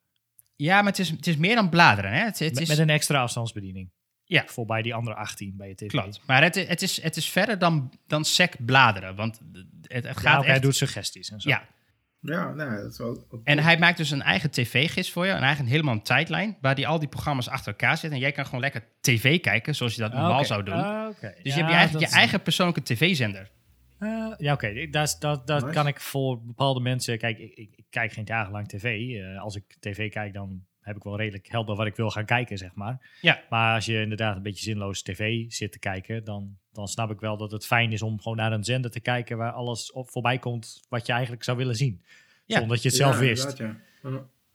[0.57, 2.13] Ja, maar het is, het is meer dan bladeren.
[2.13, 2.25] Hè?
[2.25, 2.69] Het, het met, is...
[2.69, 3.91] met een extra afstandsbediening.
[4.25, 4.45] Ja.
[4.47, 5.87] Voorbij die andere 18 bij je tv.
[5.87, 6.21] Klopt.
[6.27, 9.17] Maar het, het, is, het is verder dan, dan sec bladeren.
[9.17, 9.41] Want
[9.83, 10.47] het, het gaat ja, echt...
[10.47, 11.49] Hij doet suggesties en zo.
[11.49, 11.69] Ja.
[12.23, 15.33] Ja, nou, dat is ook en hij maakt dus een eigen tv-gids voor je.
[15.33, 16.57] Een eigen helemaal een tijdlijn.
[16.61, 18.13] Waar die al die programma's achter elkaar zitten.
[18.13, 19.75] En jij kan gewoon lekker tv kijken.
[19.75, 20.45] Zoals je dat normaal okay.
[20.45, 20.79] zou doen.
[20.79, 21.35] Uh, okay.
[21.43, 23.51] Dus ja, je hebt je, eigenlijk je eigen persoonlijke tv-zender.
[23.99, 24.67] Uh, ja, oké.
[24.67, 24.91] Okay.
[24.91, 25.75] Dat, dat, dat nice.
[25.75, 27.19] kan ik voor bepaalde mensen...
[27.19, 28.99] Kijk, ik, ik, ik kijk geen dagenlang tv.
[28.99, 32.25] Uh, als ik tv kijk, dan heb ik wel redelijk helder wat ik wil gaan
[32.25, 33.11] kijken, zeg maar.
[33.21, 33.43] Ja.
[33.51, 37.21] Maar als je inderdaad een beetje zinloos tv zit te kijken, dan, dan snap ik
[37.21, 40.11] wel dat het fijn is om gewoon naar een zender te kijken waar alles op
[40.11, 42.03] voorbij komt wat je eigenlijk zou willen zien.
[42.47, 42.57] Ja.
[42.59, 43.59] Zonder dat je het zelf ja, wist.
[43.59, 43.77] Ja.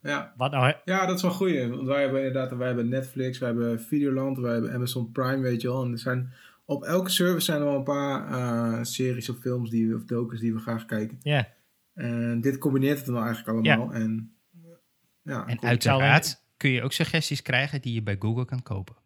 [0.02, 0.34] Ja.
[0.36, 1.68] Wat nou, ja, dat is wel goed.
[1.68, 5.60] Want wij hebben inderdaad, wij hebben Netflix, wij hebben Videoland, wij hebben Amazon Prime, weet
[5.60, 5.84] je wel.
[5.84, 6.32] En er zijn
[6.64, 10.40] op elke service zijn er wel een paar uh, series of films die, of docus
[10.40, 11.18] die we graag kijken.
[11.22, 11.48] Ja.
[11.94, 13.92] En dit combineert het dan eigenlijk allemaal.
[13.92, 14.35] En
[15.26, 18.96] ja, en uiteraard kun je ook suggesties krijgen die je bij Google kan kopen.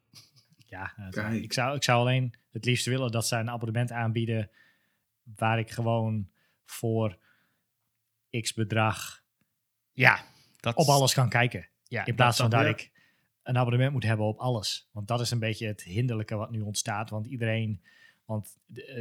[0.66, 4.50] Ja, ik zou, ik zou alleen het liefst willen dat zij een abonnement aanbieden
[5.36, 6.30] waar ik gewoon
[6.64, 7.18] voor
[8.40, 9.22] x bedrag
[9.92, 10.24] ja,
[10.60, 11.68] dat op alles kan kijken.
[11.84, 12.90] Ja, in plaats van dat, ik
[13.42, 14.88] een abonnement moet hebben op alles.
[14.92, 17.10] Want dat is een beetje het hinderlijke wat nu ontstaat.
[17.10, 17.82] Want iedereen,
[18.24, 18.58] want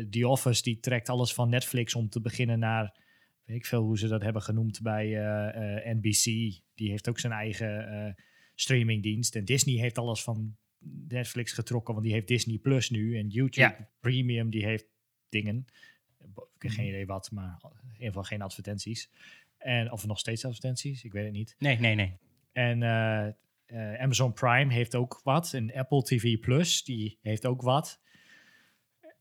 [0.09, 2.97] The Office die trekt alles van Netflix om te beginnen naar
[3.50, 6.24] weet ik veel hoe ze dat hebben genoemd bij uh, uh, NBC.
[6.76, 8.24] Die heeft ook zijn eigen uh,
[8.56, 9.36] streamingdienst.
[9.36, 10.56] En Disney heeft alles van
[11.08, 13.18] Netflix getrokken, want die heeft Disney Plus nu.
[13.18, 13.89] En YouTube ja.
[14.00, 14.86] Premium, die heeft
[15.30, 15.66] dingen.
[16.56, 19.10] Ik heb geen idee wat, maar in ieder geval geen advertenties.
[19.58, 21.56] En, of nog steeds advertenties, ik weet het niet.
[21.60, 22.18] Nee, nee, nee.
[22.52, 25.54] En uh, Amazon Prime heeft ook wat.
[25.54, 28.02] En Apple TV Plus, die heeft ook wat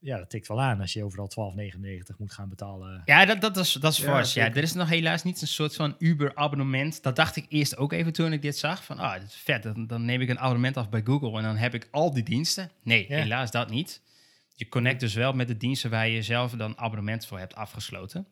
[0.00, 3.02] ja, dat tikt wel aan als je overal 12,99 moet gaan betalen.
[3.04, 4.34] Ja, dat, dat is, dat is ja, fors.
[4.34, 7.02] Ja, er is nog helaas niet een soort van Uber-abonnement.
[7.02, 8.84] Dat dacht ik eerst ook even toen ik dit zag.
[8.84, 9.62] Van, ah, oh, dit is vet.
[9.62, 12.22] Dan, dan, neem ik een abonnement af bij Google en dan heb ik al die
[12.22, 12.70] diensten.
[12.82, 13.16] Nee, ja.
[13.16, 14.00] helaas dat niet.
[14.54, 18.26] Je connect dus wel met de diensten waar je zelf dan abonnement voor hebt afgesloten.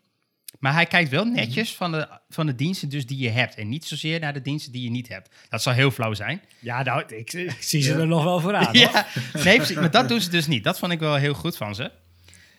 [0.58, 3.54] Maar hij kijkt wel netjes van de, van de diensten dus die je hebt.
[3.54, 5.34] En niet zozeer naar de diensten die je niet hebt.
[5.48, 6.42] Dat zou heel flauw zijn.
[6.58, 7.98] Ja, nou, ik, ik zie ze ja.
[7.98, 8.78] er nog wel voor aan.
[8.78, 9.06] ja,
[9.44, 10.64] nee, maar dat doen ze dus niet.
[10.64, 11.90] Dat vond ik wel heel goed van ze.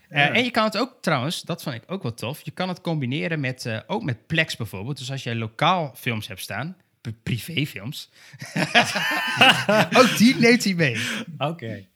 [0.10, 0.30] Ja.
[0.30, 2.42] Uh, en je kan het ook trouwens, dat vond ik ook wel tof.
[2.42, 4.98] Je kan het combineren met, uh, ook met Plex bijvoorbeeld.
[4.98, 6.78] Dus als jij lokaal films hebt staan,
[7.24, 8.10] privéfilms.
[9.98, 10.98] ook die neemt hij mee.
[11.38, 11.46] Oké.
[11.46, 11.90] Okay.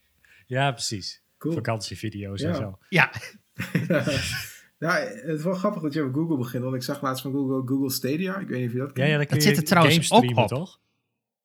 [0.45, 1.22] Ja, precies.
[1.38, 1.53] Cool.
[1.53, 2.77] Vakantievideo's en zo.
[2.89, 3.11] Ja.
[4.81, 6.63] Ja, het is wel grappig dat je over Google begint.
[6.63, 8.37] Want ik zag laatst van Google Google Stadia.
[8.37, 9.07] Ik weet niet of je dat kent.
[9.07, 10.47] Ja, ja dat het zit er trouwens ook op.
[10.47, 10.79] toch?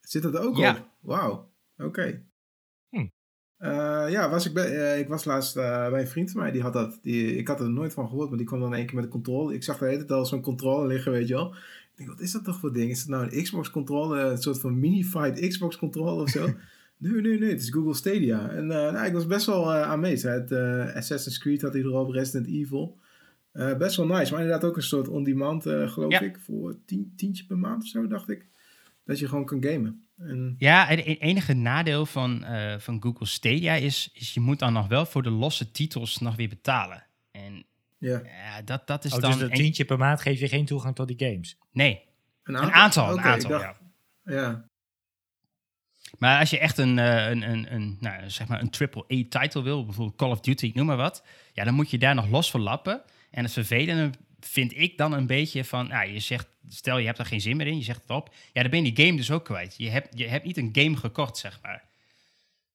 [0.00, 0.70] Zit dat ook ja.
[0.70, 0.88] op?
[1.00, 1.30] Wauw.
[1.76, 1.84] Oké.
[1.84, 2.24] Okay.
[2.88, 3.06] Hm.
[3.58, 6.50] Uh, ja, was ik, bij, uh, ik was laatst uh, bij een vriend van mij.
[6.50, 6.98] Die had dat.
[7.02, 8.28] Die, ik had er nooit van gehoord.
[8.28, 9.54] Maar die kwam dan één keer met een controle.
[9.54, 11.54] Ik zag de hele tijd al zo'n controle liggen, weet je wel.
[11.54, 12.90] Ik denk, wat is dat toch voor ding?
[12.90, 14.20] Is het nou een Xbox controle?
[14.20, 16.48] Een soort van mini-fight Xbox controle of zo?
[16.98, 18.50] Nee, nee, nee, het is Google Stadia.
[18.50, 20.30] En nou, ik was best wel aanwezig.
[20.30, 20.52] Het,
[20.94, 22.98] Assassin's Creed had hij erop, Resident Evil.
[23.56, 26.20] Eh, best wel nice, maar inderdaad ook een soort on-demand, eh, geloof Ja.
[26.20, 28.46] ik, voor tien, tientje per maand of zo, dacht ik.
[29.04, 30.04] Dat je gewoon kan gamen.
[30.18, 34.72] En, Ja, het enige nadeel van, eh, van Google Stadia is, is je moet dan
[34.72, 37.06] nog wel voor de losse titels nog weer betalen.
[37.30, 37.66] En
[37.98, 38.22] ja.
[38.24, 39.30] ja, dat, dat is Oh, dan...
[39.30, 41.58] dus dat een- tientje per maand geef je geen toegang tot die games.
[41.72, 42.02] nee,
[42.42, 43.04] Een een aantal.
[43.04, 43.76] Oké, een aantal ik dacht-
[44.24, 44.34] ja.
[44.34, 44.68] Ja,
[46.18, 49.84] Maar als je echt een, eh, een, een, een, nou, zeg maar een AAA-title wil,
[49.84, 52.50] bijvoorbeeld Call of Duty, ik noem maar wat, ja, dan moet je daar nog los
[52.50, 53.02] voor lappen.
[53.36, 54.10] En het vervelende
[54.40, 57.56] vind ik dan een beetje van, nou, je zegt, stel je hebt er geen zin
[57.56, 59.74] meer in, je zegt het op, ja, dan ben je die game dus ook kwijt.
[59.76, 61.84] Je hebt, je hebt niet een game gekocht, zeg maar.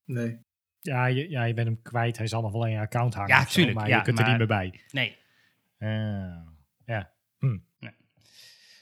[0.05, 0.37] nee.
[0.81, 2.17] Ja je, ja, je bent hem kwijt.
[2.17, 3.29] Hij zal nog wel in je account hangen.
[3.29, 4.79] Ja, zo, tuurlijk, Maar ja, je kunt maar- er niet meer bij.
[4.91, 5.17] Nee.
[5.79, 6.43] Ja.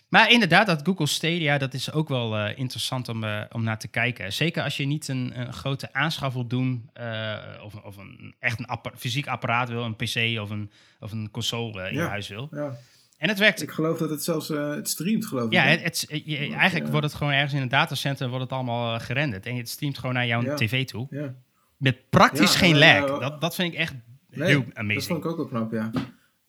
[0.10, 3.80] Maar inderdaad, dat Google Stadia, dat is ook wel eh, interessant om, eh, om naar
[3.80, 4.34] te kijken.
[4.34, 8.60] Zeker als je niet een, een grote aanschaf wilt doen, eh, of, of een, echt
[8.60, 12.08] een appa- fysiek apparaat wil, een PC of een, of een console in Ja.
[12.08, 12.48] huis wil.
[12.52, 12.78] Ja.
[13.18, 13.62] En het werkt.
[13.62, 15.52] Ik geloof dat het zelfs het streamt, geloof ik.
[15.52, 16.92] Ja, het, het- je- eigenlijk Ja.
[16.92, 19.46] wordt het gewoon ergens in een datacenter wordt het allemaal gerenderd.
[19.46, 21.08] En het streamt gewoon naar jouw tv toe.
[21.10, 21.34] ja.
[21.78, 23.20] Met praktisch geen lag.
[23.20, 23.94] Dat, dat vind ik echt
[24.30, 25.04] Nee, heel Dat amazing.
[25.04, 25.92] vond ik ook wel knap, ja.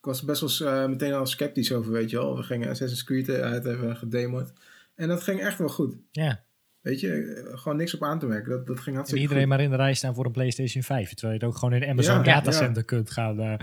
[0.00, 2.36] Ik was best wel eh, meteen al sceptisch over, weet je wel.
[2.36, 4.52] We gingen Assassin's Creed eh, uit even gedemoed.
[4.94, 5.96] En dat ging echt wel goed.
[6.10, 6.44] ja.
[6.80, 7.22] Weet je,
[7.52, 8.50] eh, gewoon niks op aan te merken.
[8.50, 9.52] Dat, dat ging En hartstikke iedereen goed.
[9.52, 11.08] maar in de rij staan voor een PlayStation 5.
[11.14, 13.40] Terwijl je het ook gewoon in de Amazon Ja, datacenter kunt gaan.
[13.40, 13.54] eh.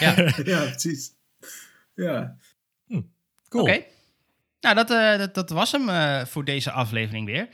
[0.00, 0.14] Ja.
[0.52, 1.12] ja, precies.
[1.94, 2.36] Ja,
[3.48, 3.62] cool.
[3.64, 3.84] Oké.
[4.60, 7.48] Nou, dat, eh, dat, dat was hem eh, voor deze aflevering weer.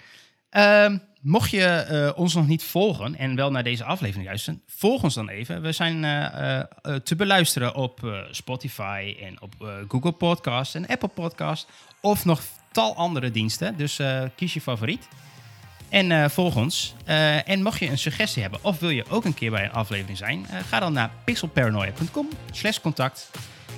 [0.51, 5.03] Ehm, mocht je eh, ons nog niet volgen en wel naar deze aflevering luisteren, volg
[5.03, 5.63] ons dan even.
[5.63, 6.67] We zijn eh, eh,
[7.05, 9.55] te beluisteren op Spotify en op
[9.89, 11.69] Google Podcast en Apple Podcast
[12.01, 12.43] of nog
[12.73, 13.77] tal andere diensten.
[13.77, 14.01] Dus
[14.35, 15.09] kies je favoriet.
[15.93, 16.95] En eh, volg ons.
[17.45, 20.19] En mocht je een suggestie hebben of wil je ook een keer bij een aflevering
[20.19, 23.31] zijn, ga dan naar pixelparanoia.com slash contact.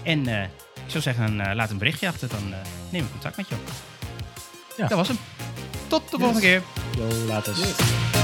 [0.03, 2.55] En ik zou zeggen, laat een berichtje achter, dan
[2.91, 3.94] neem ik contact met je op.
[4.77, 4.87] Ja.
[4.89, 5.19] Dat was hem.
[5.87, 6.21] Tot de Yes.
[6.21, 6.63] volgende keer.
[6.97, 7.55] Yo, later.
[7.57, 8.24] yes.